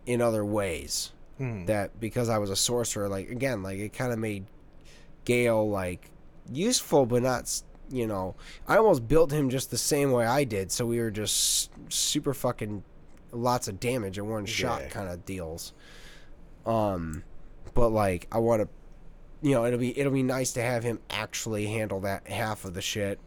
in 0.07 0.23
other 0.23 0.45
ways 0.45 1.13
mm. 1.41 1.67
that 1.67 1.99
because 2.01 2.29
I 2.29 2.39
was 2.39 2.51
a 2.51 2.57
sorcerer, 2.57 3.09
like 3.09 3.31
again, 3.31 3.63
like 3.63 3.79
it 3.79 3.93
kind 3.93 4.13
of 4.13 4.19
made 4.19 4.47
Gale 5.25 5.69
like 5.69 6.11
useful, 6.51 7.07
but 7.07 7.23
not 7.23 7.63
you 7.91 8.07
know, 8.07 8.35
I 8.67 8.77
almost 8.77 9.09
built 9.09 9.33
him 9.33 9.49
just 9.51 9.71
the 9.71 9.79
same 9.79 10.11
way 10.11 10.27
I 10.27 10.45
did, 10.45 10.71
so 10.71 10.87
we 10.87 10.99
were 10.99 11.11
just 11.11 11.71
super 11.91 12.35
fucking 12.35 12.83
lots 13.33 13.69
of 13.69 13.81
damage 13.81 14.19
in 14.19 14.29
one 14.29 14.47
shot 14.47 14.89
kind 14.91 15.09
of 15.09 15.25
deals. 15.25 15.73
Um, 16.67 17.23
but 17.75 17.91
like 17.91 18.27
I 18.31 18.39
want 18.39 18.63
to, 18.63 18.69
you 19.47 19.55
know, 19.55 19.65
it'll 19.65 19.79
be 19.79 19.99
it'll 19.99 20.13
be 20.13 20.23
nice 20.23 20.53
to 20.53 20.63
have 20.63 20.83
him 20.83 21.01
actually 21.11 21.67
handle 21.67 22.01
that 22.01 22.27
half 22.27 22.65
of 22.65 22.75
the 22.75 22.83
shit. 22.83 23.19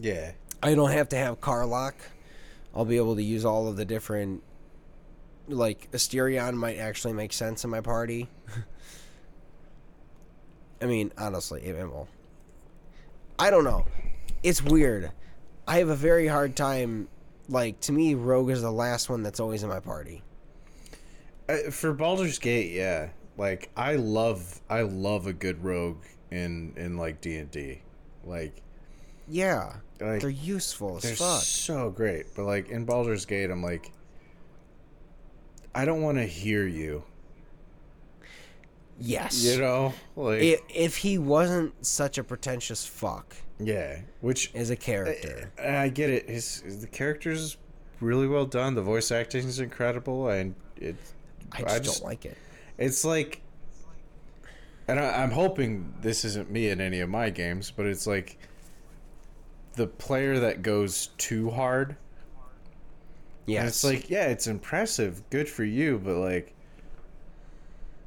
Yeah. 0.00 0.32
I 0.62 0.74
don't 0.74 0.90
have 0.90 1.08
to 1.10 1.16
have 1.16 1.40
Karlach. 1.40 1.94
I'll 2.74 2.84
be 2.84 2.96
able 2.96 3.16
to 3.16 3.22
use 3.22 3.44
all 3.44 3.68
of 3.68 3.76
the 3.76 3.84
different 3.84 4.42
like 5.48 5.90
Astarion 5.90 6.54
might 6.54 6.78
actually 6.78 7.12
make 7.12 7.32
sense 7.32 7.64
in 7.64 7.70
my 7.70 7.80
party. 7.80 8.28
I 10.82 10.86
mean, 10.86 11.12
honestly, 11.18 11.62
it, 11.62 11.76
will. 11.76 12.08
I 13.38 13.50
don't 13.50 13.64
know. 13.64 13.86
It's 14.42 14.62
weird. 14.62 15.10
I 15.66 15.78
have 15.78 15.88
a 15.88 15.96
very 15.96 16.26
hard 16.26 16.56
time 16.56 17.08
like 17.50 17.80
to 17.80 17.92
me 17.92 18.14
Rogue 18.14 18.50
is 18.50 18.62
the 18.62 18.70
last 18.70 19.10
one 19.10 19.22
that's 19.22 19.40
always 19.40 19.62
in 19.62 19.68
my 19.68 19.80
party. 19.80 20.22
Uh, 21.48 21.70
for 21.70 21.92
Baldur's 21.92 22.38
Gate, 22.38 22.72
yeah. 22.72 23.08
Like 23.36 23.70
I 23.76 23.96
love 23.96 24.60
I 24.70 24.82
love 24.82 25.26
a 25.26 25.32
good 25.32 25.62
rogue 25.64 26.02
in 26.30 26.72
in 26.76 26.96
like 26.96 27.20
D&D. 27.20 27.82
Like 28.24 28.62
Yeah. 29.30 29.76
Like, 30.00 30.20
they're 30.20 30.30
useful 30.30 30.96
as 30.96 31.02
they're 31.02 31.14
fuck. 31.14 31.42
so 31.42 31.90
great, 31.90 32.26
but 32.34 32.44
like 32.44 32.68
in 32.70 32.84
Baldur's 32.84 33.24
Gate 33.26 33.50
I'm 33.50 33.62
like 33.62 33.92
I 35.74 35.84
don't 35.84 36.02
want 36.02 36.18
to 36.18 36.26
hear 36.26 36.66
you. 36.66 37.04
Yes. 38.98 39.44
You 39.44 39.60
know? 39.60 39.94
Like 40.16 40.42
if, 40.42 40.60
if 40.68 40.96
he 40.96 41.18
wasn't 41.18 41.86
such 41.86 42.18
a 42.18 42.24
pretentious 42.24 42.84
fuck 42.84 43.36
yeah, 43.62 44.00
which 44.20 44.50
is 44.54 44.70
a 44.70 44.76
character. 44.76 45.52
I, 45.58 45.76
I 45.76 45.88
get 45.88 46.10
it. 46.10 46.28
His 46.28 46.80
the 46.80 46.86
character's 46.86 47.58
really 48.00 48.26
well 48.26 48.46
done. 48.46 48.74
The 48.74 48.82
voice 48.82 49.10
acting 49.10 49.46
is 49.46 49.60
incredible, 49.60 50.28
and 50.28 50.54
it. 50.76 50.96
I 51.52 51.78
just, 51.78 52.00
don't 52.00 52.08
like 52.08 52.24
it. 52.24 52.38
It's 52.78 53.04
like, 53.04 53.42
and 54.88 54.98
I, 54.98 55.22
I'm 55.22 55.32
hoping 55.32 55.92
this 56.00 56.24
isn't 56.24 56.50
me 56.50 56.70
in 56.70 56.80
any 56.80 57.00
of 57.00 57.10
my 57.10 57.28
games, 57.30 57.70
but 57.70 57.86
it's 57.86 58.06
like 58.06 58.38
the 59.74 59.86
player 59.86 60.38
that 60.40 60.62
goes 60.62 61.08
too 61.18 61.50
hard. 61.50 61.96
Yeah, 63.46 63.60
And 63.60 63.68
it's 63.68 63.82
like, 63.82 64.10
yeah, 64.10 64.26
it's 64.26 64.46
impressive, 64.46 65.22
good 65.30 65.48
for 65.48 65.64
you, 65.64 66.00
but 66.02 66.16
like, 66.16 66.54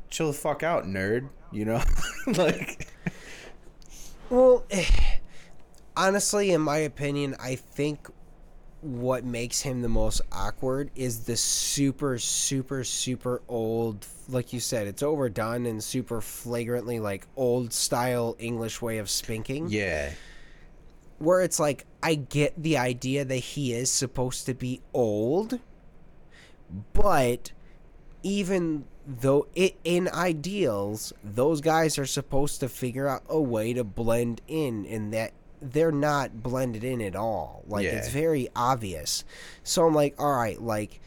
chill 0.10 0.28
the 0.28 0.34
fuck 0.34 0.64
out, 0.64 0.86
nerd. 0.86 1.30
You 1.52 1.66
know, 1.66 1.84
like, 2.28 2.88
well, 4.30 4.66
honestly, 5.98 6.52
in 6.52 6.62
my 6.62 6.78
opinion, 6.78 7.36
I 7.40 7.56
think 7.56 8.08
what 8.82 9.24
makes 9.24 9.62
him 9.62 9.82
the 9.82 9.90
most 9.90 10.22
awkward 10.32 10.92
is 10.96 11.22
the 11.26 11.38
super, 11.38 12.18
super, 12.20 12.84
super 12.84 13.42
old. 13.48 14.06
Like 14.28 14.52
you 14.54 14.60
said, 14.60 14.88
it's 14.88 15.04
overdone 15.04 15.66
and 15.66 15.84
super 15.84 16.22
flagrantly 16.22 17.00
like 17.00 17.28
old 17.36 17.74
style 17.74 18.36
English 18.40 18.82
way 18.82 18.98
of 18.98 19.10
speaking. 19.10 19.68
yeah, 19.70 20.12
where 21.20 21.42
it's 21.42 21.60
like 21.60 21.86
I 22.02 22.16
get 22.16 22.62
the 22.62 22.78
idea 22.78 23.26
that 23.26 23.36
he 23.36 23.74
is 23.74 23.92
supposed 23.92 24.46
to 24.48 24.54
be 24.54 24.82
old, 24.94 25.60
but 26.94 27.52
even 28.24 28.86
though 29.06 29.48
it 29.56 29.76
in 29.84 30.08
ideals, 30.10 31.14
those 31.24 31.62
guys 31.62 31.98
are 31.98 32.06
supposed 32.06 32.60
to 32.62 32.70
figure 32.70 33.08
out 33.08 33.24
a 33.30 33.40
way 33.40 33.74
to 33.74 33.84
blend 33.84 34.42
in, 34.48 34.86
and 34.86 35.14
that 35.14 35.34
they're 35.62 35.92
not 35.92 36.44
blended 36.44 36.84
in 36.84 37.02
at 37.02 37.16
all. 37.16 37.64
Like 37.68 37.86
it's 37.86 38.10
very 38.10 38.50
obvious. 38.56 39.24
So 39.64 39.88
I'm 39.88 39.94
like, 39.94 40.16
all 40.20 40.36
right, 40.36 40.62
like 40.62 41.00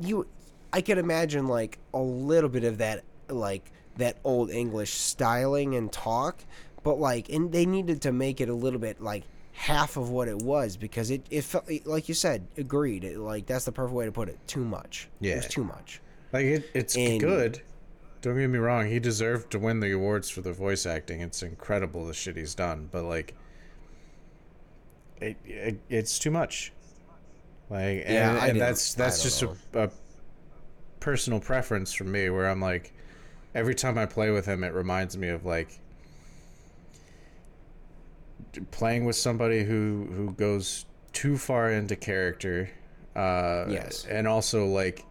you, 0.00 0.26
I 0.72 0.80
can 0.80 0.98
imagine 0.98 1.46
like 1.46 1.78
a 1.92 2.00
little 2.00 2.50
bit 2.50 2.64
of 2.64 2.78
that, 2.78 3.04
like 3.28 3.70
that 3.96 4.16
old 4.24 4.50
English 4.50 4.92
styling 4.92 5.76
and 5.76 5.92
talk, 5.92 6.44
but 6.82 6.98
like, 6.98 7.28
and 7.28 7.52
they 7.52 7.66
needed 7.66 8.02
to 8.02 8.12
make 8.12 8.40
it 8.40 8.48
a 8.48 8.54
little 8.54 8.80
bit 8.80 9.00
like 9.00 9.22
half 9.56 9.96
of 9.96 10.10
what 10.10 10.26
it 10.28 10.36
was 10.36 10.76
because 10.76 11.10
it 11.10 11.24
it 11.30 11.42
felt 11.42 11.70
like 11.84 12.08
you 12.08 12.14
said, 12.14 12.46
agreed. 12.58 13.04
It, 13.04 13.18
like 13.18 13.46
that's 13.46 13.64
the 13.64 13.72
perfect 13.72 13.94
way 13.94 14.04
to 14.04 14.12
put 14.12 14.28
it. 14.28 14.38
Too 14.46 14.64
much. 14.64 15.08
it 15.22 15.36
was 15.36 15.44
Yeah. 15.44 15.48
too 15.48 15.64
much. 15.64 16.00
like 16.32 16.44
it, 16.44 16.70
it's 16.74 16.96
And- 16.96 17.20
good. 17.20 17.62
Don't 18.20 18.38
get 18.38 18.48
me 18.48 18.58
wrong; 18.58 18.86
he 18.86 18.98
deserved 18.98 19.50
to 19.52 19.58
win 19.58 19.80
the 19.80 19.92
awards 19.92 20.30
for 20.30 20.40
the 20.40 20.52
voice 20.52 20.86
acting. 20.86 21.20
It's 21.20 21.42
incredible 21.42 22.06
the 22.06 22.14
shit 22.14 22.36
he's 22.38 22.54
done, 22.54 22.88
but 22.90 23.04
like, 23.04 23.34
it, 25.20 25.36
it 25.44 25.78
it's 25.90 26.18
too 26.18 26.30
much. 26.30 26.72
Like, 27.68 28.02
and, 28.06 28.14
Yeah, 28.14 28.38
I 28.40 28.46
and 28.48 28.60
that's 28.60 28.94
that's 28.94 29.22
just 29.22 29.42
a, 29.42 29.54
a 29.74 29.90
personal 31.00 31.38
preference 31.38 31.92
for 31.92 32.04
me, 32.04 32.30
where 32.30 32.48
I'm 32.48 32.60
like, 32.62 32.94
every 33.54 33.74
time 33.74 33.98
I 33.98 34.06
play 34.06 34.30
with 34.30 34.46
him, 34.46 34.64
it 34.64 34.72
reminds 34.72 35.18
me 35.18 35.28
of 35.28 35.44
like 35.44 35.78
playing 38.70 39.04
with 39.04 39.16
somebody 39.16 39.64
who 39.64 40.06
who 40.12 40.32
goes 40.32 40.84
too 41.12 41.36
far 41.38 41.70
into 41.70 41.96
character. 41.96 42.70
Uh, 43.16 43.66
Yes. 43.68 44.06
and 44.10 44.26
also 44.28 44.66
like. 44.66 45.04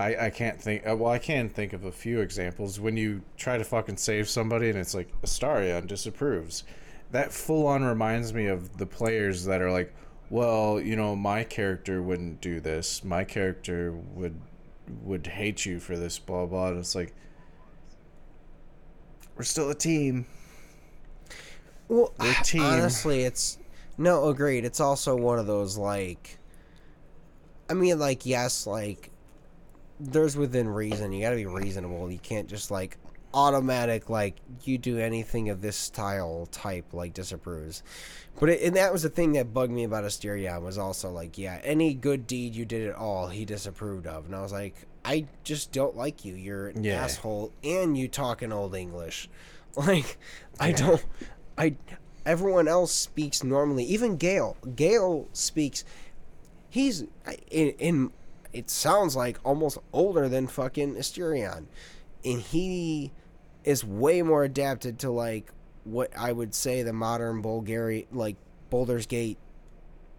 I, 0.00 0.26
I 0.26 0.30
can't 0.30 0.62
think. 0.62 0.86
uh, 0.88 0.94
Well, 0.94 1.10
I 1.10 1.18
can 1.18 1.48
think 1.48 1.72
of 1.72 1.84
a 1.84 1.90
few 1.90 2.20
examples 2.20 2.78
when 2.78 2.96
you 2.96 3.22
try 3.36 3.58
to 3.58 3.64
fucking 3.64 3.96
save 3.96 4.28
somebody 4.28 4.70
and 4.70 4.78
it's 4.78 4.94
like 4.94 5.08
Astarion 5.22 5.88
disapproves. 5.88 6.62
That 7.10 7.32
full 7.32 7.66
on 7.66 7.82
reminds 7.82 8.32
me 8.32 8.46
of 8.46 8.78
the 8.78 8.86
players 8.86 9.44
that 9.46 9.60
are 9.60 9.72
like, 9.72 9.92
well, 10.30 10.80
you 10.80 10.94
know, 10.94 11.16
my 11.16 11.42
character 11.42 12.00
wouldn't 12.00 12.40
do 12.40 12.60
this. 12.60 13.02
My 13.02 13.24
character 13.24 13.90
would 14.14 14.40
would 15.02 15.26
hate 15.26 15.66
you 15.66 15.80
for 15.80 15.96
this. 15.96 16.16
Blah 16.18 16.46
blah. 16.46 16.68
And 16.68 16.78
it's 16.78 16.94
like, 16.94 17.12
we're 19.36 19.42
still 19.44 19.70
a 19.70 19.74
team. 19.74 20.26
Well, 21.88 22.12
honestly, 22.54 23.22
it's 23.24 23.58
no 23.96 24.28
agreed. 24.28 24.64
It's 24.64 24.80
also 24.80 25.16
one 25.16 25.38
of 25.38 25.46
those 25.46 25.76
like, 25.76 26.38
I 27.68 27.74
mean, 27.74 27.98
like 27.98 28.24
yes, 28.26 28.66
like 28.66 29.10
there's 30.00 30.36
within 30.36 30.68
reason. 30.68 31.12
You 31.12 31.22
got 31.22 31.30
to 31.30 31.36
be 31.36 31.46
reasonable. 31.46 32.10
You 32.10 32.18
can't 32.18 32.48
just 32.48 32.70
like 32.70 32.96
automatic 33.34 34.08
like 34.08 34.36
you 34.64 34.78
do 34.78 34.98
anything 34.98 35.50
of 35.50 35.60
this 35.60 35.76
style 35.76 36.48
type 36.50 36.92
like 36.92 37.12
disapproves. 37.12 37.82
But 38.40 38.50
it, 38.50 38.62
and 38.62 38.76
that 38.76 38.92
was 38.92 39.02
the 39.02 39.08
thing 39.10 39.32
that 39.32 39.52
bugged 39.52 39.72
me 39.72 39.84
about 39.84 40.04
Astarion 40.04 40.62
was 40.62 40.78
also 40.78 41.10
like, 41.10 41.36
yeah, 41.36 41.60
any 41.64 41.92
good 41.92 42.26
deed 42.26 42.54
you 42.54 42.64
did 42.64 42.88
at 42.88 42.94
all, 42.94 43.26
he 43.28 43.44
disapproved 43.44 44.06
of, 44.06 44.26
and 44.26 44.34
I 44.34 44.42
was 44.42 44.52
like, 44.52 44.86
I 45.04 45.26
just 45.42 45.72
don't 45.72 45.96
like 45.96 46.24
you. 46.24 46.34
You're 46.34 46.68
an 46.68 46.84
Yeah. 46.84 47.02
asshole, 47.02 47.52
and 47.64 47.98
you 47.98 48.06
talk 48.08 48.42
in 48.42 48.52
old 48.52 48.74
English. 48.74 49.28
Like, 49.76 50.18
I 50.58 50.72
don't. 50.72 51.04
I 51.58 51.76
everyone 52.24 52.68
else 52.68 52.92
speaks 52.92 53.42
normally. 53.42 53.84
Even 53.84 54.16
Gale, 54.16 54.56
Gale 54.74 55.28
speaks. 55.32 55.84
He's 56.70 57.02
in. 57.50 57.70
in 57.78 58.12
it 58.50 58.70
sounds 58.70 59.14
like 59.14 59.38
almost 59.44 59.76
older 59.92 60.26
than 60.28 60.46
fucking 60.46 60.94
Astarion, 60.94 61.66
and 62.24 62.40
he 62.40 63.12
is 63.62 63.84
way 63.84 64.22
more 64.22 64.44
adapted 64.44 64.98
to 65.00 65.10
like 65.10 65.52
what 65.84 66.10
I 66.16 66.32
would 66.32 66.54
say 66.54 66.82
the 66.82 66.92
modern 66.94 67.42
Bulgarian 67.42 68.06
like 68.10 68.36
Baldur's 68.70 69.06
Gate 69.06 69.38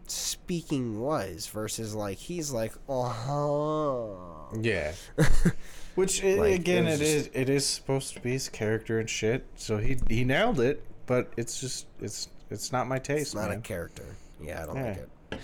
speaking 0.08 1.00
was 1.00 1.48
versus 1.48 1.94
like 1.96 2.18
he's 2.18 2.52
like 2.52 2.74
uh 2.88 3.10
huh 3.10 4.56
Yeah. 4.60 4.94
Which 5.96 6.24
i 6.24 6.36
Like, 6.36 6.54
again, 6.54 6.88
it 6.88 6.94
it 6.94 7.00
was 7.00 7.02
is 7.02 7.30
it 7.34 7.50
is 7.50 7.66
supposed 7.66 8.14
to 8.14 8.22
be 8.22 8.32
his 8.32 8.48
character 8.48 9.00
and 9.00 9.10
shit. 9.10 9.46
So 9.56 9.78
he 9.78 9.98
he 10.08 10.24
nailed 10.24 10.60
it, 10.60 10.84
but 11.10 11.34
it's 11.36 11.60
just 11.60 11.88
it's 11.99 12.30
it's 12.49 12.72
not 12.72 12.88
my 12.88 12.99
taste, 12.99 13.22
It's 13.22 13.36
not 13.36 13.49
man. 13.49 13.57
a 13.57 13.62
character. 13.62 14.05
Yeah, 14.41 14.64
I 14.64 14.66
don't 14.66 14.76
Yeah. 14.78 14.84
like 14.84 14.97
it. 15.34 15.39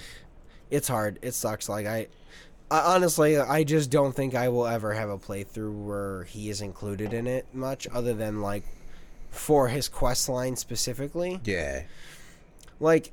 It's 0.71 0.87
hard. 0.87 1.19
It 1.21 1.33
sucks. 1.33 1.67
Like 1.67 1.85
I, 1.87 2.07
I 2.71 2.95
honestly, 2.95 3.37
I 3.37 3.63
just 3.63 3.89
don't 3.91 4.15
think 4.15 4.33
I 4.35 4.47
will 4.49 4.65
ever 4.67 4.93
have 4.93 5.09
a 5.09 5.17
playthrough 5.17 5.85
where 5.85 6.23
he 6.23 6.49
is 6.49 6.61
included 6.61 7.13
in 7.13 7.27
it 7.27 7.45
much, 7.53 7.87
other 7.93 8.13
than 8.13 8.41
like 8.41 8.63
for 9.29 9.67
his 9.67 9.89
quest 9.89 10.29
line 10.29 10.55
specifically. 10.55 11.41
yeah. 11.43 11.83
Like 12.79 13.11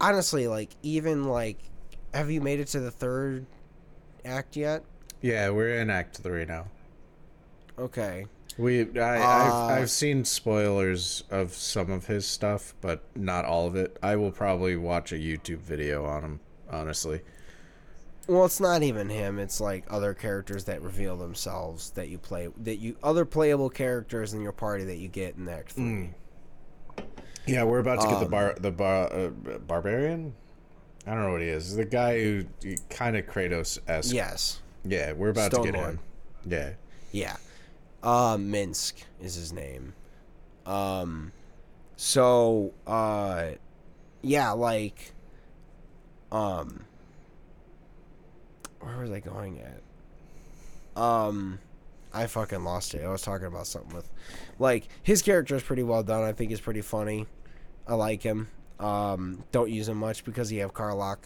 honestly, 0.00 0.48
like 0.48 0.70
even 0.82 1.24
like, 1.24 1.58
have 2.12 2.30
you 2.30 2.40
made 2.40 2.60
it 2.60 2.68
to 2.68 2.80
the 2.80 2.90
third 2.90 3.46
act 4.24 4.56
yet? 4.56 4.82
Yeah, 5.22 5.50
we're 5.50 5.76
in 5.80 5.88
Act 5.90 6.18
Three 6.18 6.44
now. 6.44 6.66
Okay. 7.78 8.26
We 8.56 8.82
I 8.98 9.18
Uh, 9.18 9.26
I've, 9.26 9.82
I've 9.82 9.90
seen 9.90 10.24
spoilers 10.24 11.24
of 11.30 11.52
some 11.52 11.90
of 11.90 12.06
his 12.06 12.26
stuff, 12.26 12.74
but 12.80 13.02
not 13.16 13.44
all 13.44 13.66
of 13.66 13.74
it. 13.76 13.96
I 14.02 14.16
will 14.16 14.30
probably 14.30 14.76
watch 14.76 15.12
a 15.12 15.16
YouTube 15.16 15.58
video 15.58 16.04
on 16.04 16.22
him. 16.22 16.40
Honestly, 16.70 17.20
Well, 18.26 18.46
it's 18.46 18.58
not 18.58 18.82
even 18.82 19.08
him. 19.08 19.38
It's 19.38 19.60
like 19.60 19.84
other 19.90 20.14
characters 20.14 20.64
that 20.64 20.82
reveal 20.82 21.16
themselves 21.16 21.90
that 21.90 22.08
you 22.08 22.18
play 22.18 22.48
that 22.62 22.76
you 22.76 22.96
other 23.02 23.24
playable 23.24 23.70
characters 23.70 24.32
in 24.32 24.40
your 24.40 24.52
party 24.52 24.84
that 24.84 24.96
you 24.96 25.08
get 25.08 25.36
in 25.36 25.48
Act 25.48 25.72
Three. 25.72 26.10
Yeah, 27.46 27.64
we're 27.64 27.80
about 27.80 28.00
to 28.00 28.08
get 28.08 28.18
the 28.20 28.24
Um, 28.24 28.30
bar 28.30 28.56
the 28.58 28.70
bar 28.70 29.12
uh, 29.12 29.28
barbarian. 29.58 30.34
I 31.06 31.10
don't 31.12 31.22
know 31.22 31.32
what 31.32 31.42
he 31.42 31.48
is. 31.48 31.76
The 31.76 31.84
guy 31.84 32.22
who 32.22 32.44
kind 32.88 33.16
of 33.16 33.26
Kratos 33.26 33.78
esque. 33.86 34.14
Yes. 34.14 34.62
Yeah, 34.84 35.12
we're 35.12 35.28
about 35.28 35.50
to 35.52 35.62
get 35.62 35.74
Lord. 35.74 35.86
him. 35.90 35.98
Yeah. 36.46 36.70
Yeah. 37.12 37.36
Uh 38.04 38.36
Minsc 38.36 38.92
is 39.20 39.34
his 39.34 39.50
name. 39.52 39.94
Um 40.66 41.32
so 41.96 42.72
uh 42.86 43.52
yeah, 44.22 44.50
like 44.52 45.14
um 46.30 46.84
where 48.80 48.98
was 48.98 49.10
I 49.10 49.20
going 49.20 49.60
at? 49.60 51.00
Um 51.00 51.58
I 52.12 52.26
fucking 52.26 52.62
lost 52.62 52.94
it. 52.94 53.02
I 53.04 53.08
was 53.08 53.22
talking 53.22 53.46
about 53.46 53.66
something 53.66 53.96
with 53.96 54.08
like 54.58 54.86
his 55.02 55.22
character 55.22 55.56
is 55.56 55.62
pretty 55.62 55.82
well 55.82 56.02
done. 56.02 56.22
I 56.22 56.32
think 56.32 56.50
he's 56.50 56.60
pretty 56.60 56.82
funny. 56.82 57.26
I 57.88 57.94
like 57.94 58.22
him. 58.22 58.48
Um 58.78 59.44
don't 59.50 59.70
use 59.70 59.88
him 59.88 59.96
much 59.96 60.24
because 60.24 60.52
you 60.52 60.60
have 60.60 60.74
Karlach. 60.74 61.18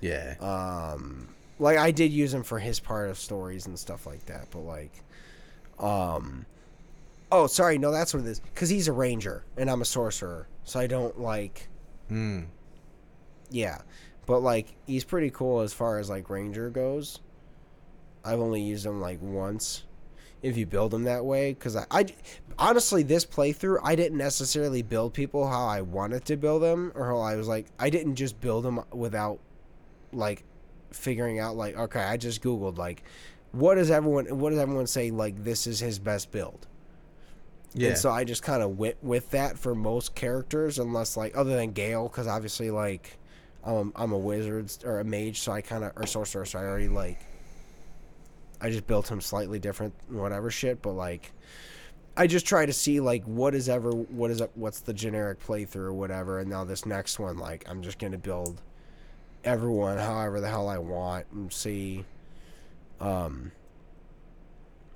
Yeah. 0.00 0.34
um 0.40 1.28
like 1.60 1.78
I 1.78 1.92
did 1.92 2.10
use 2.12 2.34
him 2.34 2.42
for 2.42 2.58
his 2.58 2.80
part 2.80 3.10
of 3.10 3.18
stories 3.18 3.66
and 3.66 3.78
stuff 3.78 4.06
like 4.06 4.26
that, 4.26 4.48
but 4.50 4.60
like 4.60 4.92
um 5.78 6.46
oh 7.32 7.46
sorry, 7.46 7.78
no 7.78 7.90
that's 7.90 8.14
what 8.14 8.24
it 8.24 8.28
is 8.28 8.40
cuz 8.54 8.68
he's 8.68 8.88
a 8.88 8.92
ranger 8.92 9.44
and 9.56 9.70
I'm 9.70 9.82
a 9.82 9.86
sorcerer. 9.86 10.48
So 10.64 10.80
I 10.80 10.86
don't 10.86 11.20
like 11.20 11.68
Hmm. 12.08 12.42
yeah. 13.50 13.80
But 14.26 14.40
like 14.40 14.74
he's 14.86 15.04
pretty 15.04 15.30
cool 15.30 15.60
as 15.60 15.72
far 15.72 15.98
as 15.98 16.08
like 16.08 16.30
ranger 16.30 16.70
goes. 16.70 17.20
I've 18.24 18.40
only 18.40 18.60
used 18.60 18.84
him 18.84 19.00
like 19.00 19.20
once 19.22 19.84
if 20.42 20.56
you 20.56 20.66
build 20.66 20.90
them 20.90 21.04
that 21.04 21.24
way 21.24 21.52
because 21.52 21.76
I, 21.76 21.86
I 21.90 22.06
honestly 22.58 23.02
this 23.02 23.24
playthrough 23.24 23.78
i 23.82 23.94
didn't 23.94 24.18
necessarily 24.18 24.82
build 24.82 25.14
people 25.14 25.48
how 25.48 25.66
i 25.66 25.80
wanted 25.80 26.24
to 26.26 26.36
build 26.36 26.62
them 26.62 26.92
or 26.94 27.06
how 27.06 27.18
i 27.18 27.36
was 27.36 27.48
like 27.48 27.66
i 27.78 27.90
didn't 27.90 28.16
just 28.16 28.40
build 28.40 28.64
them 28.64 28.80
without 28.92 29.38
like 30.12 30.44
figuring 30.92 31.38
out 31.38 31.56
like 31.56 31.76
okay 31.76 32.00
i 32.00 32.16
just 32.16 32.42
googled 32.42 32.78
like 32.78 33.02
what 33.56 33.74
does 33.76 33.90
everyone 33.90 34.26
what 34.38 34.50
does 34.50 34.58
everyone 34.58 34.86
say 34.86 35.10
like 35.10 35.42
this 35.42 35.66
is 35.66 35.80
his 35.80 35.98
best 35.98 36.30
build 36.30 36.66
Yeah. 37.74 37.88
and 37.90 37.98
so 37.98 38.10
i 38.10 38.24
just 38.24 38.42
kind 38.42 38.62
of 38.62 38.78
went 38.78 39.02
with 39.02 39.30
that 39.30 39.58
for 39.58 39.74
most 39.74 40.14
characters 40.14 40.78
unless 40.78 41.16
like 41.16 41.36
other 41.36 41.56
than 41.56 41.72
gale 41.72 42.08
because 42.08 42.26
obviously 42.26 42.70
like 42.70 43.18
um, 43.64 43.92
i'm 43.96 44.12
a 44.12 44.18
wizard 44.18 44.70
or 44.84 45.00
a 45.00 45.04
mage 45.04 45.40
so 45.40 45.52
i 45.52 45.60
kind 45.60 45.84
of 45.84 45.92
or 45.96 46.06
sorcerer 46.06 46.44
so 46.44 46.58
i 46.58 46.62
already 46.62 46.88
like 46.88 47.18
I 48.58 48.70
just 48.70 48.86
built 48.86 49.10
him 49.10 49.20
slightly 49.20 49.58
different, 49.58 49.92
whatever 50.08 50.50
shit. 50.50 50.80
But 50.80 50.92
like, 50.92 51.30
I 52.16 52.26
just 52.26 52.46
try 52.46 52.64
to 52.64 52.72
see 52.72 53.00
like 53.00 53.22
what 53.24 53.54
is 53.54 53.68
ever 53.68 53.90
what 53.90 54.30
is 54.30 54.40
what's 54.54 54.80
the 54.80 54.94
generic 54.94 55.44
playthrough 55.44 55.76
or 55.76 55.92
whatever. 55.92 56.38
And 56.38 56.48
now 56.48 56.64
this 56.64 56.86
next 56.86 57.18
one, 57.18 57.36
like, 57.36 57.66
I'm 57.68 57.82
just 57.82 57.98
gonna 57.98 58.16
build 58.16 58.62
everyone 59.44 59.98
however 59.98 60.40
the 60.40 60.48
hell 60.48 60.70
I 60.70 60.78
want 60.78 61.26
and 61.32 61.52
see 61.52 62.06
um 63.00 63.52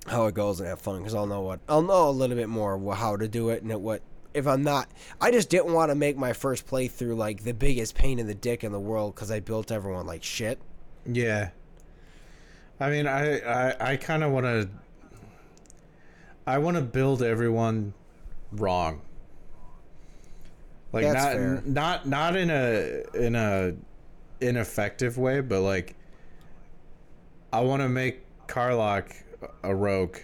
how 0.07 0.25
it 0.25 0.33
goes 0.33 0.59
and 0.59 0.67
have 0.67 0.81
fun 0.81 0.97
because 0.97 1.13
I'll 1.13 1.27
know 1.27 1.41
what 1.41 1.59
I'll 1.69 1.81
know 1.81 2.09
a 2.09 2.11
little 2.11 2.35
bit 2.35 2.49
more 2.49 2.95
how 2.95 3.15
to 3.17 3.27
do 3.27 3.49
it 3.49 3.63
and 3.63 3.83
what 3.83 4.01
if 4.33 4.47
I'm 4.47 4.63
not 4.63 4.89
I 5.19 5.31
just 5.31 5.49
didn't 5.49 5.73
want 5.73 5.89
to 5.91 5.95
make 5.95 6.17
my 6.17 6.33
first 6.33 6.65
playthrough 6.67 7.15
like 7.15 7.43
the 7.43 7.53
biggest 7.53 7.95
pain 7.95 8.17
in 8.19 8.27
the 8.27 8.35
dick 8.35 8.63
in 8.63 8.71
the 8.71 8.79
world 8.79 9.15
because 9.15 9.29
I 9.29 9.39
built 9.39 9.71
everyone 9.71 10.05
like 10.07 10.23
shit. 10.23 10.59
Yeah. 11.05 11.49
I 12.79 12.89
mean, 12.89 13.05
I 13.05 13.39
I, 13.39 13.91
I 13.91 13.97
kind 13.97 14.23
of 14.23 14.31
want 14.31 14.45
to. 14.45 14.69
I 16.47 16.57
want 16.57 16.77
to 16.77 16.81
build 16.81 17.21
everyone 17.21 17.93
wrong. 18.51 19.01
Like 20.91 21.03
That's 21.03 21.23
not 21.23 21.33
fair. 21.33 21.63
not 21.65 22.07
not 22.07 22.35
in 22.35 22.49
a 22.49 23.03
in 23.13 23.35
a 23.35 23.73
ineffective 24.41 25.17
way, 25.17 25.41
but 25.41 25.61
like 25.61 25.95
I 27.53 27.61
want 27.61 27.81
to 27.81 27.89
make 27.89 28.21
Karlach 28.47 29.11
a 29.63 29.73
rogue. 29.73 30.17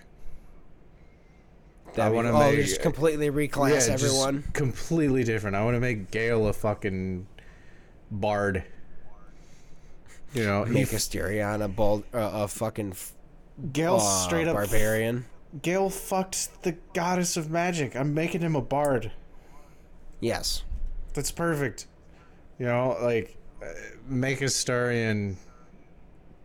That 1.96 2.14
wanna 2.14 2.32
oh, 2.32 2.52
make- 2.52 2.64
just 2.66 2.82
completely 2.82 3.32
reclass 3.32 3.88
just 3.88 3.90
everyone. 3.90 4.44
completely 4.54 5.24
different. 5.24 5.56
I 5.56 5.64
want 5.64 5.76
to 5.76 5.80
make 5.80 6.12
Gale 6.12 6.48
a 6.48 6.54
fucking 6.54 7.26
bard. 8.12 8.64
You 10.34 10.44
know, 10.44 10.66
Make 10.66 10.90
Astarion 10.90 11.64
a 11.64 11.68
bald, 11.68 12.04
uh, 12.14 12.30
a 12.34 12.48
fucking 12.48 12.92
f- 12.92 13.14
Gale 13.74 13.96
uh, 13.96 14.26
straight 14.28 14.48
up 14.48 14.56
barbarian. 14.56 15.26
Gale 15.62 15.90
fucked 15.90 16.62
the 16.64 16.74
goddess 16.94 17.38
of 17.38 17.50
magic. 17.50 17.96
I'm 17.96 18.14
making 18.14 18.42
him 18.42 18.56
a 18.56 18.62
bard. 18.62 19.12
Yes, 20.20 20.64
That's 21.14 21.32
perfect. 21.32 21.88
You 22.60 22.66
know, 22.66 22.98
like 23.02 23.38
uh, 23.64 23.68
make 24.08 24.40
Astarion. 24.40 25.38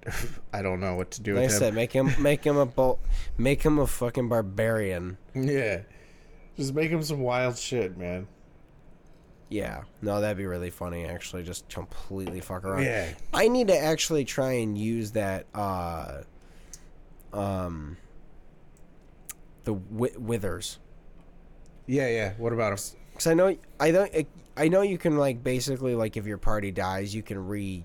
I 0.52 0.62
don't 0.62 0.80
know 0.80 0.94
what 0.96 1.10
to 1.12 1.22
do 1.22 1.34
like 1.34 1.42
I 1.42 1.44
with 1.46 1.52
him. 1.54 1.58
said, 1.58 1.74
make 1.74 1.92
him 1.92 2.10
make 2.20 2.44
him 2.44 2.56
a 2.56 2.66
bolt, 2.66 3.00
make 3.38 3.62
him 3.62 3.78
a 3.78 3.86
fucking 3.86 4.28
barbarian. 4.28 5.18
Yeah, 5.34 5.82
just 6.56 6.74
make 6.74 6.90
him 6.90 7.02
some 7.02 7.20
wild 7.20 7.56
shit, 7.58 7.96
man. 7.96 8.26
Yeah, 9.48 9.82
no, 10.00 10.20
that'd 10.20 10.36
be 10.38 10.46
really 10.46 10.70
funny. 10.70 11.04
Actually, 11.04 11.42
just 11.42 11.68
completely 11.68 12.40
fuck 12.40 12.64
around. 12.64 12.84
Yeah, 12.84 13.08
I 13.34 13.48
need 13.48 13.68
to 13.68 13.76
actually 13.78 14.24
try 14.24 14.52
and 14.52 14.76
use 14.78 15.12
that. 15.12 15.46
uh 15.54 16.22
Um, 17.32 17.96
the 19.64 19.74
wi- 19.74 20.16
withers. 20.18 20.78
yeah, 21.86 22.08
yeah. 22.08 22.32
What 22.38 22.52
about 22.52 22.72
him? 22.72 22.78
Because 23.12 23.26
I 23.26 23.34
know 23.34 23.56
I 23.78 23.90
don't 23.90 24.26
I 24.56 24.68
know 24.68 24.82
you 24.82 24.98
can 24.98 25.16
like 25.16 25.42
basically 25.44 25.94
like 25.94 26.16
if 26.16 26.26
your 26.26 26.38
party 26.38 26.70
dies 26.72 27.14
you 27.14 27.22
can 27.22 27.46
re 27.46 27.84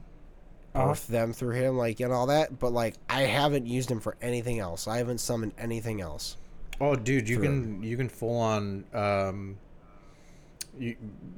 Uh-huh. 0.78 0.96
them 1.10 1.34
through 1.34 1.56
him 1.56 1.78
like 1.78 2.00
and 2.00 2.12
all 2.14 2.28
that 2.28 2.60
but 2.60 2.72
like 2.72 2.96
I 3.10 3.22
haven't 3.24 3.66
used 3.68 3.90
him 3.92 4.00
for 4.00 4.16
anything 4.22 4.60
else 4.60 4.88
I 4.88 4.98
haven't 4.98 5.18
summoned 5.20 5.54
anything 5.58 6.02
else 6.02 6.38
Oh, 6.80 6.96
dude, 6.96 7.28
you 7.28 7.40
can 7.40 7.82
you 7.82 7.98
can 7.98 8.08
full 8.08 8.40
on 8.40 8.84
um, 8.94 9.58
you, 10.78 10.96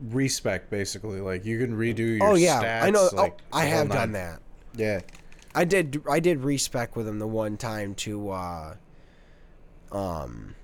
respec 0.10 0.70
basically. 0.70 1.22
Like 1.22 1.46
you 1.46 1.58
can 1.58 1.78
redo 1.78 2.18
your. 2.18 2.28
oh 2.32 2.36
yeah 2.36 2.62
stats, 2.62 2.84
I 2.84 2.90
know 2.90 3.10
Like, 3.14 3.40
oh, 3.54 3.58
I 3.58 3.64
have 3.66 3.88
nine. 3.88 3.98
done 3.98 4.12
that 4.12 4.40
Yeah. 4.76 5.00
I 5.56 5.64
did 5.64 6.02
I 6.10 6.20
did 6.20 6.42
respec 6.44 6.96
with 6.98 7.08
him 7.08 7.20
the 7.20 7.28
one 7.28 7.56
time 7.56 7.96
to 7.96 8.32
uh 8.32 8.76
um 9.94 10.56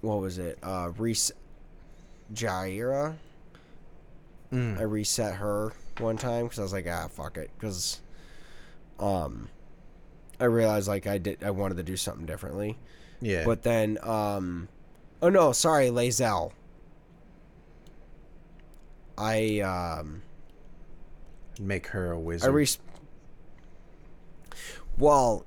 what 0.00 0.20
was 0.20 0.38
it 0.38 0.58
uh 0.62 0.90
res 0.96 1.30
Jaheira 2.32 3.16
Mm. 4.52 4.78
I 4.78 4.82
reset 4.82 5.34
her 5.36 5.72
one 6.00 6.16
time 6.16 6.44
because 6.44 6.58
I 6.58 6.62
was 6.62 6.72
like, 6.72 6.86
ah, 6.88 7.08
fuck 7.08 7.36
it, 7.36 7.50
because 7.58 8.00
um, 8.98 9.48
I 10.40 10.44
realized 10.44 10.88
like 10.88 11.06
I 11.06 11.18
did 11.18 11.42
I 11.42 11.50
wanted 11.50 11.76
to 11.76 11.82
do 11.82 11.96
something 11.96 12.26
differently, 12.26 12.78
Yeah. 13.20 13.44
but 13.44 13.62
then 13.62 13.98
um, 14.02 14.68
oh 15.22 15.28
no, 15.28 15.52
sorry, 15.52 15.88
Lae'zel. 15.88 16.52
I 19.16 19.60
um 19.60 20.22
make 21.60 21.86
her 21.88 22.12
a 22.12 22.18
wizard. 22.18 22.48
I 22.48 22.52
res. 22.52 22.78
Well, 24.98 25.44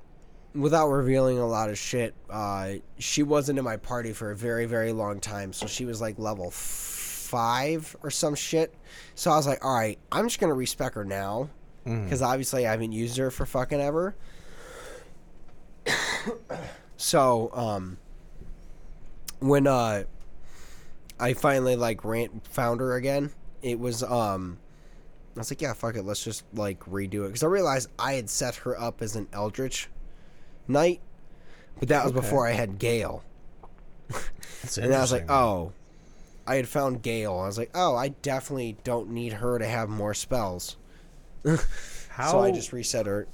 without 0.54 0.88
revealing 0.88 1.38
a 1.38 1.46
lot 1.46 1.70
of 1.70 1.78
shit, 1.78 2.14
uh, 2.30 2.74
she 2.98 3.22
wasn't 3.22 3.58
in 3.58 3.64
my 3.64 3.76
party 3.76 4.12
for 4.12 4.30
a 4.30 4.36
very 4.36 4.66
very 4.66 4.92
long 4.92 5.20
time, 5.20 5.52
so 5.52 5.66
she 5.66 5.84
was 5.84 6.00
like 6.00 6.18
level 6.18 6.50
five 7.28 7.94
or 8.02 8.10
some 8.10 8.34
shit. 8.34 8.74
So 9.14 9.30
I 9.30 9.36
was 9.36 9.46
like, 9.46 9.64
all 9.64 9.74
right, 9.74 9.98
I'm 10.10 10.26
just 10.26 10.40
gonna 10.40 10.54
respec 10.54 10.94
her 10.94 11.04
now 11.04 11.50
because 11.84 12.20
obviously 12.22 12.66
I 12.66 12.70
haven't 12.72 12.92
used 12.92 13.16
her 13.16 13.30
for 13.30 13.46
fucking 13.46 13.80
ever. 13.80 14.14
so 16.96 17.50
um, 17.52 17.98
when 19.40 19.66
uh, 19.66 20.04
I 21.18 21.34
finally 21.34 21.76
like 21.76 22.04
ran 22.04 22.40
found 22.50 22.80
her 22.80 22.96
again, 22.96 23.32
it 23.62 23.78
was 23.78 24.02
um. 24.02 24.58
I 25.36 25.40
was 25.40 25.52
like, 25.52 25.62
yeah, 25.62 25.72
fuck 25.72 25.94
it, 25.94 26.02
let's 26.02 26.24
just 26.24 26.42
like 26.52 26.80
redo 26.86 27.22
it 27.24 27.28
because 27.28 27.44
I 27.44 27.46
realized 27.46 27.90
I 27.96 28.14
had 28.14 28.28
set 28.28 28.56
her 28.56 28.78
up 28.78 29.00
as 29.02 29.14
an 29.14 29.28
Eldritch 29.32 29.88
Knight, 30.66 31.00
but 31.78 31.88
that 31.90 32.02
was 32.02 32.12
Okay. 32.12 32.20
before 32.20 32.46
I 32.48 32.52
had 32.52 32.78
Gale. 32.78 33.22
And 34.82 34.92
I 34.92 35.00
was 35.00 35.12
like, 35.12 35.30
oh, 35.30 35.72
I 36.48 36.56
had 36.56 36.66
found 36.66 37.02
Gale. 37.02 37.38
I 37.38 37.46
was 37.46 37.58
like, 37.58 37.70
oh, 37.74 37.94
I 37.94 38.08
definitely 38.08 38.78
don't 38.82 39.10
need 39.10 39.34
her 39.34 39.58
to 39.58 39.66
have 39.66 39.90
more 39.90 40.14
spells. 40.14 40.78
how 42.08 42.30
so 42.32 42.40
I 42.40 42.50
just 42.50 42.72
reset 42.72 43.04
her. 43.04 43.28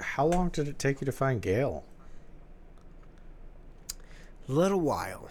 how 0.00 0.24
long 0.24 0.48
did 0.48 0.66
it 0.66 0.78
take 0.78 1.02
you 1.02 1.04
to 1.04 1.12
find 1.12 1.42
Gale? 1.42 1.84
Little 4.48 4.80
while. 4.80 5.28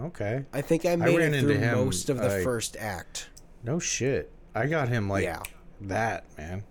Okay. 0.00 0.46
I 0.54 0.62
think 0.62 0.86
I 0.86 0.96
made 0.96 1.18
ran 1.18 1.34
it 1.34 1.40
through 1.40 1.50
into 1.50 1.66
him, 1.66 1.84
most 1.84 2.08
of 2.08 2.16
the 2.16 2.28
like- 2.28 2.44
first 2.44 2.78
act. 2.78 3.28
No 3.62 3.78
shit. 3.78 4.32
I 4.54 4.66
got 4.66 4.88
him 4.88 5.08
like 5.08 5.24
yeah. 5.24 5.42
that, 5.82 6.24
man. 6.38 6.64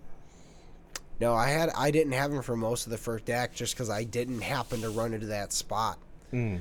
No, 1.20 1.34
I 1.34 1.48
had 1.48 1.70
I 1.76 1.92
didn't 1.92 2.14
have 2.14 2.32
him 2.32 2.42
for 2.42 2.56
most 2.56 2.86
of 2.86 2.90
the 2.90 2.98
first 2.98 3.30
act 3.30 3.54
just 3.54 3.74
because 3.74 3.90
I 3.90 4.02
didn't 4.02 4.40
happen 4.40 4.80
to 4.80 4.90
run 4.90 5.14
into 5.14 5.26
that 5.26 5.52
spot. 5.52 5.98
Mm. 6.32 6.60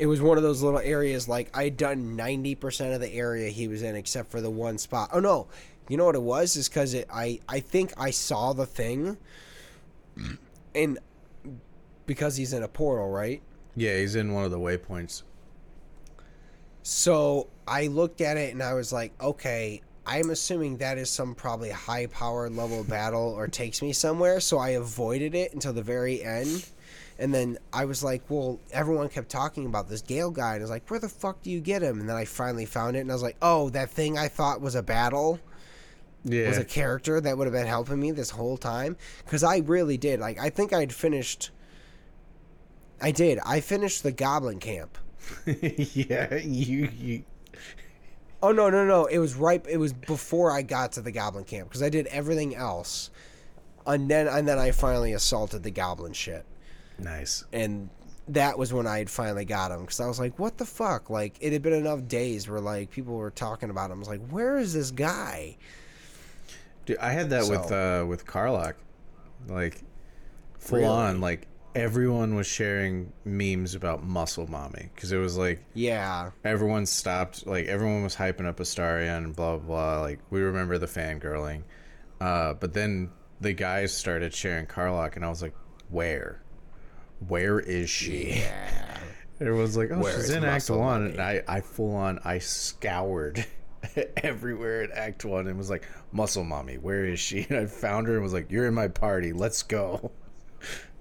It 0.00 0.06
was 0.06 0.22
one 0.22 0.38
of 0.38 0.42
those 0.42 0.62
little 0.62 0.80
areas 0.80 1.28
like 1.28 1.54
I'd 1.54 1.76
done 1.76 2.16
90% 2.16 2.94
of 2.94 3.02
the 3.02 3.12
area 3.12 3.50
he 3.50 3.68
was 3.68 3.82
in 3.82 3.94
except 3.96 4.30
for 4.30 4.40
the 4.40 4.48
one 4.48 4.78
spot. 4.78 5.10
Oh 5.12 5.20
no. 5.20 5.46
You 5.90 5.98
know 5.98 6.06
what 6.06 6.14
it 6.14 6.22
was? 6.22 6.56
Is 6.56 6.70
cuz 6.70 6.94
it 6.94 7.06
I 7.12 7.38
I 7.46 7.60
think 7.60 7.92
I 7.98 8.10
saw 8.10 8.54
the 8.54 8.64
thing 8.64 9.18
and 10.74 10.98
because 12.06 12.36
he's 12.36 12.54
in 12.54 12.62
a 12.62 12.68
portal, 12.68 13.10
right? 13.10 13.42
Yeah, 13.76 13.98
he's 13.98 14.14
in 14.14 14.32
one 14.32 14.44
of 14.44 14.50
the 14.50 14.58
waypoints. 14.58 15.22
So 16.82 17.48
I 17.68 17.88
looked 17.88 18.22
at 18.22 18.38
it 18.38 18.54
and 18.54 18.62
I 18.62 18.72
was 18.72 18.94
like, 18.94 19.12
okay, 19.20 19.82
I'm 20.06 20.30
assuming 20.30 20.78
that 20.78 20.96
is 20.96 21.10
some 21.10 21.34
probably 21.34 21.70
high 21.70 22.06
power 22.06 22.48
level 22.48 22.84
battle 22.84 23.34
or 23.36 23.48
takes 23.48 23.82
me 23.82 23.92
somewhere. 23.92 24.40
So 24.40 24.56
I 24.56 24.70
avoided 24.70 25.34
it 25.34 25.52
until 25.52 25.74
the 25.74 25.82
very 25.82 26.22
end. 26.22 26.70
And 27.20 27.32
then 27.34 27.58
I 27.72 27.84
was 27.84 28.02
like, 28.02 28.22
well, 28.30 28.58
everyone 28.72 29.08
kept 29.10 29.28
talking 29.28 29.66
about 29.66 29.88
this 29.88 30.00
Gale 30.00 30.30
guy. 30.30 30.54
And 30.54 30.62
I 30.62 30.64
was 30.64 30.70
like, 30.70 30.88
where 30.90 30.98
the 30.98 31.08
fuck 31.08 31.42
do 31.42 31.50
you 31.50 31.60
get 31.60 31.82
him? 31.82 32.00
And 32.00 32.08
then 32.08 32.16
I 32.16 32.24
finally 32.24 32.64
found 32.64 32.96
it. 32.96 33.00
And 33.00 33.10
I 33.10 33.14
was 33.14 33.22
like, 33.22 33.36
oh, 33.42 33.68
that 33.70 33.90
thing 33.90 34.16
I 34.18 34.26
thought 34.28 34.60
was 34.62 34.74
a 34.74 34.82
battle 34.82 35.38
Yeah. 36.24 36.48
was 36.48 36.56
a 36.58 36.64
character 36.64 37.20
that 37.20 37.36
would 37.36 37.46
have 37.46 37.52
been 37.52 37.66
helping 37.66 38.00
me 38.00 38.10
this 38.10 38.30
whole 38.30 38.56
time. 38.56 38.96
Because 39.24 39.44
I 39.44 39.58
really 39.58 39.98
did. 39.98 40.18
Like, 40.18 40.40
I 40.40 40.48
think 40.50 40.72
I'd 40.72 40.94
finished. 40.94 41.50
I 43.02 43.10
did. 43.12 43.38
I 43.46 43.60
finished 43.60 44.02
the 44.02 44.12
Goblin 44.12 44.58
Camp. 44.58 44.96
yeah, 45.46 46.34
you 46.36 46.88
you 46.98 47.24
Oh 48.42 48.52
no 48.52 48.70
no 48.70 48.86
no! 48.86 49.04
It 49.04 49.18
was 49.18 49.34
right. 49.34 49.62
It 49.68 49.76
was 49.76 49.92
before 49.92 50.50
I 50.50 50.62
got 50.62 50.92
to 50.92 51.02
the 51.02 51.12
Goblin 51.12 51.44
Camp 51.44 51.68
because 51.68 51.82
I 51.82 51.90
did 51.90 52.06
everything 52.06 52.56
else, 52.56 53.10
and 53.86 54.10
then 54.10 54.26
and 54.26 54.48
then 54.48 54.58
I 54.58 54.70
finally 54.70 55.12
assaulted 55.12 55.62
the 55.62 55.70
Goblin 55.70 56.14
shit, 56.14 56.46
nice. 57.02 57.44
and 57.52 57.90
that 58.28 58.56
was 58.58 58.72
when 58.72 58.86
I 58.86 58.98
had 58.98 59.10
finally 59.10 59.44
got 59.44 59.72
him 59.72 59.80
because 59.80 59.98
I 59.98 60.06
was 60.06 60.20
like, 60.20 60.38
what 60.38 60.56
the 60.56 60.64
fuck? 60.64 61.10
Like 61.10 61.34
it 61.40 61.52
had 61.52 61.62
been 61.62 61.72
enough 61.72 62.06
days 62.06 62.48
where 62.48 62.60
like 62.60 62.90
people 62.90 63.16
were 63.16 63.30
talking 63.32 63.70
about 63.70 63.90
him. 63.90 63.96
I 63.96 63.98
was 63.98 64.08
like, 64.08 64.24
where 64.28 64.56
is 64.56 64.72
this 64.72 64.92
guy? 64.92 65.56
Dude, 66.86 66.98
I 66.98 67.10
had 67.10 67.30
that 67.30 67.48
with 67.48 67.72
uh 67.72 68.04
with 68.06 68.26
Karlach. 68.26 68.74
Like 69.48 69.82
full 70.58 70.78
Really? 70.78 70.88
on 70.90 71.20
like 71.20 71.48
everyone 71.74 72.34
was 72.36 72.46
sharing 72.46 73.12
memes 73.24 73.74
about 73.74 74.04
Muscle 74.04 74.46
Mommy 74.48 74.90
cuz 74.96 75.10
it 75.12 75.16
was 75.18 75.36
like 75.36 75.64
Yeah, 75.74 76.30
everyone 76.44 76.86
stopped 76.86 77.46
like 77.46 77.66
everyone 77.66 78.02
was 78.04 78.14
hyping 78.14 78.46
up 78.46 78.58
Astaria 78.58 79.16
and 79.16 79.34
blah 79.34 79.56
blah 79.56 79.66
blah 79.66 80.00
like 80.02 80.20
we 80.30 80.40
remember 80.40 80.78
the 80.78 80.86
fangirling. 80.86 81.62
Uh 82.20 82.54
but 82.54 82.74
then 82.74 83.10
the 83.40 83.52
guys 83.54 83.92
started 83.92 84.32
sharing 84.34 84.66
Karlach 84.66 85.16
and 85.16 85.24
I 85.24 85.30
was 85.30 85.40
like, 85.42 85.54
"Where? 85.88 86.42
Where 87.26 87.60
is 87.60 87.90
she?" 87.90 88.40
yeah. 88.40 88.98
Everyone's 89.40 89.76
like, 89.76 89.90
"Oh, 89.90 90.00
Where 90.00 90.16
she's 90.16 90.30
in 90.30 90.44
Act 90.44 90.68
One," 90.70 91.06
and 91.06 91.20
I, 91.20 91.42
I 91.48 91.60
full 91.60 91.94
on, 91.94 92.20
I 92.24 92.38
scoured 92.38 93.46
everywhere 94.18 94.82
in 94.82 94.92
Act 94.92 95.24
One 95.24 95.46
and 95.46 95.56
was 95.56 95.70
like, 95.70 95.86
"Muscle 96.12 96.44
Mommy, 96.44 96.76
where 96.76 97.04
is 97.04 97.20
she?" 97.20 97.46
And 97.48 97.58
I 97.58 97.66
found 97.66 98.06
her 98.06 98.14
and 98.14 98.22
was 98.22 98.32
like, 98.32 98.50
"You're 98.50 98.66
in 98.66 98.74
my 98.74 98.88
party. 98.88 99.32
Let's 99.32 99.62
go." 99.62 100.12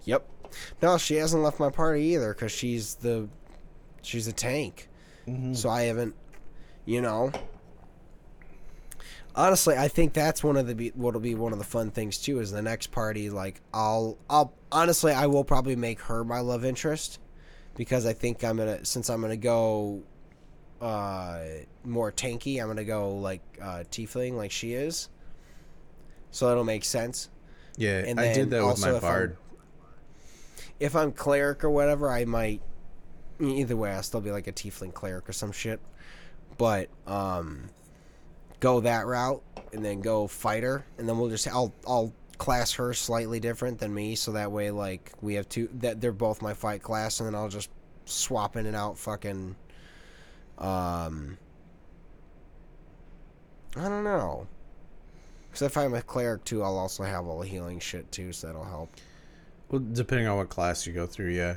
Yep. 0.06 0.28
No, 0.82 0.98
she 0.98 1.16
hasn't 1.16 1.44
left 1.44 1.60
my 1.60 1.70
party 1.70 2.02
either 2.04 2.34
because 2.34 2.52
she's 2.52 2.96
the 2.96 3.28
she's 4.02 4.28
a 4.28 4.34
tank. 4.34 4.88
Mm-hmm. 5.28 5.54
So 5.54 5.70
I 5.70 5.84
haven't, 5.84 6.16
you 6.86 7.02
know. 7.02 7.32
Honestly, 9.40 9.78
I 9.78 9.88
think 9.88 10.12
that's 10.12 10.44
one 10.44 10.58
of 10.58 10.68
the 10.68 10.92
what'll 10.96 11.22
be 11.22 11.34
one 11.34 11.54
of 11.54 11.60
the 11.60 11.66
fun 11.66 11.92
things 11.92 12.18
too. 12.18 12.42
Is 12.42 12.52
the 12.52 12.62
next 12.62 12.88
party 12.92 13.30
like 13.30 13.62
I'll 13.74 14.18
I'll 14.30 14.54
honestly 14.70 15.14
I 15.14 15.28
will 15.28 15.46
probably 15.46 15.78
make 15.78 16.02
her 16.02 16.26
my 16.26 16.42
love 16.42 16.66
interest 16.66 17.20
because 17.78 18.06
I 18.06 18.12
think 18.12 18.44
I'm 18.44 18.58
gonna 18.58 18.84
since 18.84 19.10
I'm 19.10 19.22
gonna 19.22 19.38
go 19.38 20.04
uh 20.82 21.40
more 21.86 22.12
tanky. 22.12 22.62
I'm 22.62 22.68
gonna 22.68 22.84
go 22.84 23.16
like 23.16 23.42
uh 23.62 23.86
tiefling 23.90 24.34
like 24.34 24.52
she 24.52 24.74
is. 24.74 25.08
So 26.32 26.50
that'll 26.50 26.66
make 26.66 26.84
sense. 26.84 27.30
Yeah, 27.78 28.00
And 28.06 28.20
I 28.20 28.34
did 28.34 28.50
that 28.50 28.66
with 28.66 28.82
my 28.82 28.90
if 28.90 28.94
I'm- 28.96 29.02
bard. 29.02 29.38
if 30.82 30.96
I'm 30.98 31.14
cleric 31.14 31.64
or 31.64 31.70
whatever, 31.70 32.12
I 32.12 32.26
might. 32.26 32.62
Either 33.40 33.78
way, 33.78 33.92
I'll 33.94 34.04
still 34.04 34.20
be 34.20 34.32
like 34.32 34.48
a 34.48 34.52
tiefling 34.52 34.94
cleric 34.94 35.30
or 35.30 35.32
some 35.32 35.54
shit. 35.54 35.80
But 36.58 36.90
um, 37.08 37.70
go 38.60 38.80
that 38.82 39.06
route 39.06 39.42
and 39.74 39.84
then 39.84 40.02
go 40.02 40.28
fighter, 40.28 40.86
and 40.98 41.08
then 41.08 41.18
we'll 41.18 41.30
just 41.30 41.48
I'll 41.48 41.74
I'll 41.88 42.14
class 42.38 42.72
her 42.74 42.94
slightly 42.94 43.40
different 43.40 43.80
than 43.80 43.94
me, 43.94 44.16
so 44.16 44.32
that 44.32 44.52
way 44.52 44.72
like 44.72 45.12
we 45.22 45.36
have 45.36 45.48
two 45.50 45.70
that 45.76 46.02
they're 46.02 46.12
both 46.12 46.42
my 46.42 46.54
fight 46.54 46.82
class, 46.82 47.20
and 47.20 47.28
then 47.28 47.36
I'll 47.36 47.50
just 47.50 47.70
swap 48.06 48.56
in 48.56 48.66
and 48.66 48.76
out 48.76 48.98
fucking. 48.98 49.56
Um, 50.58 51.38
I 53.78 53.84
don't 53.88 54.04
know. 54.04 54.48
Because 55.50 55.62
if 55.64 55.78
I'm 55.78 55.94
a 55.94 56.02
cleric 56.02 56.44
too, 56.44 56.64
I'll 56.64 56.78
also 56.78 57.04
have 57.04 57.26
all 57.26 57.40
the 57.40 57.48
healing 57.48 57.80
shit 57.80 58.12
too, 58.12 58.34
so 58.34 58.48
that'll 58.48 58.64
help. 58.66 58.90
Well, 59.70 59.84
depending 59.94 60.28
on 60.28 60.38
what 60.38 60.50
class 60.50 60.86
you 60.86 60.94
go 60.94 61.06
through, 61.06 61.32
yeah. 61.32 61.56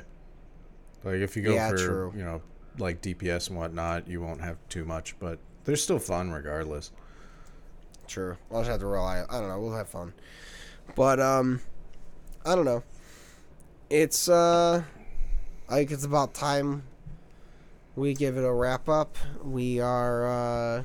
Like 1.03 1.15
if 1.15 1.35
you 1.35 1.43
go 1.43 1.53
Yeah, 1.53 1.69
for 1.69 1.77
true. 1.77 2.13
you 2.15 2.23
know 2.23 2.41
like 2.79 3.01
DPS 3.01 3.49
and 3.49 3.57
whatnot, 3.57 4.07
you 4.07 4.21
won't 4.21 4.41
have 4.41 4.57
too 4.69 4.85
much, 4.85 5.17
but 5.19 5.37
they're 5.65 5.75
still 5.75 5.99
fun 5.99 6.31
regardless. 6.31 6.91
Sure. 8.07 8.37
I'll 8.51 8.59
just 8.59 8.69
have 8.69 8.79
to 8.81 8.85
rely. 8.87 9.23
I 9.29 9.39
don't 9.39 9.49
know. 9.49 9.59
We'll 9.59 9.75
have 9.75 9.89
fun. 9.89 10.13
But 10.95 11.19
um, 11.19 11.61
I 12.45 12.55
don't 12.55 12.65
know. 12.65 12.83
It's 13.89 14.27
uh, 14.27 14.83
I 15.69 15.75
think 15.75 15.91
it's 15.91 16.05
about 16.05 16.33
time 16.33 16.83
we 17.95 18.13
give 18.13 18.37
it 18.37 18.43
a 18.43 18.51
wrap 18.51 18.89
up. 18.89 19.17
We 19.43 19.79
are 19.79 20.25
uh, 20.25 20.83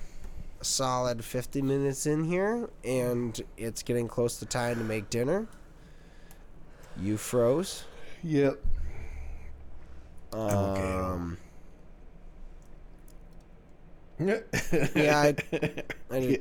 a 0.61 0.65
solid 0.65 1.25
fifty 1.25 1.63
minutes 1.63 2.07
in 2.07 2.25
here, 2.25 2.69
and 2.85 3.41
it's 3.57 3.83
getting 3.83 4.09
close 4.09 4.39
to 4.39 4.47
time 4.47 4.79
to 4.79 4.85
make 4.85 5.11
dinner. 5.11 5.47
You 7.01 7.17
froze. 7.17 7.85
Yep. 8.23 8.59
Um, 10.33 10.41
okay. 10.41 11.41
Yeah, 14.21 15.21
I, 15.21 15.35
I 16.11 16.21
just, 16.21 16.41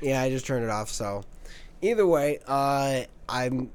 yeah, 0.00 0.22
I 0.22 0.30
just 0.30 0.46
turned 0.46 0.64
it 0.64 0.70
off. 0.70 0.88
So, 0.88 1.24
either 1.82 2.06
way, 2.06 2.38
uh, 2.46 3.02
I'm 3.28 3.70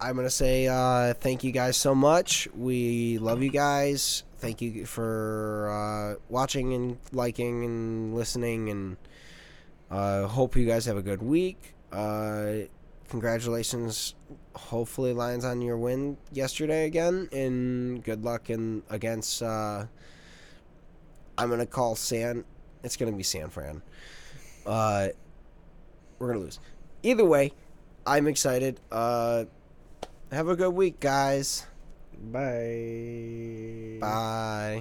I'm 0.00 0.16
gonna 0.16 0.30
say 0.30 0.68
uh, 0.68 1.14
thank 1.14 1.42
you 1.42 1.52
guys 1.52 1.76
so 1.76 1.94
much. 1.94 2.48
We 2.54 3.18
love 3.18 3.42
you 3.42 3.50
guys. 3.50 4.24
Thank 4.38 4.60
you 4.60 4.84
for 4.84 5.70
uh, 5.70 6.20
watching 6.28 6.74
and 6.74 6.98
liking 7.12 7.64
and 7.64 8.14
listening, 8.14 8.68
and 8.68 8.96
uh, 9.90 10.26
hope 10.26 10.56
you 10.56 10.66
guys 10.66 10.84
have 10.84 10.96
a 10.96 11.02
good 11.02 11.22
week. 11.22 11.74
Uh, 11.90 12.66
congratulations. 13.08 14.14
Hopefully, 14.54 15.12
Lions 15.14 15.44
on 15.44 15.62
your 15.62 15.78
win 15.78 16.18
yesterday 16.32 16.84
again, 16.84 17.28
and 17.32 18.04
good 18.04 18.22
luck 18.22 18.50
in 18.50 18.82
against. 18.90 19.42
I'm 21.38 21.50
gonna 21.50 21.66
call 21.66 21.96
San. 21.96 22.44
It's 22.82 22.96
gonna 22.96 23.12
be 23.12 23.22
San 23.22 23.48
Fran. 23.48 23.82
Uh, 24.64 25.08
we're 26.18 26.28
gonna 26.28 26.40
lose. 26.40 26.58
Either 27.02 27.24
way, 27.24 27.52
I'm 28.06 28.26
excited. 28.26 28.80
Uh, 28.90 29.44
have 30.32 30.48
a 30.48 30.56
good 30.56 30.70
week, 30.70 31.00
guys. 31.00 31.66
Bye. 32.32 33.98
Bye. 34.00 34.80